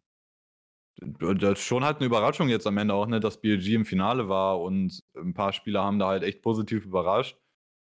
[0.97, 4.29] das ist schon halt eine Überraschung jetzt am Ende auch, ne, dass BLG im Finale
[4.29, 7.37] war und ein paar Spieler haben da halt echt positiv überrascht.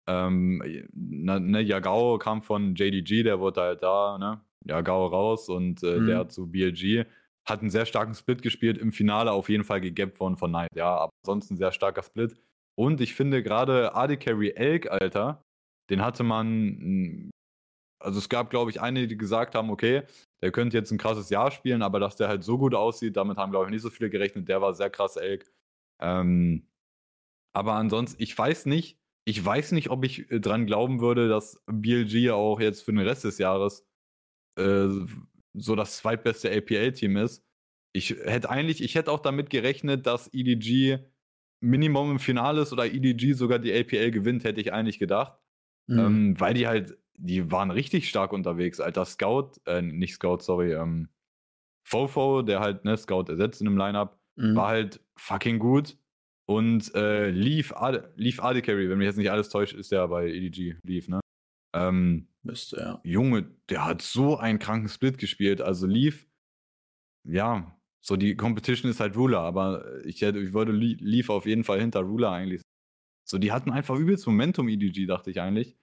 [0.06, 0.62] Ähm,
[0.92, 4.40] ne, Yagao kam von JDG, der wurde halt da, ne?
[4.66, 6.06] Yagao raus und äh, mhm.
[6.06, 7.04] der hat zu BLG
[7.48, 10.74] hat einen sehr starken Split gespielt, im Finale auf jeden Fall gegappt worden von Knight,
[10.76, 12.34] ja, aber ansonsten sehr starker Split.
[12.76, 15.42] Und ich finde gerade AD Carry Elk, Alter,
[15.90, 17.30] den hatte man,
[18.02, 20.02] also es gab, glaube ich, einige, die gesagt haben, okay,
[20.42, 23.38] der könnte jetzt ein krasses Jahr spielen, aber dass der halt so gut aussieht, damit
[23.38, 24.48] haben, glaube ich, nicht so viele gerechnet.
[24.48, 25.46] Der war sehr krass Elk.
[26.02, 26.66] Ähm,
[27.54, 31.62] Aber ansonsten, ich weiß nicht, ich weiß nicht, ob ich äh, dran glauben würde, dass
[31.66, 33.86] BLG auch jetzt für den Rest des Jahres
[34.58, 34.88] äh,
[35.54, 37.44] so das zweitbeste APL-Team ist.
[37.92, 40.98] Ich hätte eigentlich, ich hätte auch damit gerechnet, dass EDG
[41.60, 45.38] Minimum im Finale ist oder EDG sogar die APL gewinnt, hätte ich eigentlich gedacht.
[45.86, 45.98] Mhm.
[45.98, 48.80] Ähm, weil die halt, die waren richtig stark unterwegs.
[48.80, 51.08] Alter Scout, äh, nicht Scout, sorry, ähm,
[51.86, 54.56] Fofo, der halt ne, Scout ersetzt in dem Lineup, mhm.
[54.56, 55.96] war halt fucking gut.
[56.46, 60.28] Und äh, Leaf, Ad Leaf Carry, wenn mich jetzt nicht alles täuscht, ist der bei
[60.28, 61.20] EDG, Leaf, ne?
[61.74, 63.00] Ähm, Müsste, ja.
[63.04, 65.62] Junge, der hat so einen kranken Split gespielt.
[65.62, 66.26] Also Leaf,
[67.26, 71.64] ja, so die Competition ist halt Ruler, aber ich, hätte, ich würde Leaf auf jeden
[71.64, 72.60] Fall hinter Ruler eigentlich.
[73.26, 75.74] So, die hatten einfach übelst Momentum EDG, dachte ich eigentlich.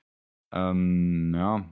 [0.54, 1.68] Ähm, ja.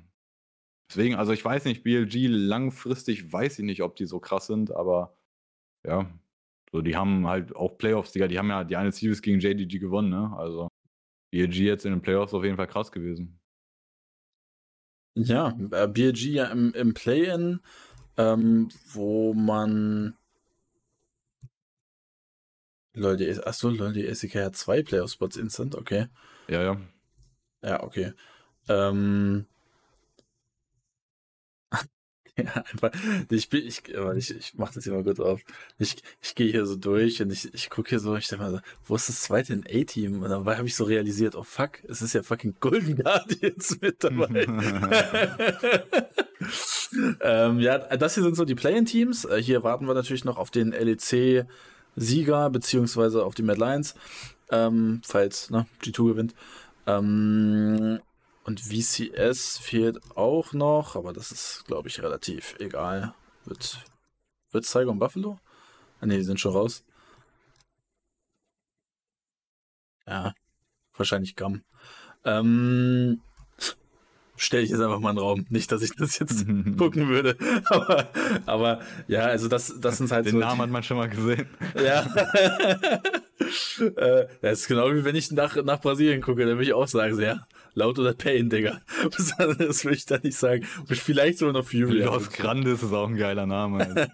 [0.90, 4.72] Deswegen, also ich weiß nicht, BLG langfristig weiß ich nicht, ob die so krass sind,
[4.72, 5.16] aber
[5.86, 6.12] ja,
[6.72, 9.80] so, die haben halt auch Playoffs, Digga, die haben ja die eine Series gegen JDG
[9.80, 10.36] gewonnen, ne?
[10.36, 10.68] Also
[11.32, 13.40] BLG jetzt in den Playoffs auf jeden Fall krass gewesen.
[15.24, 17.60] Ja, äh, BLG ja im, im Play-In,
[18.18, 20.16] ähm, wo man
[22.94, 26.08] Leute, achso, Leute, SEK hat zwei Playoff-Spots instant, okay.
[26.48, 26.82] Ja, ja.
[27.62, 28.14] Ja, okay.
[28.68, 29.46] Ähm,
[32.46, 32.92] Ja, einfach.
[33.30, 35.42] Ich bin, ich, ich, ich mach das hier mal kurz auf.
[35.78, 38.52] Ich, ich gehe hier so durch und ich, ich gucke hier so, ich denke mal
[38.52, 40.24] so, wo ist das zweite in A-Team?
[40.24, 44.04] Und dann habe ich so realisiert, oh fuck, es ist ja fucking Golden Guardians mit
[44.04, 44.46] dabei.
[47.22, 49.26] ähm, ja, das hier sind so die Play-In-Teams.
[49.26, 53.96] Äh, hier warten wir natürlich noch auf den LEC-Sieger, beziehungsweise auf die Mad Lions,
[54.52, 56.36] ähm, falls ne, G2 gewinnt.
[56.88, 58.00] Ähm,
[58.50, 63.14] und VCS fehlt auch noch, aber das ist, glaube ich, relativ egal.
[63.46, 63.86] Wird,
[64.50, 65.38] wird Saigon Buffalo?
[66.02, 66.84] Ah, ne, die sind schon raus.
[70.08, 70.34] Ja,
[70.96, 71.62] wahrscheinlich Gum.
[72.26, 73.22] Ähm,
[74.36, 75.46] stelle ich jetzt einfach mal in den Raum.
[75.50, 76.48] Nicht, dass ich das jetzt
[76.80, 77.38] gucken würde.
[77.66, 78.10] Aber,
[78.48, 80.40] aber ja, also das, das sind halt Den so.
[80.40, 81.48] Den Namen hat man schon mal gesehen.
[81.76, 82.02] Ja.
[83.80, 86.88] äh, das ist genau wie wenn ich nach, nach Brasilien gucke, dann würde ich auch
[86.88, 88.82] sagen, ja, laut oder Pain, Digga.
[89.18, 90.66] Was anderes würde ich da nicht sagen.
[90.88, 92.04] Und vielleicht sogar noch Fury.
[92.04, 94.10] Los Grandes ist auch ein geiler Name.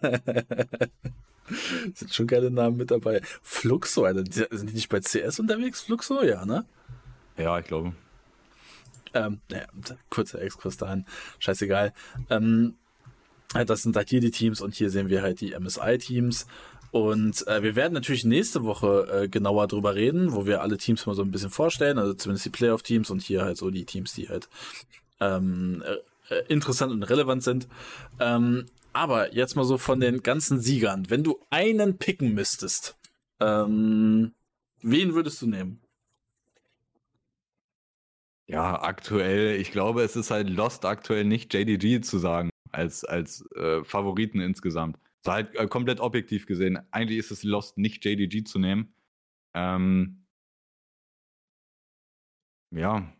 [1.94, 3.22] sind schon geile Namen mit dabei.
[3.42, 4.24] Fluxo, Alter.
[4.52, 5.82] Sind die nicht bei CS unterwegs?
[5.82, 6.66] Fluxo, ja, ne?
[7.38, 7.94] Ja, ich glaube.
[9.14, 9.68] Ähm, naja,
[10.10, 11.06] kurzer Exkurs dahin.
[11.40, 11.94] Scheißegal.
[12.30, 12.76] Ähm,
[13.66, 16.48] das sind halt hier die Teams und hier sehen wir halt die MSI-Teams.
[16.96, 21.06] Und äh, wir werden natürlich nächste Woche äh, genauer drüber reden, wo wir alle Teams
[21.06, 24.14] mal so ein bisschen vorstellen, also zumindest die Playoff-Teams und hier halt so die Teams,
[24.14, 24.48] die halt
[25.20, 25.84] ähm,
[26.30, 27.68] äh, interessant und relevant sind.
[28.22, 32.96] Ähm, aber jetzt mal so von den ganzen Siegern, wenn du einen picken müsstest,
[33.42, 34.32] ähm,
[34.82, 35.82] wen würdest du nehmen?
[38.48, 43.44] Ja, aktuell, ich glaube, es ist halt Lost aktuell nicht JDG zu sagen, als, als
[43.58, 44.96] äh, Favoriten insgesamt.
[45.26, 46.80] So halt äh, komplett objektiv gesehen.
[46.92, 48.94] Eigentlich ist es Lost nicht JDG zu nehmen.
[49.56, 50.28] Ähm,
[52.72, 53.12] ja,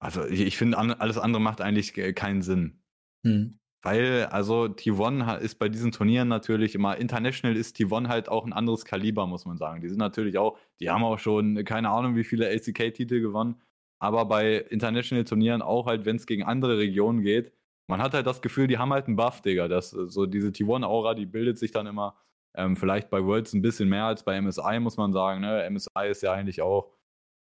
[0.00, 2.82] also ich, ich finde, an, alles andere macht eigentlich keinen Sinn.
[3.26, 3.58] Hm.
[3.82, 8.52] Weil, also T1 ist bei diesen Turnieren natürlich immer, international ist T1 halt auch ein
[8.52, 9.80] anderes Kaliber, muss man sagen.
[9.80, 13.60] Die sind natürlich auch, die haben auch schon keine Ahnung, wie viele LCK-Titel gewonnen.
[13.98, 17.52] Aber bei international Turnieren auch halt, wenn es gegen andere Regionen geht,
[17.90, 19.68] man hat halt das Gefühl, die haben halt einen Buff, Digga.
[19.68, 22.16] Das, so diese T1-Aura, die bildet sich dann immer.
[22.56, 25.40] Ähm, vielleicht bei Worlds ein bisschen mehr als bei MSI, muss man sagen.
[25.40, 25.68] Ne?
[25.70, 26.92] MSI ist ja eigentlich auch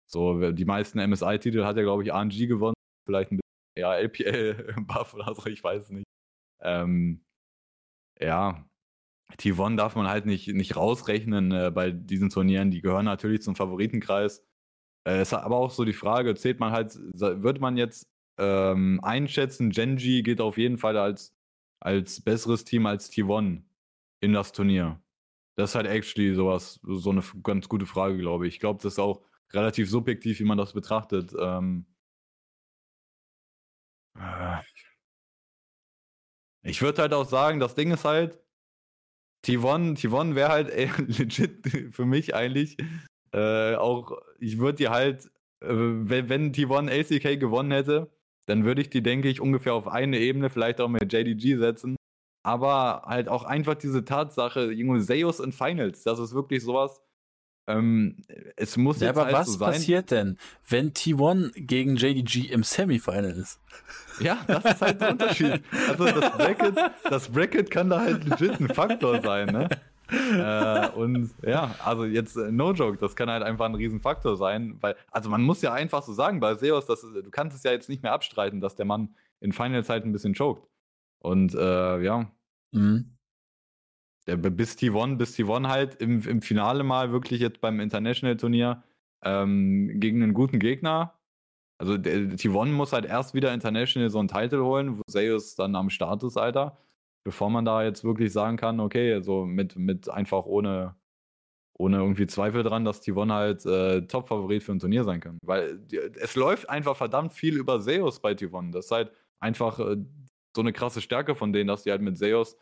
[0.08, 2.74] so, die meisten MSI-Titel hat ja, glaube ich, RNG gewonnen.
[3.06, 6.06] Vielleicht ein bisschen, ja, LPL-Buff oder so, ich weiß nicht.
[6.62, 7.24] Ähm,
[8.20, 8.64] ja,
[9.34, 12.70] T1 darf man halt nicht, nicht rausrechnen äh, bei diesen Turnieren.
[12.70, 14.44] Die gehören natürlich zum Favoritenkreis.
[15.06, 18.08] Äh, es ist aber auch so die Frage, zählt man halt, wird man jetzt
[18.38, 21.34] ähm, einschätzen, Genji geht auf jeden Fall als,
[21.80, 23.62] als besseres Team als T1
[24.20, 25.00] in das Turnier?
[25.56, 28.54] Das ist halt actually sowas, so eine ganz gute Frage, glaube ich.
[28.54, 29.22] Ich glaube, das ist auch
[29.52, 31.34] relativ subjektiv, wie man das betrachtet.
[31.38, 31.86] Ähm,
[34.18, 34.58] äh,
[36.62, 38.38] ich würde halt auch sagen, das Ding ist halt,
[39.44, 42.76] T1, T1 wäre halt ey, legit für mich eigentlich
[43.32, 45.26] äh, auch, ich würde die halt,
[45.60, 48.10] äh, wenn, wenn T1 LCK gewonnen hätte,
[48.46, 51.96] dann würde ich die, denke ich, ungefähr auf eine Ebene, vielleicht auch mit JDG setzen.
[52.42, 57.00] Aber halt auch einfach diese Tatsache, Junge, Zeus in Finals, das ist wirklich sowas.
[57.68, 58.22] Ähm,
[58.54, 59.72] es muss ja, jetzt aber halt was so sein.
[59.72, 63.60] passiert denn, wenn T1 gegen JDG im Semifinal ist?
[64.20, 65.62] Ja, das ist halt der Unterschied.
[65.88, 66.76] Also das Bracket,
[67.10, 69.68] das Bracket kann da halt legit ein Faktor sein, ne?
[70.10, 74.76] Äh, und ja, also jetzt äh, no joke, das kann halt einfach ein Riesenfaktor sein,
[74.80, 77.72] weil, also man muss ja einfach so sagen, bei Seos, das, du kannst es ja
[77.72, 80.68] jetzt nicht mehr abstreiten, dass der Mann in Finals halt ein bisschen choked.
[81.18, 82.30] Und äh, ja.
[82.72, 83.16] Mhm.
[84.26, 88.82] Der, bis T1, bis T1 halt im, im Finale mal wirklich jetzt beim International-Turnier
[89.22, 91.14] ähm, gegen einen guten Gegner.
[91.78, 95.76] Also der, T1 muss halt erst wieder International so einen Titel holen, wo Zeus dann
[95.76, 96.78] am Start ist, Alter
[97.26, 100.94] bevor man da jetzt wirklich sagen kann, okay, also mit, mit einfach ohne,
[101.72, 105.36] ohne irgendwie Zweifel dran, dass Tivon halt äh, Top-Favorit für ein Turnier sein kann.
[105.42, 108.70] Weil die, es läuft einfach verdammt viel über Seos bei Tivon.
[108.70, 109.96] Das ist halt einfach äh,
[110.54, 112.56] so eine krasse Stärke von denen, dass die halt mit Seos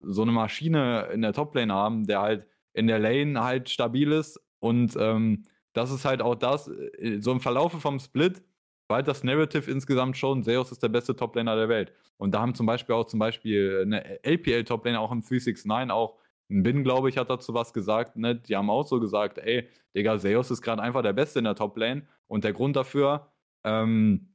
[0.00, 4.40] so eine Maschine in der Top-Lane haben, der halt in der Lane halt stabil ist
[4.58, 8.42] und ähm, das ist halt auch das, äh, so im Verlaufe vom Split
[8.88, 11.92] weil das Narrative insgesamt schon, Zeus ist der beste Toplaner der Welt.
[12.16, 16.18] Und da haben zum Beispiel auch zum Beispiel eine LPL-Toplaner auch im 369 auch
[16.50, 18.16] ein Bin, glaube ich, hat dazu was gesagt.
[18.16, 18.36] Ne?
[18.36, 21.54] Die haben auch so gesagt, ey, Digga, Zeus ist gerade einfach der Beste in der
[21.54, 22.06] Toplane.
[22.26, 23.32] Und der Grund dafür,
[23.64, 24.34] ähm,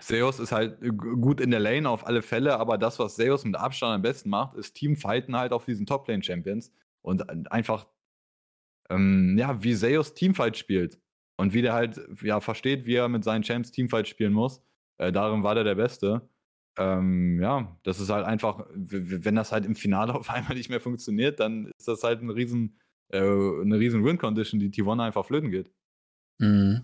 [0.00, 3.56] Zeus ist halt gut in der Lane auf alle Fälle, aber das, was Zeus mit
[3.56, 6.72] Abstand am besten macht, ist Teamfighten halt auf diesen Toplane-Champions.
[7.02, 7.86] Und einfach,
[8.88, 11.00] ähm, ja, wie Zeus Teamfight spielt.
[11.40, 14.62] Und wie der halt ja versteht, wie er mit seinen Champs Teamfight spielen muss.
[14.98, 16.28] Äh, darin war der der Beste.
[16.76, 20.80] Ähm, ja, das ist halt einfach, wenn das halt im Finale auf einmal nicht mehr
[20.80, 25.50] funktioniert, dann ist das halt ein riesen, äh, eine riesen Win-Condition, die T1 einfach flöten
[25.50, 25.70] geht.
[26.38, 26.82] Mhm.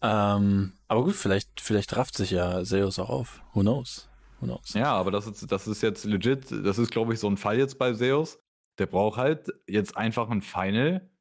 [0.00, 3.42] Ähm, aber gut, vielleicht, vielleicht rafft sich ja Zeus auch auf.
[3.52, 4.08] Who knows?
[4.40, 4.72] Who knows?
[4.72, 7.58] Ja, aber das ist, das ist jetzt legit, das ist, glaube ich, so ein Fall
[7.58, 8.38] jetzt bei Zeus.
[8.78, 11.11] Der braucht halt jetzt einfach ein Final,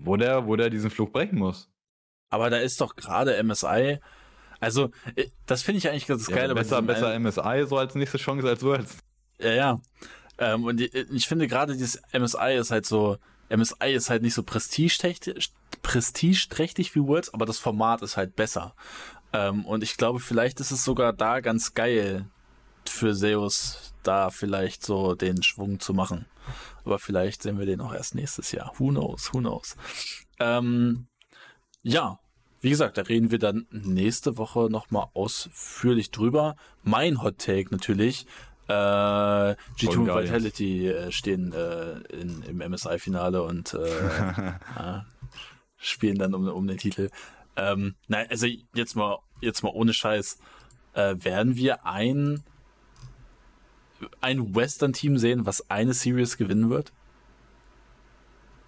[0.00, 1.68] wo der, wo der diesen Fluch brechen muss.
[2.30, 3.98] Aber da ist doch gerade MSI.
[4.60, 6.54] Also, äh, das finde ich eigentlich ganz ja, geil.
[6.54, 8.98] Besser, besser MSI so als nächste Chance als Worlds.
[9.38, 9.80] Ja, ja.
[10.38, 13.18] Ähm, und ich finde gerade dieses MSI ist halt so,
[13.50, 15.52] MSI ist halt nicht so prestigeträchtig,
[15.82, 18.74] prestigeträchtig wie Worlds, aber das Format ist halt besser.
[19.32, 22.26] Ähm, und ich glaube, vielleicht ist es sogar da ganz geil
[22.86, 26.26] für Zeus, da vielleicht so den Schwung zu machen.
[26.84, 28.72] Aber vielleicht sehen wir den auch erst nächstes Jahr.
[28.78, 29.76] Who knows, who knows.
[30.38, 31.06] Ähm,
[31.82, 32.18] ja,
[32.60, 36.56] wie gesagt, da reden wir dann nächste Woche nochmal ausführlich drüber.
[36.82, 38.26] Mein Hot Take natürlich.
[38.68, 44.52] Äh, G2 und Vitality äh, stehen äh, in, im MSI-Finale und äh,
[45.76, 47.10] spielen dann um, um den Titel.
[47.56, 50.38] Ähm, nein, also jetzt mal, jetzt mal ohne Scheiß.
[50.92, 52.42] Äh, werden wir ein
[54.20, 56.92] ein Western-Team sehen, was eine Series gewinnen wird?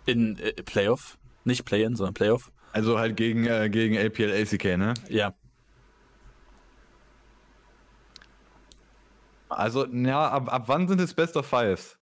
[0.06, 1.18] In äh, Playoff?
[1.44, 2.50] Nicht Play-In, sondern Playoff?
[2.72, 4.94] Also halt gegen, äh, gegen APL ACK, ne?
[5.08, 5.34] Ja.
[9.48, 11.98] Also, ja, ab, ab wann sind es Best of Fives?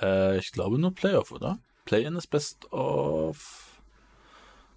[0.00, 1.58] Äh, ich glaube nur Playoff, oder?
[1.84, 3.80] Play-In ist Best of.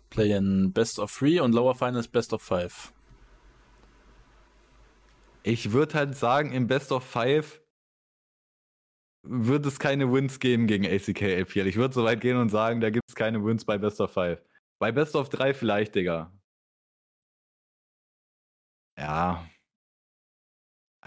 [0.09, 2.92] Play-In Best of Three und Lower Final ist Best of Five.
[5.43, 7.61] Ich würde halt sagen, im Best of Five
[9.25, 11.67] wird es keine Wins geben gegen ACK APL.
[11.67, 14.11] Ich würde so weit gehen und sagen, da gibt es keine Wins bei Best of
[14.11, 14.41] Five.
[14.79, 16.31] Bei Best of 3 vielleicht, Digga.
[18.97, 19.47] Ja.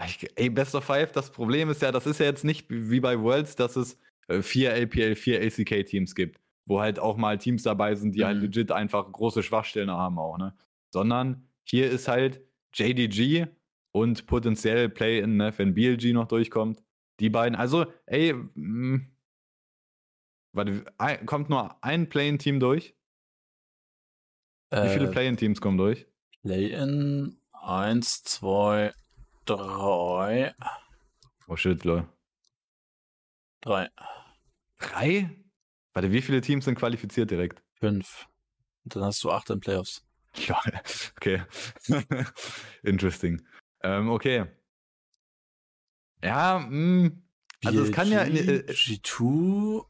[0.05, 2.99] Ich, ey, Best of Five, das Problem ist ja, das ist ja jetzt nicht wie
[2.99, 7.63] bei Worlds, dass es äh, vier LPL, vier ACK-Teams gibt, wo halt auch mal Teams
[7.63, 8.41] dabei sind, die halt mhm.
[8.41, 10.55] halt legit einfach große Schwachstellen haben auch, ne?
[10.93, 12.41] Sondern hier ist halt
[12.73, 13.47] JDG
[13.91, 16.83] und potenziell Play-In, ne, wenn BLG noch durchkommt.
[17.19, 19.11] Die beiden, also, ey, mh, hm,
[20.53, 22.95] warte, ein, kommt nur ein Play-In-Team durch?
[24.69, 26.05] Äh, Wie viele Play-In-Teams kommen durch?
[26.43, 28.93] Play-In, eins, zwei,
[29.45, 30.53] drei.
[31.47, 32.07] Oh shit, Leute.
[33.61, 33.89] Drei.
[34.79, 35.29] Drei?
[35.93, 37.63] Warte, wie viele Teams sind qualifiziert direkt?
[37.79, 38.27] Fünf.
[38.83, 40.05] Und dann hast du acht in Playoffs.
[40.35, 40.61] Ja,
[41.17, 41.41] okay.
[42.83, 43.41] Interesting.
[43.83, 44.45] Ähm, okay.
[46.23, 46.69] Ja, mh.
[46.69, 47.23] Hm,
[47.65, 48.23] also es kann ja.
[48.23, 49.85] Äh, G2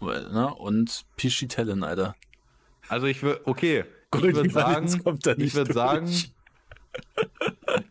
[0.00, 2.14] ne, und Pichitellen, Alter.
[2.88, 3.84] Also ich würde, okay.
[4.14, 4.86] Ich würde sagen,
[5.36, 6.10] ich würde sagen,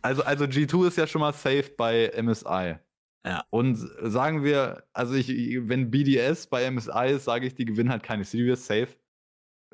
[0.02, 2.76] also, also G2 ist ja schon mal safe bei MSI.
[3.24, 3.44] Ja.
[3.50, 8.02] Und sagen wir, also ich, wenn BDS bei MSI ist, sage ich, die gewinnen halt
[8.02, 8.88] keine Series safe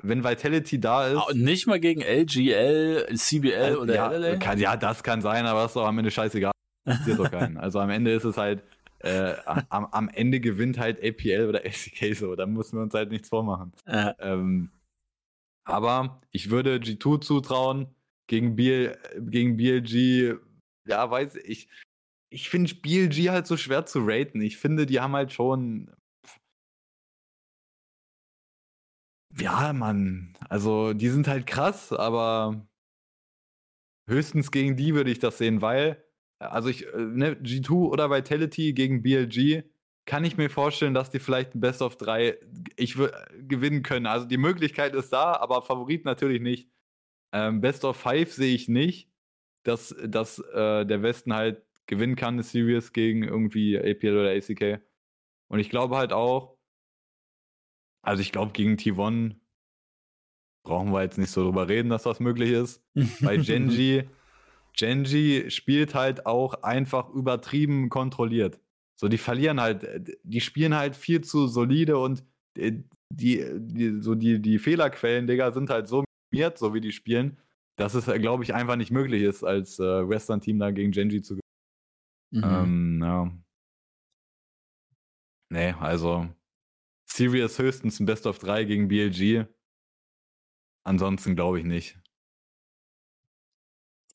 [0.07, 1.35] wenn Vitality da ist.
[1.35, 4.37] Nicht mal gegen LGL, CBL äh, oder ja, LLA?
[4.37, 6.51] Kann, ja, das kann sein, aber das ist doch am Ende scheißegal.
[6.85, 7.57] Interessiert doch keinen.
[7.57, 8.63] Also am Ende ist es halt,
[8.99, 12.35] äh, am, am, Ende gewinnt halt APL oder SCK so.
[12.35, 13.73] Da müssen wir uns halt nichts vormachen.
[13.87, 14.15] Ja.
[14.19, 14.71] Ähm,
[15.63, 17.87] aber ich würde G2 zutrauen,
[18.27, 20.39] gegen, BL, gegen BLG,
[20.87, 21.67] ja, weiß ich.
[22.29, 24.41] ich finde BLG halt so schwer zu raten.
[24.41, 25.91] Ich finde, die haben halt schon.
[29.37, 30.33] Ja, Mann.
[30.49, 32.65] Also, die sind halt krass, aber
[34.07, 36.03] höchstens gegen die würde ich das sehen, weil,
[36.39, 39.63] also ich, äh, ne, G2 oder Vitality gegen BLG
[40.05, 42.37] kann ich mir vorstellen, dass die vielleicht ein Best of 3
[42.75, 42.95] ich
[43.47, 44.05] gewinnen können.
[44.05, 46.69] Also die Möglichkeit ist da, aber Favorit natürlich nicht.
[47.33, 49.09] Ähm, Best of 5 sehe ich nicht,
[49.63, 54.81] dass, dass äh, der Westen halt gewinnen kann, eine Series gegen irgendwie APL oder ACK.
[55.49, 56.54] Und ich glaube halt auch,
[58.05, 59.35] also ich glaube gegen T1
[60.63, 62.83] brauchen wir jetzt nicht so drüber reden, dass das möglich ist.
[63.21, 64.09] Bei Genji,
[64.73, 68.59] Genji spielt halt auch einfach übertrieben kontrolliert.
[68.95, 72.23] So, die verlieren halt, äh, die spielen halt viel zu solide und
[72.57, 72.73] äh,
[73.09, 77.37] die, die, so die, die Fehlerquellen, Digga, sind halt so minimiert, so wie die spielen,
[77.75, 81.21] dass es, äh, glaube ich, einfach nicht möglich ist, als äh, Western-Team da gegen Genji
[81.21, 81.41] zu gewinnen.
[82.31, 82.43] Mhm.
[82.43, 83.31] Ähm, ja.
[85.49, 86.27] Nee, also
[87.15, 89.45] Serious höchstens ein Best of 3 gegen BLG.
[90.83, 91.97] Ansonsten glaube ich nicht.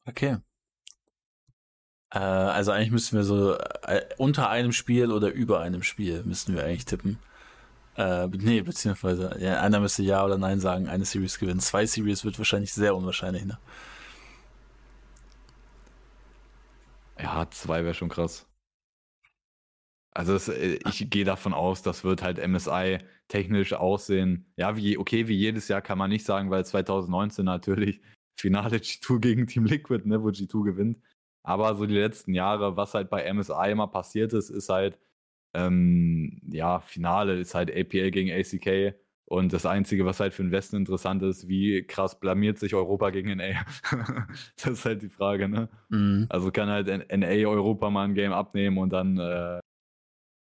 [0.05, 0.39] Okay.
[2.11, 6.55] Äh, also eigentlich müssten wir so äh, unter einem Spiel oder über einem Spiel müssten
[6.55, 7.19] wir eigentlich tippen.
[7.97, 11.61] Äh, nee, beziehungsweise ja, einer müsste Ja oder Nein sagen, eine Series gewinnen.
[11.61, 13.59] Zwei Series wird wahrscheinlich sehr unwahrscheinlich, ne?
[17.19, 18.50] Ja, zwei wäre schon krass.
[20.13, 24.47] Also es, äh, ich gehe davon aus, das wird halt MSI technisch aussehen.
[24.57, 28.01] Ja, wie okay, wie jedes Jahr kann man nicht sagen, weil 2019 natürlich
[28.37, 30.99] Finale G2 gegen Team Liquid, ne, wo G2 gewinnt.
[31.43, 34.99] Aber so die letzten Jahre, was halt bei MSI immer passiert ist, ist halt,
[35.55, 38.95] ähm, ja, Finale ist halt APL gegen ACK.
[39.27, 43.11] Und das Einzige, was halt für den Westen interessant ist, wie krass blamiert sich Europa
[43.11, 43.65] gegen NA?
[44.57, 45.69] das ist halt die Frage, ne?
[45.89, 46.27] Mhm.
[46.29, 49.61] Also kann halt NA Europa mal ein Game abnehmen und dann äh,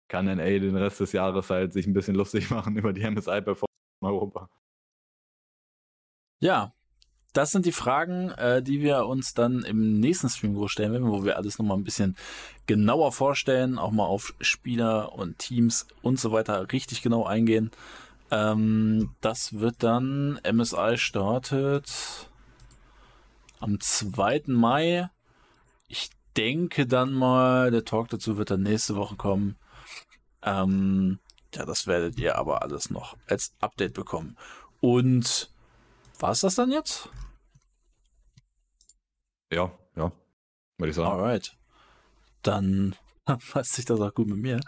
[0.10, 3.66] kann NA den Rest des Jahres halt sich ein bisschen lustig machen über die MSI-Performance
[4.02, 4.50] in Europa.
[6.42, 6.74] Ja,
[7.34, 11.24] das sind die Fragen, äh, die wir uns dann im nächsten Stream stellen werden, wo
[11.24, 12.18] wir alles nochmal ein bisschen
[12.66, 17.72] genauer vorstellen, auch mal auf Spieler und Teams und so weiter richtig genau eingehen.
[18.32, 22.30] Ähm, das wird dann, MSI startet
[23.60, 24.44] am 2.
[24.48, 25.10] Mai.
[25.88, 29.56] Ich denke dann mal, der Talk dazu wird dann nächste Woche kommen.
[30.44, 31.20] Ähm,
[31.54, 34.38] ja, das werdet ihr aber alles noch als Update bekommen.
[34.82, 35.52] Und
[36.20, 37.10] war es das dann jetzt?
[39.52, 40.12] Ja, ja.
[40.78, 41.10] Würde ich sagen.
[41.10, 41.58] Alright.
[42.44, 42.96] Dann
[43.52, 44.60] passt sich das auch gut mit mir.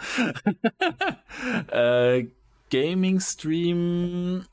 [1.68, 2.27] äh,
[2.69, 4.45] Gaming Stream.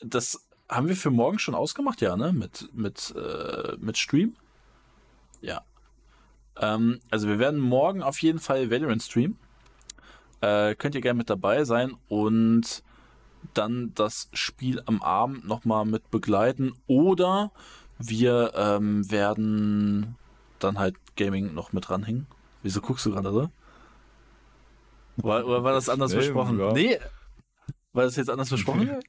[0.00, 2.32] Das haben wir für morgen schon ausgemacht, ja, ne?
[2.32, 4.36] Mit, mit, äh, mit Stream.
[5.40, 5.64] Ja.
[6.56, 9.38] Ähm, also wir werden morgen auf jeden Fall Valorant streamen.
[10.40, 12.82] Äh, könnt ihr gerne mit dabei sein und
[13.54, 16.74] dann das Spiel am Abend nochmal mit begleiten.
[16.86, 17.52] Oder
[17.98, 20.16] wir ähm, werden
[20.58, 22.26] dann halt Gaming noch mit dranhängen.
[22.62, 23.50] Wieso guckst du gerade so?
[25.16, 26.58] War, oder war das anders nee, versprochen?
[26.58, 26.72] Ja.
[26.72, 26.98] Nee.
[27.92, 29.00] War das jetzt anders versprochen?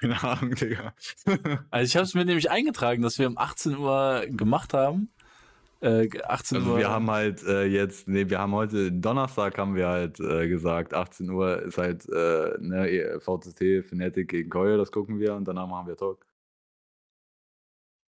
[0.00, 0.92] Keine Ahnung, Digga.
[1.70, 5.10] also ich habe es mir nämlich eingetragen, dass wir um 18 Uhr gemacht haben.
[5.80, 6.78] Äh, 18 also Uhr.
[6.78, 10.92] wir haben halt äh, jetzt, nee, wir haben heute, Donnerstag haben wir halt äh, gesagt,
[10.92, 15.68] 18 Uhr ist halt äh, ne, VCT, Fnatic gegen Koyo, das gucken wir und danach
[15.68, 16.26] machen wir Talk.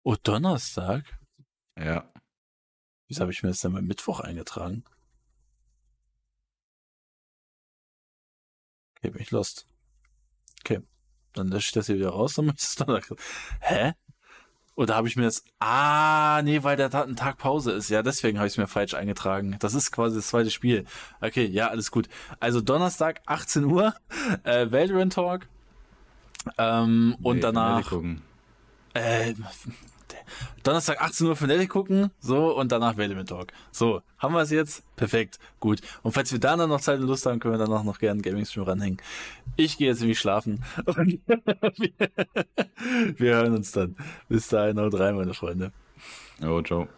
[0.04, 1.04] Oh, Donnerstag?
[1.76, 2.12] Ja.
[3.08, 4.84] Wieso habe ich mir das denn mal Mittwoch eingetragen?
[8.98, 9.66] Okay, bin ich lost.
[10.60, 10.80] Okay.
[11.32, 13.18] Dann lösche ich das hier wieder raus, dann mache ich das Donnerstag.
[13.60, 13.94] Hä?
[14.78, 15.42] Oder habe ich mir das.
[15.58, 17.88] Ah, nee, weil der ein Tag Pause ist.
[17.88, 19.56] Ja, deswegen habe ich es mir falsch eingetragen.
[19.58, 20.84] Das ist quasi das zweite Spiel.
[21.20, 22.08] Okay, ja, alles gut.
[22.38, 23.92] Also Donnerstag, 18 Uhr,
[24.44, 25.48] äh, Valorant Talk.
[26.58, 27.92] Ähm, nee, und danach.
[28.94, 29.34] Äh,
[30.62, 33.52] Donnerstag 18 Uhr Fnatic gucken, so, und danach Valorant Talk.
[33.72, 34.84] So, haben wir es jetzt?
[34.96, 35.80] Perfekt, gut.
[36.02, 38.22] Und falls wir dann noch Zeit und Lust haben, können wir danach noch gerne einen
[38.22, 38.98] Gaming-Stream ranhängen.
[39.56, 41.92] Ich gehe jetzt nämlich schlafen und wir,
[43.16, 43.96] wir hören uns dann.
[44.28, 45.72] Bis dahin, haut rein, meine Freunde.
[46.40, 46.88] Jo, ciao.